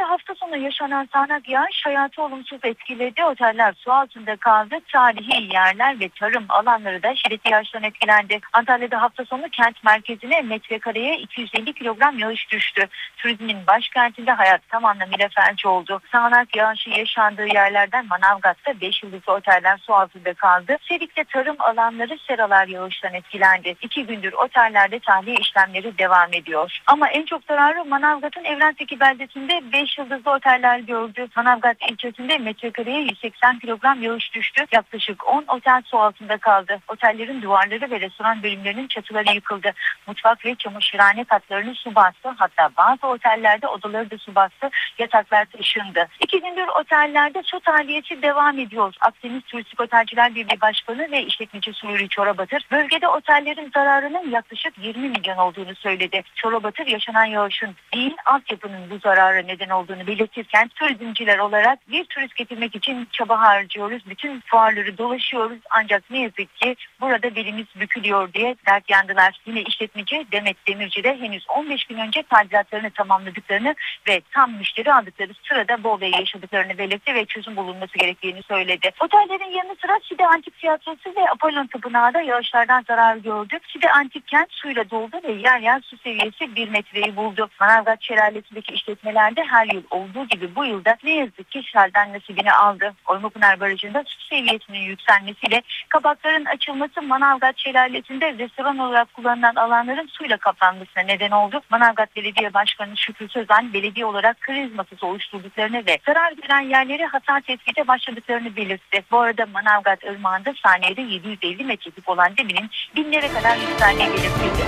sonu 0.51 0.63
yaşanan 0.63 1.07
sağanak 1.13 1.49
yağış 1.49 1.85
hayatı 1.85 2.21
olumsuz 2.21 2.59
etkiledi. 2.63 3.23
Oteller 3.23 3.73
su 3.73 3.91
altında 3.91 4.35
kaldı. 4.35 4.75
Tarihi 4.93 5.53
yerler 5.53 5.99
ve 5.99 6.09
tarım 6.09 6.45
alanları 6.49 7.03
da 7.03 7.15
şiddetli 7.15 7.51
yağıştan 7.51 7.83
etkilendi. 7.83 8.39
Antalya'da 8.53 9.01
hafta 9.01 9.25
sonu 9.25 9.49
kent 9.49 9.83
merkezine 9.83 10.41
metrekareye 10.41 11.17
250 11.17 11.73
kilogram 11.73 12.19
yağış 12.19 12.51
düştü. 12.51 12.87
Turizmin 13.17 13.67
başkentinde 13.67 14.31
hayat 14.31 14.61
tam 14.69 14.85
anlamıyla 14.85 15.29
felç 15.35 15.65
oldu. 15.65 16.01
Sağanak 16.11 16.55
yağışı 16.55 16.89
yaşandığı 16.89 17.47
yerlerden 17.47 18.07
Manavgat'ta 18.07 18.81
5 18.81 19.03
yıldızlı 19.03 19.33
oteller 19.33 19.77
su 19.77 19.93
altında 19.93 20.33
kaldı. 20.33 20.77
Sedik'te 20.87 21.23
tarım 21.23 21.55
alanları 21.59 22.17
seralar 22.27 22.67
yağıştan 22.67 23.13
etkilendi. 23.13 23.75
İki 23.81 24.05
gündür 24.05 24.33
otellerde 24.33 24.99
tahliye 24.99 25.35
işlemleri 25.35 25.97
devam 25.97 26.33
ediyor. 26.33 26.79
Ama 26.87 27.09
en 27.09 27.25
çok 27.25 27.43
zararı 27.43 27.85
Manavgat'ın 27.85 28.43
Evren'deki 28.43 28.99
beldesinde 28.99 29.61
5 29.73 29.97
yıldızlı 29.97 30.31
oteller 30.41 30.79
gördü. 30.79 31.27
Manavgat 31.35 31.77
ilçesinde 31.91 32.37
metrekareye 32.37 33.01
180 33.01 33.59
kilogram 33.59 34.01
yağış 34.01 34.33
düştü. 34.33 34.65
Yaklaşık 34.71 35.27
10 35.27 35.45
otel 35.47 35.81
su 35.85 35.97
altında 35.97 36.37
kaldı. 36.37 36.79
Otellerin 36.87 37.41
duvarları 37.41 37.91
ve 37.91 37.99
restoran 37.99 38.43
bölümlerinin 38.43 38.87
çatıları 38.87 39.33
yıkıldı. 39.35 39.71
Mutfak 40.07 40.45
ve 40.45 40.55
çamaşırhane 40.55 41.23
katlarını 41.23 41.75
su 41.75 41.95
bastı. 41.95 42.29
Hatta 42.37 42.69
bazı 42.77 43.07
otellerde 43.07 43.67
odaları 43.67 44.11
da 44.11 44.17
su 44.17 44.35
bastı. 44.35 44.69
Yataklar 44.97 45.45
taşındı. 45.45 46.07
İki 46.19 46.41
gündür 46.41 46.67
otellerde 46.81 47.41
su 47.43 47.59
tahliyesi 47.59 48.21
devam 48.21 48.59
ediyor. 48.59 48.95
Akdeniz 49.01 49.43
Turistik 49.43 49.81
Otelciler 49.81 50.35
Birliği 50.35 50.61
Başkanı 50.61 51.11
ve 51.11 51.23
işletmeci 51.23 51.73
Sururi 51.73 52.09
Çorabatır 52.09 52.67
bölgede 52.71 53.07
otellerin 53.07 53.71
zararının 53.73 54.31
yaklaşık 54.31 54.73
20 54.77 55.09
milyon 55.09 55.37
olduğunu 55.37 55.75
söyledi. 55.75 56.23
Çorabatır 56.35 56.87
yaşanan 56.87 57.25
yağışın 57.25 57.75
değil 57.93 58.15
altyapının 58.25 58.89
bu 58.89 58.97
zarara 58.97 59.41
neden 59.41 59.69
olduğunu 59.69 60.07
belirtirken 60.31 60.67
turizmciler 60.67 61.37
olarak 61.37 61.79
bir 61.89 62.05
turist 62.05 62.35
getirmek 62.35 62.75
için 62.75 63.07
çaba 63.11 63.39
harcıyoruz. 63.39 64.03
Bütün 64.09 64.41
fuarları 64.45 64.97
dolaşıyoruz 64.97 65.59
ancak 65.69 66.03
ne 66.11 66.21
yazık 66.21 66.55
ki 66.55 66.75
burada 67.01 67.35
belimiz 67.35 67.65
bükülüyor 67.75 68.33
diye 68.33 68.55
dert 68.67 68.89
yandılar. 68.89 69.39
Yine 69.45 69.61
işletmeci 69.61 70.25
Demet 70.31 70.67
Demirci 70.67 71.03
de 71.03 71.17
henüz 71.19 71.45
15 71.49 71.85
gün 71.85 71.97
önce 71.97 72.23
tadilatlarını 72.23 72.91
tamamladıklarını 72.91 73.75
ve 74.07 74.21
tam 74.31 74.51
müşteri 74.51 74.93
aldıkları 74.93 75.31
sırada 75.43 75.83
bu 75.83 75.89
olayı 75.89 76.11
yaşadıklarını 76.11 76.77
belirtti 76.77 77.13
ve 77.13 77.25
çözüm 77.25 77.55
bulunması 77.55 77.97
gerektiğini 77.97 78.43
söyledi. 78.43 78.91
Otellerin 78.99 79.51
yanı 79.51 79.75
sıra 79.81 79.99
Side 80.09 80.27
Antik 80.27 80.59
Tiyatrosu 80.59 81.09
ve 81.17 81.29
Apollon 81.31 81.67
Tapınağı 81.67 82.13
da 82.13 82.21
yağışlardan 82.21 82.83
zarar 82.87 83.15
gördü. 83.15 83.59
Side 83.67 83.91
Antik 83.91 84.27
Kent 84.27 84.51
suyla 84.51 84.89
doldu 84.89 85.17
ve 85.23 85.31
yer 85.31 85.59
yer 85.59 85.81
su 85.81 85.97
seviyesi 85.97 86.55
1 86.55 86.69
metreyi 86.69 87.15
buldu. 87.15 87.49
Manavgat 87.59 88.03
Şelalesi'ndeki 88.03 88.73
işletmelerde 88.73 89.43
her 89.43 89.65
yıl 89.73 89.83
olduğu 89.89 90.20
gibi 90.27 90.55
bu 90.55 90.65
yılda 90.65 90.97
ne 91.03 91.11
yazık 91.15 91.51
ki 91.51 91.61
selden 91.73 92.13
nasibini 92.13 92.53
aldı. 92.53 92.93
Oymapınar 93.07 93.59
Barajı'nda 93.59 94.03
su 94.07 94.27
seviyesinin 94.27 94.79
yükselmesiyle 94.79 95.61
kabakların 95.89 96.45
açılması 96.45 97.01
Manavgat 97.01 97.57
Şelalesi'nde 97.57 98.37
restoran 98.37 98.77
olarak 98.77 99.13
kullanılan 99.13 99.55
alanların 99.55 100.07
suyla 100.07 100.37
kaplanmasına 100.37 101.03
neden 101.03 101.31
oldu. 101.31 101.61
Manavgat 101.69 102.15
Belediye 102.15 102.53
Başkanı 102.53 102.97
Şükrü 102.97 103.29
Sözen 103.29 103.73
belediye 103.73 104.05
olarak 104.05 104.41
kriz 104.41 104.75
masası 104.75 105.05
oluşturduklarını 105.05 105.85
ve 105.85 105.97
zarar 106.05 106.31
gören 106.31 106.61
yerleri 106.61 107.05
hasar 107.05 107.41
tespite 107.41 107.87
başladıklarını 107.87 108.55
belirtti. 108.55 109.03
Bu 109.11 109.19
arada 109.19 109.45
Manavgat 109.45 110.03
Irmağı'nda 110.03 110.53
saniyede 110.63 111.01
750 111.01 111.63
metreküp 111.63 112.09
olan 112.09 112.37
deminin 112.37 112.69
binlere 112.95 113.27
kadar 113.27 113.57
yükseldiği 113.57 114.09
belirtildi. 114.09 114.61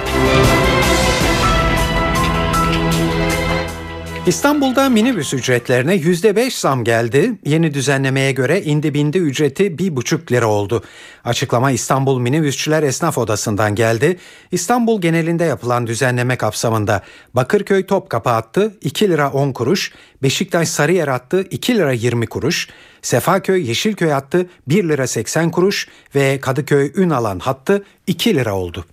İstanbul'da 4.28 4.90
minibüs 4.90 5.34
ücretlerine 5.34 5.96
%5 5.96 6.60
zam 6.60 6.84
geldi. 6.84 7.32
Yeni 7.46 7.74
düzenlemeye 7.74 8.32
göre 8.32 8.62
indi 8.62 8.94
bindi 8.94 9.18
ücreti 9.18 9.64
1,5 9.64 10.32
lira 10.32 10.48
oldu. 10.48 10.84
Açıklama 11.24 11.72
İstanbul 11.72 12.20
Minibüsçüler 12.20 12.84
Esnaf 12.84 13.18
Odası'ndan 13.18 13.76
geldi. 13.76 14.18
İstanbul 14.52 15.02
genelinde 15.02 15.44
yapılan 15.44 15.88
düzenleme 15.88 16.36
kapsamında 16.36 17.02
Bakırköy 17.34 17.86
Topkapı 17.86 18.30
hattı 18.30 18.78
2 18.82 19.10
lira 19.10 19.32
10 19.32 19.52
kuruş, 19.52 19.92
Beşiktaş 20.24 20.70
Sarıyer 20.70 21.08
hattı 21.08 21.42
2 21.42 21.76
lira 21.76 21.92
20 21.92 22.28
kuruş, 22.28 22.70
Sefaköy 23.02 23.68
Yeşilköy 23.68 24.10
hattı 24.10 24.50
1 24.68 24.90
lira 24.90 25.08
80 25.08 25.52
kuruş 25.52 25.88
ve 26.16 26.40
Kadıköy 26.40 26.92
Ünalan 26.96 27.40
hattı 27.40 27.84
2 28.08 28.36
lira 28.36 28.56
oldu. 28.56 28.86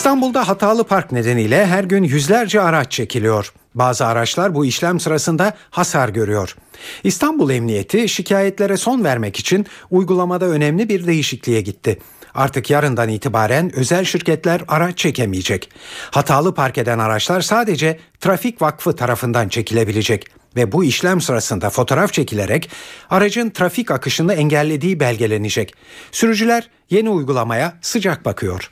İstanbul'da 0.00 0.48
hatalı 0.48 0.84
park 0.84 1.12
nedeniyle 1.12 1.66
her 1.66 1.84
gün 1.84 2.02
yüzlerce 2.02 2.60
araç 2.60 2.92
çekiliyor. 2.92 3.52
Bazı 3.74 4.06
araçlar 4.06 4.54
bu 4.54 4.64
işlem 4.64 5.00
sırasında 5.00 5.56
hasar 5.70 6.08
görüyor. 6.08 6.56
İstanbul 7.04 7.50
Emniyeti 7.50 8.08
şikayetlere 8.08 8.76
son 8.76 9.04
vermek 9.04 9.38
için 9.38 9.66
uygulamada 9.90 10.46
önemli 10.46 10.88
bir 10.88 11.06
değişikliğe 11.06 11.60
gitti. 11.60 11.98
Artık 12.34 12.70
yarından 12.70 13.08
itibaren 13.08 13.76
özel 13.76 14.04
şirketler 14.04 14.60
araç 14.68 14.98
çekemeyecek. 14.98 15.70
Hatalı 16.10 16.54
park 16.54 16.78
eden 16.78 16.98
araçlar 16.98 17.40
sadece 17.40 17.98
Trafik 18.20 18.62
Vakfı 18.62 18.96
tarafından 18.96 19.48
çekilebilecek 19.48 20.26
ve 20.56 20.72
bu 20.72 20.84
işlem 20.84 21.20
sırasında 21.20 21.70
fotoğraf 21.70 22.12
çekilerek 22.12 22.70
aracın 23.10 23.50
trafik 23.50 23.90
akışını 23.90 24.34
engellediği 24.34 25.00
belgelenecek. 25.00 25.74
Sürücüler 26.12 26.70
yeni 26.90 27.10
uygulamaya 27.10 27.78
sıcak 27.80 28.24
bakıyor. 28.24 28.70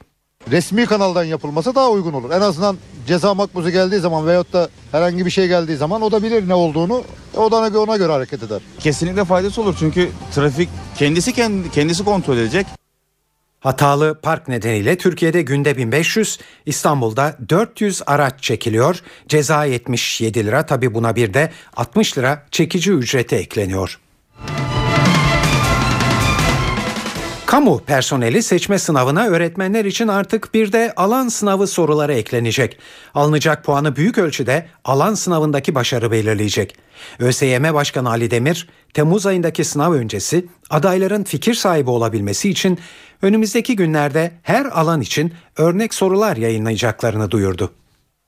Resmi 0.51 0.87
kanaldan 0.87 1.25
yapılması 1.25 1.75
daha 1.75 1.91
uygun 1.91 2.13
olur. 2.13 2.31
En 2.31 2.41
azından 2.41 2.77
ceza 3.07 3.35
makbuzu 3.35 3.71
geldiği 3.71 4.01
zaman 4.01 4.27
veyahut 4.27 4.53
da 4.53 4.69
herhangi 4.93 5.27
bir 5.27 5.31
şey 5.31 5.49
geldiği 5.49 5.77
zaman 5.77 6.03
o 6.03 6.13
da 6.13 6.23
bilir 6.23 6.49
ne 6.49 6.55
olduğunu. 6.55 7.05
O 7.37 7.51
da 7.53 7.81
ona 7.81 7.97
göre 7.97 8.13
hareket 8.13 8.43
eder. 8.43 8.61
Kesinlikle 8.79 9.25
faydası 9.25 9.63
olur 9.63 9.77
çünkü 9.79 10.09
trafik 10.35 10.69
kendisi 10.97 11.33
kendi, 11.33 11.71
kendisi 11.71 12.05
kontrol 12.05 12.37
edecek. 12.37 12.67
Hatalı 13.61 14.21
park 14.23 14.49
nedeniyle 14.49 14.99
Türkiye'de 14.99 15.43
günde 15.43 15.77
1500, 15.77 16.39
İstanbul'da 16.67 17.37
400 17.49 18.03
araç 18.07 18.43
çekiliyor. 18.43 19.03
Ceza 19.29 19.65
77 19.65 20.47
lira 20.47 20.67
tabi 20.67 20.95
buna 20.95 21.17
bir 21.17 21.35
de 21.35 21.53
60 21.77 22.19
lira 22.19 22.47
çekici 22.51 22.93
ücreti 22.93 23.37
ekleniyor. 23.37 23.99
Kamu 27.49 27.81
personeli 27.87 28.43
seçme 28.43 28.79
sınavına 28.79 29.27
öğretmenler 29.27 29.85
için 29.85 30.09
artık 30.09 30.55
bir 30.55 30.73
de 30.73 30.93
alan 30.97 31.29
sınavı 31.29 31.67
soruları 31.67 32.15
eklenecek. 32.15 32.79
Alınacak 33.15 33.65
puanı 33.65 33.97
büyük 33.97 34.19
ölçüde 34.19 34.67
alan 34.85 35.15
sınavındaki 35.15 35.75
başarı 35.75 36.11
belirleyecek. 36.11 36.77
ÖSYM 37.19 37.75
Başkanı 37.75 38.09
Ali 38.09 38.31
Demir, 38.31 38.69
Temmuz 38.95 39.27
ayındaki 39.27 39.65
sınav 39.65 39.93
öncesi 39.93 40.47
adayların 40.71 41.25
fikir 41.25 41.55
sahibi 41.55 41.91
olabilmesi 41.91 42.51
için 42.51 42.79
önümüzdeki 43.23 43.77
günlerde 43.77 44.33
her 44.43 44.65
alan 44.65 45.01
için 45.01 45.33
örnek 45.57 45.95
sorular 45.95 46.37
yayınlayacaklarını 46.37 47.31
duyurdu. 47.31 47.78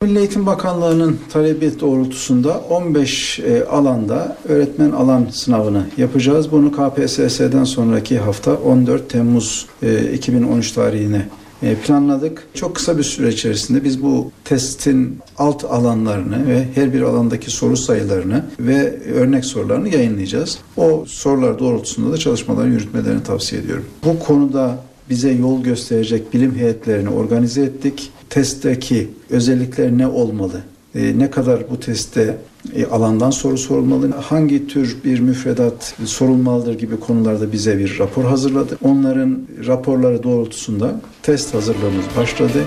Milli 0.04 0.18
Eğitim 0.18 0.46
Bakanlığı'nın 0.46 1.18
talebi 1.32 1.80
doğrultusunda 1.80 2.58
15 2.58 3.38
e, 3.38 3.64
alanda 3.64 4.36
öğretmen 4.48 4.90
alan 4.90 5.26
sınavını 5.30 5.86
yapacağız. 5.96 6.52
Bunu 6.52 6.72
KPSS'den 6.72 7.64
sonraki 7.64 8.18
hafta 8.18 8.54
14 8.54 9.10
Temmuz 9.10 9.66
e, 9.82 10.12
2013 10.12 10.72
tarihine 10.72 11.28
e, 11.62 11.74
planladık. 11.74 12.46
Çok 12.54 12.76
kısa 12.76 12.98
bir 12.98 13.02
süre 13.02 13.28
içerisinde 13.28 13.84
biz 13.84 14.02
bu 14.02 14.32
testin 14.44 15.18
alt 15.38 15.64
alanlarını 15.64 16.48
ve 16.48 16.64
her 16.74 16.92
bir 16.92 17.02
alandaki 17.02 17.50
soru 17.50 17.76
sayılarını 17.76 18.44
ve 18.60 19.00
örnek 19.14 19.44
sorularını 19.44 19.88
yayınlayacağız. 19.88 20.58
O 20.76 21.04
sorular 21.06 21.58
doğrultusunda 21.58 22.12
da 22.12 22.16
çalışmaları 22.18 22.68
yürütmelerini 22.68 23.22
tavsiye 23.22 23.62
ediyorum. 23.62 23.84
Bu 24.04 24.18
konuda 24.18 24.78
bize 25.10 25.30
yol 25.30 25.62
gösterecek 25.62 26.32
bilim 26.34 26.54
heyetlerini 26.54 27.08
organize 27.08 27.62
ettik. 27.62 28.10
Testteki 28.30 29.10
özellikler 29.30 29.98
ne 29.98 30.06
olmalı? 30.06 30.60
E, 30.94 31.18
ne 31.18 31.30
kadar 31.30 31.70
bu 31.70 31.80
testte 31.80 32.36
e, 32.74 32.86
alandan 32.86 33.30
soru 33.30 33.58
sorulmalı, 33.58 34.10
hangi 34.10 34.66
tür 34.66 34.96
bir 35.04 35.20
müfredat 35.20 35.94
sorulmalıdır 36.04 36.78
gibi 36.78 37.00
konularda 37.00 37.52
bize 37.52 37.78
bir 37.78 37.98
rapor 37.98 38.24
hazırladı. 38.24 38.78
Onların 38.82 39.38
raporları 39.66 40.22
doğrultusunda 40.22 41.00
test 41.22 41.54
hazırlığımız 41.54 42.04
başladı. 42.16 42.64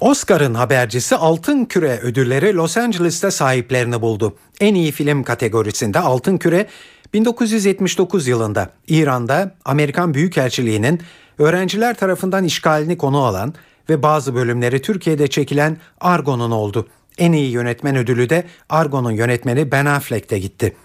Oscar'ın 0.00 0.54
habercisi 0.54 1.16
Altın 1.16 1.64
Küre 1.64 2.00
ödülleri 2.02 2.54
Los 2.54 2.76
Angeles'te 2.76 3.30
sahiplerini 3.30 4.00
buldu. 4.00 4.34
En 4.60 4.74
iyi 4.74 4.92
film 4.92 5.22
kategorisinde 5.22 5.98
Altın 5.98 6.38
Küre 6.38 6.66
1979 7.14 8.28
yılında 8.28 8.70
İran'da 8.88 9.54
Amerikan 9.64 10.14
Büyükelçiliği'nin 10.14 11.00
öğrenciler 11.38 11.94
tarafından 11.94 12.44
işgalini 12.44 12.98
konu 12.98 13.24
alan 13.24 13.54
ve 13.88 14.02
bazı 14.02 14.34
bölümleri 14.34 14.82
Türkiye'de 14.82 15.26
çekilen 15.26 15.76
Argo'nun 16.00 16.50
oldu. 16.50 16.88
En 17.18 17.32
iyi 17.32 17.50
yönetmen 17.50 17.96
ödülü 17.96 18.30
de 18.30 18.44
Argo'nun 18.68 19.10
yönetmeni 19.10 19.72
Ben 19.72 19.86
Affleck'te 19.86 20.38
gitti. 20.38 20.76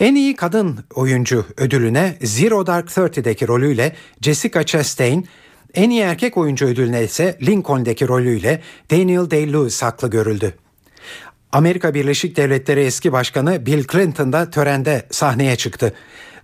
En 0.00 0.14
iyi 0.14 0.36
kadın 0.36 0.78
oyuncu 0.94 1.44
ödülüne 1.56 2.18
Zero 2.22 2.66
Dark 2.66 2.94
Thirty'deki 2.94 3.48
rolüyle 3.48 3.96
Jessica 4.20 4.62
Chastain, 4.62 5.28
en 5.74 5.90
iyi 5.90 6.00
erkek 6.00 6.36
oyuncu 6.36 6.66
ödülüne 6.66 7.04
ise 7.04 7.38
Lincoln'deki 7.42 8.08
rolüyle 8.08 8.62
Daniel 8.90 9.30
Day-Lewis 9.30 9.84
haklı 9.84 10.10
görüldü. 10.10 10.54
Amerika 11.52 11.94
Birleşik 11.94 12.36
Devletleri 12.36 12.80
eski 12.80 13.12
başkanı 13.12 13.66
Bill 13.66 13.84
Clinton 13.92 14.32
da 14.32 14.50
törende 14.50 15.06
sahneye 15.10 15.56
çıktı. 15.56 15.94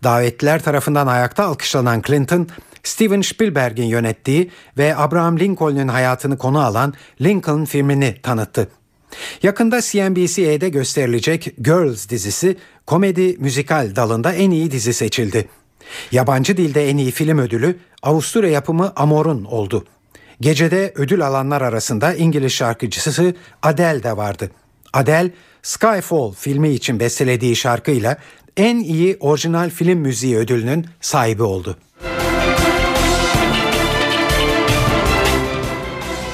Davetliler 0.05 0.63
tarafından 0.63 1.07
ayakta 1.07 1.45
alkışlanan 1.45 2.03
Clinton, 2.07 2.49
Steven 2.83 3.21
Spielberg'in 3.21 3.85
yönettiği 3.85 4.51
ve 4.79 4.97
Abraham 4.97 5.39
Lincoln'un 5.39 5.89
hayatını 5.89 6.39
konu 6.39 6.65
alan 6.65 6.95
Lincoln 7.21 7.65
filmini 7.65 8.15
tanıttı. 8.23 8.69
Yakında 9.43 9.81
CNBC'de 9.81 10.69
gösterilecek 10.69 11.55
Girls 11.59 12.09
dizisi 12.09 12.57
komedi 12.87 13.37
müzikal 13.39 13.97
dalında 13.97 14.33
en 14.33 14.51
iyi 14.51 14.71
dizi 14.71 14.95
seçildi. 14.95 15.49
Yabancı 16.13 16.57
dilde 16.57 16.91
en 16.91 16.97
iyi 16.97 17.11
film 17.11 17.39
ödülü 17.39 17.79
Avusturya 18.03 18.51
yapımı 18.51 18.93
Amor'un 18.97 19.45
oldu. 19.45 19.85
Gecede 20.41 20.93
ödül 20.95 21.27
alanlar 21.27 21.63
arasında 21.63 22.15
İngiliz 22.15 22.53
şarkıcısı 22.53 23.35
Adele 23.63 24.03
de 24.03 24.17
vardı. 24.17 24.51
Adele, 24.93 25.31
Skyfall 25.63 26.33
filmi 26.33 26.69
için 26.69 27.01
bestelediği 27.01 27.57
şarkıyla 27.57 28.17
en 28.57 28.79
iyi 28.79 29.17
orijinal 29.21 29.71
film 29.71 29.99
müziği 29.99 30.37
ödülünün 30.37 30.87
sahibi 31.01 31.43
oldu. 31.43 31.77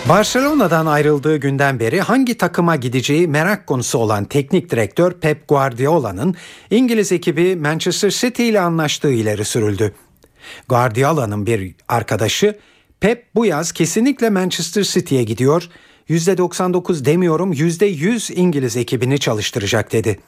Barcelona'dan 0.08 0.86
ayrıldığı 0.86 1.36
günden 1.36 1.80
beri 1.80 2.00
hangi 2.00 2.38
takıma 2.38 2.76
gideceği 2.76 3.28
merak 3.28 3.66
konusu 3.66 3.98
olan 3.98 4.24
teknik 4.24 4.70
direktör 4.70 5.12
Pep 5.12 5.48
Guardiola'nın 5.48 6.34
İngiliz 6.70 7.12
ekibi 7.12 7.56
Manchester 7.56 8.10
City 8.10 8.48
ile 8.48 8.60
anlaştığı 8.60 9.12
ileri 9.12 9.44
sürüldü. 9.44 9.94
Guardiola'nın 10.68 11.46
bir 11.46 11.74
arkadaşı 11.88 12.58
Pep 13.00 13.34
bu 13.34 13.46
yaz 13.46 13.72
kesinlikle 13.72 14.30
Manchester 14.30 14.82
City'ye 14.82 15.22
gidiyor, 15.22 15.68
%99 16.10 17.04
demiyorum 17.04 17.52
%100 17.52 18.32
İngiliz 18.32 18.76
ekibini 18.76 19.18
çalıştıracak 19.18 19.92
dedi. 19.92 20.20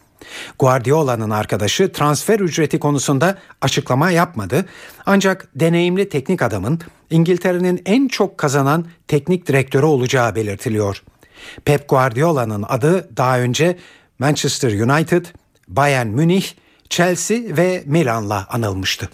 Guardiola'nın 0.58 1.30
arkadaşı 1.30 1.92
transfer 1.92 2.40
ücreti 2.40 2.78
konusunda 2.78 3.38
açıklama 3.60 4.10
yapmadı. 4.10 4.66
Ancak 5.06 5.48
deneyimli 5.54 6.08
teknik 6.08 6.42
adamın 6.42 6.80
İngiltere'nin 7.10 7.82
en 7.86 8.08
çok 8.08 8.38
kazanan 8.38 8.86
teknik 9.08 9.46
direktörü 9.46 9.86
olacağı 9.86 10.34
belirtiliyor. 10.34 11.02
Pep 11.64 11.88
Guardiola'nın 11.88 12.64
adı 12.68 13.16
daha 13.16 13.40
önce 13.40 13.78
Manchester 14.18 14.80
United, 14.80 15.26
Bayern 15.68 16.06
Münih, 16.06 16.44
Chelsea 16.88 17.38
ve 17.56 17.82
Milan'la 17.86 18.46
anılmıştı. 18.50 19.08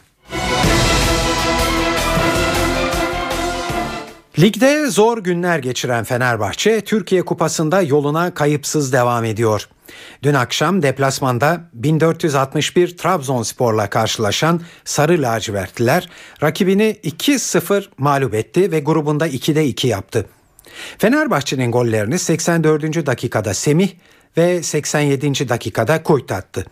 Ligde 4.38 4.86
zor 4.86 5.18
günler 5.18 5.58
geçiren 5.58 6.04
Fenerbahçe 6.04 6.80
Türkiye 6.80 7.22
Kupası'nda 7.22 7.82
yoluna 7.82 8.34
kayıpsız 8.34 8.92
devam 8.92 9.24
ediyor. 9.24 9.68
Dün 10.22 10.34
akşam 10.34 10.82
deplasmanda 10.82 11.60
1461 11.72 12.96
Trabzonspor'la 12.96 13.90
karşılaşan 13.90 14.60
Sarı 14.84 15.22
Lacivertliler 15.22 16.08
rakibini 16.42 16.96
2-0 17.04 17.84
mağlup 17.98 18.34
etti 18.34 18.72
ve 18.72 18.80
grubunda 18.80 19.28
2'de 19.28 19.66
2 19.66 19.88
yaptı. 19.88 20.26
Fenerbahçe'nin 20.98 21.72
gollerini 21.72 22.18
84. 22.18 23.06
dakikada 23.06 23.54
Semih 23.54 23.90
ve 24.36 24.62
87. 24.62 25.48
dakikada 25.48 26.02
Kuyt 26.02 26.32
attı. 26.32 26.66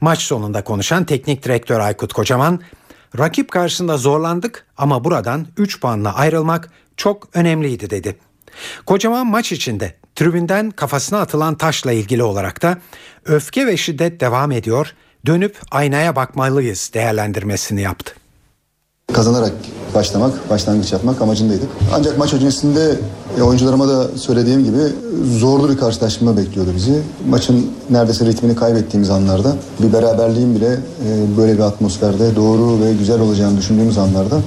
Maç 0.00 0.18
sonunda 0.18 0.64
konuşan 0.64 1.04
teknik 1.04 1.44
direktör 1.44 1.80
Aykut 1.80 2.12
Kocaman, 2.12 2.60
rakip 3.18 3.50
karşısında 3.50 3.96
zorlandık 3.96 4.66
ama 4.76 5.04
buradan 5.04 5.46
3 5.56 5.80
puanla 5.80 6.14
ayrılmak 6.14 6.70
çok 6.98 7.28
önemliydi 7.34 7.90
dedi. 7.90 8.16
Kocaman 8.86 9.26
maç 9.26 9.52
içinde 9.52 9.94
tribünden 10.14 10.70
kafasına 10.70 11.20
atılan 11.20 11.54
taşla 11.54 11.92
ilgili 11.92 12.22
olarak 12.22 12.62
da 12.62 12.78
öfke 13.24 13.66
ve 13.66 13.76
şiddet 13.76 14.20
devam 14.20 14.52
ediyor, 14.52 14.94
dönüp 15.26 15.56
aynaya 15.70 16.16
bakmalıyız 16.16 16.90
değerlendirmesini 16.94 17.82
yaptı. 17.82 18.14
Kazanarak 19.12 19.52
başlamak, 19.94 20.50
başlangıç 20.50 20.92
yapmak 20.92 21.22
amacındaydık. 21.22 21.68
Ancak 21.94 22.18
maç 22.18 22.34
öncesinde 22.34 22.98
e, 23.38 23.42
oyuncularıma 23.42 23.88
da 23.88 24.08
söylediğim 24.16 24.64
gibi 24.64 24.80
zorlu 25.38 25.68
bir 25.68 25.76
karşılaşma 25.76 26.36
bekliyordu 26.36 26.70
bizi. 26.76 27.02
Maçın 27.28 27.66
neredeyse 27.90 28.26
ritmini 28.26 28.54
kaybettiğimiz 28.56 29.10
anlarda 29.10 29.56
bir 29.82 29.92
beraberliğin 29.92 30.54
bile 30.54 30.72
e, 30.72 31.36
böyle 31.36 31.54
bir 31.54 31.62
atmosferde 31.62 32.36
doğru 32.36 32.80
ve 32.84 32.92
güzel 32.92 33.20
olacağını 33.20 33.58
düşündüğümüz 33.58 33.98
anlarda 33.98 34.40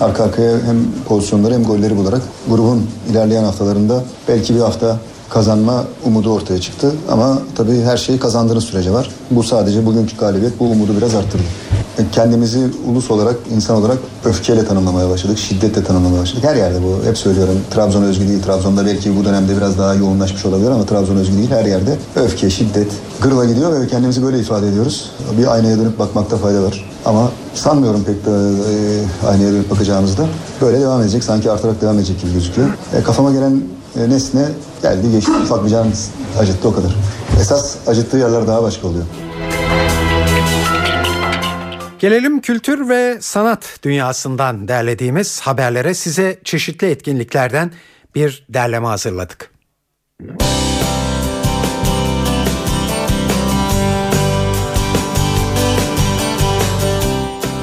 arka 0.00 0.24
arkaya 0.24 0.52
hem 0.52 0.76
pozisyonları 1.08 1.54
hem 1.54 1.64
golleri 1.64 1.96
bularak 1.96 2.22
grubun 2.50 2.86
ilerleyen 3.10 3.44
haftalarında 3.44 4.04
belki 4.28 4.54
bir 4.54 4.60
hafta 4.60 4.98
kazanma 5.30 5.84
umudu 6.04 6.32
ortaya 6.32 6.60
çıktı. 6.60 6.92
Ama 7.10 7.38
tabii 7.54 7.80
her 7.80 7.96
şey 7.96 8.18
kazandığınız 8.18 8.64
sürece 8.64 8.92
var. 8.92 9.10
Bu 9.30 9.42
sadece 9.42 9.86
bugünkü 9.86 10.16
galibiyet 10.16 10.60
bu 10.60 10.64
umudu 10.64 10.96
biraz 10.96 11.14
arttırdı. 11.14 11.42
Kendimizi 12.12 12.68
ulus 12.90 13.10
olarak, 13.10 13.36
insan 13.54 13.76
olarak 13.76 13.98
öfkeyle 14.24 14.64
tanımlamaya 14.64 15.10
başladık, 15.10 15.38
şiddetle 15.38 15.84
tanımlamaya 15.84 16.22
başladık. 16.22 16.44
Her 16.44 16.56
yerde 16.56 16.82
bu. 16.82 17.06
Hep 17.06 17.18
söylüyorum. 17.18 17.54
Trabzon 17.70 18.02
özgü 18.02 18.28
değil. 18.28 18.42
Trabzon'da 18.42 18.86
belki 18.86 19.16
bu 19.16 19.24
dönemde 19.24 19.56
biraz 19.56 19.78
daha 19.78 19.94
yoğunlaşmış 19.94 20.46
olabilir 20.46 20.70
ama 20.70 20.86
Trabzon 20.86 21.16
özgü 21.16 21.36
değil. 21.36 21.50
Her 21.50 21.64
yerde 21.64 21.98
öfke, 22.16 22.50
şiddet 22.50 22.88
gırla 23.20 23.44
gidiyor 23.44 23.80
ve 23.80 23.86
kendimizi 23.86 24.22
böyle 24.22 24.38
ifade 24.38 24.68
ediyoruz. 24.68 25.10
Bir 25.38 25.54
aynaya 25.54 25.78
dönüp 25.78 25.98
bakmakta 25.98 26.36
fayda 26.36 26.62
var. 26.62 26.90
Ama 27.04 27.30
sanmıyorum 27.54 28.04
pek 28.04 28.26
de 28.26 28.30
e, 28.30 29.26
aynaya 29.28 29.52
dönüp 29.52 29.70
bakacağımızda. 29.70 30.26
Böyle 30.60 30.80
devam 30.80 31.02
edecek. 31.02 31.24
Sanki 31.24 31.50
artarak 31.50 31.80
devam 31.80 31.98
edecek 31.98 32.20
gibi 32.20 32.32
gözüküyor. 32.32 32.68
E, 32.94 33.02
kafama 33.02 33.32
gelen 33.32 33.62
e, 33.96 34.10
nesne 34.10 34.48
geldi 34.82 35.10
geçti. 35.12 35.32
Ufak 35.42 35.64
bir 35.64 35.70
can 35.70 35.86
acıttı 36.40 36.68
o 36.68 36.74
kadar. 36.74 36.96
Esas 37.40 37.74
acıttığı 37.86 38.16
yerler 38.16 38.46
daha 38.46 38.62
başka 38.62 38.88
oluyor. 38.88 39.04
Gelelim 42.00 42.40
kültür 42.40 42.88
ve 42.88 43.18
sanat 43.20 43.78
dünyasından 43.82 44.68
derlediğimiz 44.68 45.40
haberlere 45.40 45.94
size 45.94 46.38
çeşitli 46.44 46.90
etkinliklerden 46.90 47.72
bir 48.14 48.46
derleme 48.48 48.86
hazırladık. 48.86 49.50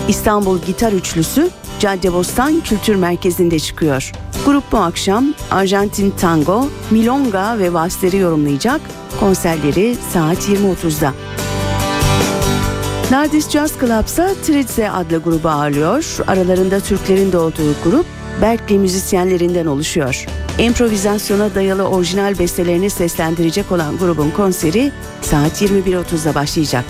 İstanbul 0.08 0.62
Gitar 0.62 0.92
Üçlüsü 0.92 1.50
Caddebostan 1.80 2.60
Kültür 2.60 2.96
Merkezi'nde 2.96 3.60
çıkıyor. 3.60 4.12
Grup 4.46 4.72
bu 4.72 4.78
akşam 4.78 5.34
Arjantin 5.52 6.12
Tango, 6.12 6.70
Milonga 6.92 7.60
ve 7.60 7.74
Valsleri 7.74 8.18
yorumlayacak. 8.18 8.82
Konserleri 9.20 9.96
saat 10.14 10.50
20.30'da. 10.50 11.14
Nardis 13.12 13.50
Jazz 13.50 13.72
Club 13.80 14.06
ise 14.06 14.36
Tridze 14.46 14.90
adlı 14.90 15.18
grubu 15.18 15.50
ağırlıyor. 15.50 16.18
Aralarında 16.28 16.80
Türklerin 16.80 17.32
de 17.32 17.38
olduğu 17.38 17.74
grup 17.84 18.06
Berkeley 18.42 18.80
müzisyenlerinden 18.80 19.66
oluşuyor. 19.66 20.26
İmprovizasyona 20.60 21.56
dayalı 21.56 21.84
orijinal 21.84 22.40
bestelerini 22.40 22.90
seslendirecek 22.90 23.72
olan 23.72 23.98
grubun 23.98 24.32
konseri 24.32 24.92
saat 25.22 25.62
21.30'da 25.62 26.36
başlayacak. 26.36 26.86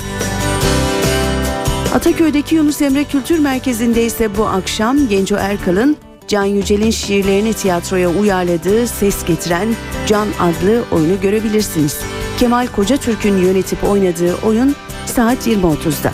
Ataköy'deki 1.94 2.56
Yunus 2.56 2.82
Emre 2.82 3.04
Kültür 3.04 3.40
Merkezi'nde 3.40 4.06
ise 4.06 4.38
bu 4.38 4.46
akşam 4.46 5.08
Genco 5.08 5.36
Erkal'ın 5.36 5.98
Can 6.28 6.46
Yücel'in 6.46 6.92
şiirlerini 6.92 7.54
tiyatroya 7.54 8.10
uyarladığı 8.10 8.88
Ses 8.88 9.26
Getiren 9.26 9.68
Can 10.08 10.28
adlı 10.40 10.84
oyunu 10.92 11.22
görebilirsiniz. 11.22 12.00
Kemal 12.40 12.68
Kocatürk'ün 12.68 13.38
yönetip 13.38 13.84
oynadığı 13.84 14.36
oyun 14.36 14.76
saat 15.06 15.48
20.30'da. 15.48 16.12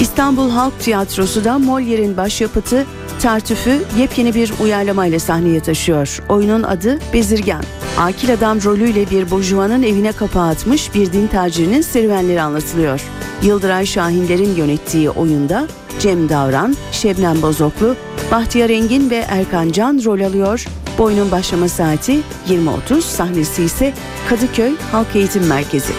İstanbul 0.00 0.50
Halk 0.50 0.80
Tiyatrosu 0.80 1.44
da 1.44 1.50
Molière'in 1.50 2.16
başyapıtı 2.16 2.86
Tartüf'ü 3.22 3.82
yepyeni 3.98 4.34
bir 4.34 4.52
uyarlamayla 4.62 5.18
sahneye 5.18 5.60
taşıyor. 5.60 6.18
Oyunun 6.28 6.62
adı 6.62 6.98
Bezirgan. 7.12 7.62
Akil 7.98 8.34
adam 8.34 8.64
rolüyle 8.64 9.10
bir 9.10 9.30
burjuvanın 9.30 9.82
evine 9.82 10.12
kapağı 10.12 10.48
atmış 10.48 10.94
bir 10.94 11.12
din 11.12 11.26
tacirinin 11.26 11.80
serüvenleri 11.80 12.42
anlatılıyor. 12.42 13.02
Yıldıray 13.42 13.86
Şahinler'in 13.86 14.54
yönettiği 14.54 15.10
oyunda 15.10 15.66
Cem 15.98 16.28
Davran, 16.28 16.76
Şebnem 16.92 17.42
Bozoklu, 17.42 17.96
Bahtiyar 18.32 18.70
Engin 18.70 19.10
ve 19.10 19.24
Erkan 19.28 19.72
Can 19.72 20.00
rol 20.04 20.20
alıyor. 20.20 20.66
Bu 20.98 21.02
oyunun 21.02 21.30
başlama 21.30 21.68
saati 21.68 22.20
20.30, 22.48 23.00
sahnesi 23.00 23.62
ise 23.62 23.92
Kadıköy 24.28 24.72
Halk 24.92 25.16
Eğitim 25.16 25.46
Merkezi. 25.46 25.92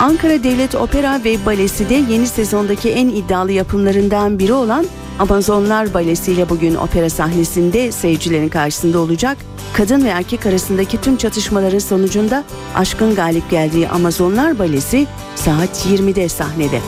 Ankara 0.00 0.44
Devlet 0.44 0.74
Opera 0.74 1.20
ve 1.24 1.46
Balesi 1.46 1.88
de 1.88 1.94
yeni 1.94 2.26
sezondaki 2.26 2.90
en 2.90 3.08
iddialı 3.08 3.52
yapımlarından 3.52 4.38
biri 4.38 4.52
olan 4.52 4.86
Amazonlar 5.18 5.94
Balesi 5.94 6.32
ile 6.32 6.48
bugün 6.48 6.74
opera 6.74 7.10
sahnesinde 7.10 7.92
seyircilerin 7.92 8.48
karşısında 8.48 8.98
olacak. 8.98 9.38
Kadın 9.72 10.04
ve 10.04 10.08
erkek 10.08 10.46
arasındaki 10.46 11.00
tüm 11.00 11.16
çatışmaların 11.16 11.78
sonucunda 11.78 12.44
aşkın 12.74 13.14
galip 13.14 13.50
geldiği 13.50 13.88
Amazonlar 13.88 14.58
Balesi 14.58 15.06
saat 15.36 15.86
20'de 15.86 16.28
sahnede. 16.28 16.80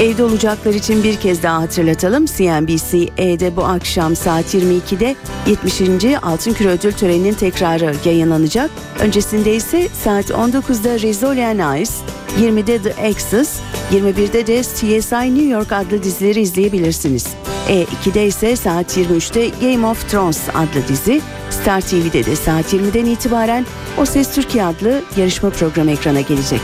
Evde 0.00 0.24
olacaklar 0.24 0.74
için 0.74 1.04
bir 1.04 1.16
kez 1.16 1.42
daha 1.42 1.62
hatırlatalım. 1.62 2.26
CNBC-E'de 2.26 3.56
bu 3.56 3.64
akşam 3.64 4.16
saat 4.16 4.54
22'de 4.54 5.16
70. 5.46 5.82
Altın 6.22 6.52
Küre 6.52 6.68
Ödül 6.68 6.92
Töreni'nin 6.92 7.34
tekrarı 7.34 7.94
yayınlanacak. 8.04 8.70
Öncesinde 9.00 9.54
ise 9.54 9.88
saat 10.04 10.30
19'da 10.30 10.98
Rizzoli 10.98 11.46
and 11.46 11.80
Ice, 11.82 11.92
20'de 12.40 12.82
The 12.82 13.06
Exes, 13.06 13.60
21'de 13.92 14.46
de 14.46 14.62
CSI 14.62 15.34
New 15.34 15.48
York 15.48 15.72
adlı 15.72 16.02
dizileri 16.02 16.40
izleyebilirsiniz. 16.40 17.26
E2'de 17.68 18.26
ise 18.26 18.56
saat 18.56 18.96
23'te 18.96 19.48
Game 19.48 19.86
of 19.86 20.10
Thrones 20.10 20.40
adlı 20.54 20.88
dizi, 20.88 21.20
Star 21.50 21.80
TV'de 21.80 22.26
de 22.26 22.36
saat 22.36 22.72
20'den 22.72 23.06
itibaren 23.06 23.66
O 23.98 24.04
Ses 24.04 24.34
Türkiye 24.34 24.64
adlı 24.64 25.02
yarışma 25.16 25.50
programı 25.50 25.90
ekrana 25.90 26.20
gelecek. 26.20 26.62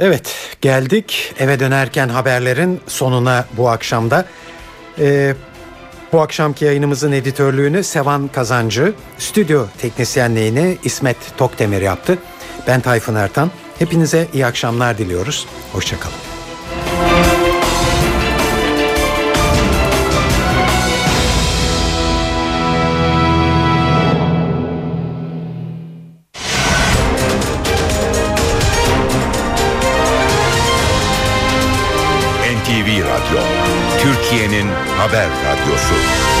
Evet 0.00 0.56
geldik 0.60 1.34
eve 1.38 1.60
dönerken 1.60 2.08
haberlerin 2.08 2.80
sonuna 2.86 3.44
bu 3.56 3.68
akşamda. 3.68 4.24
Ee, 4.98 5.34
bu 6.12 6.20
akşamki 6.20 6.64
yayınımızın 6.64 7.12
editörlüğünü 7.12 7.84
Sevan 7.84 8.28
Kazancı, 8.28 8.92
stüdyo 9.18 9.66
teknisyenliğini 9.78 10.78
İsmet 10.84 11.16
Tokdemir 11.36 11.82
yaptı. 11.82 12.18
Ben 12.66 12.80
Tayfun 12.80 13.14
Ertan. 13.14 13.50
Hepinize 13.78 14.28
iyi 14.32 14.46
akşamlar 14.46 14.98
diliyoruz. 14.98 15.46
Hoşçakalın. 15.72 16.39
Haber 35.00 35.28
radyosu. 35.44 36.39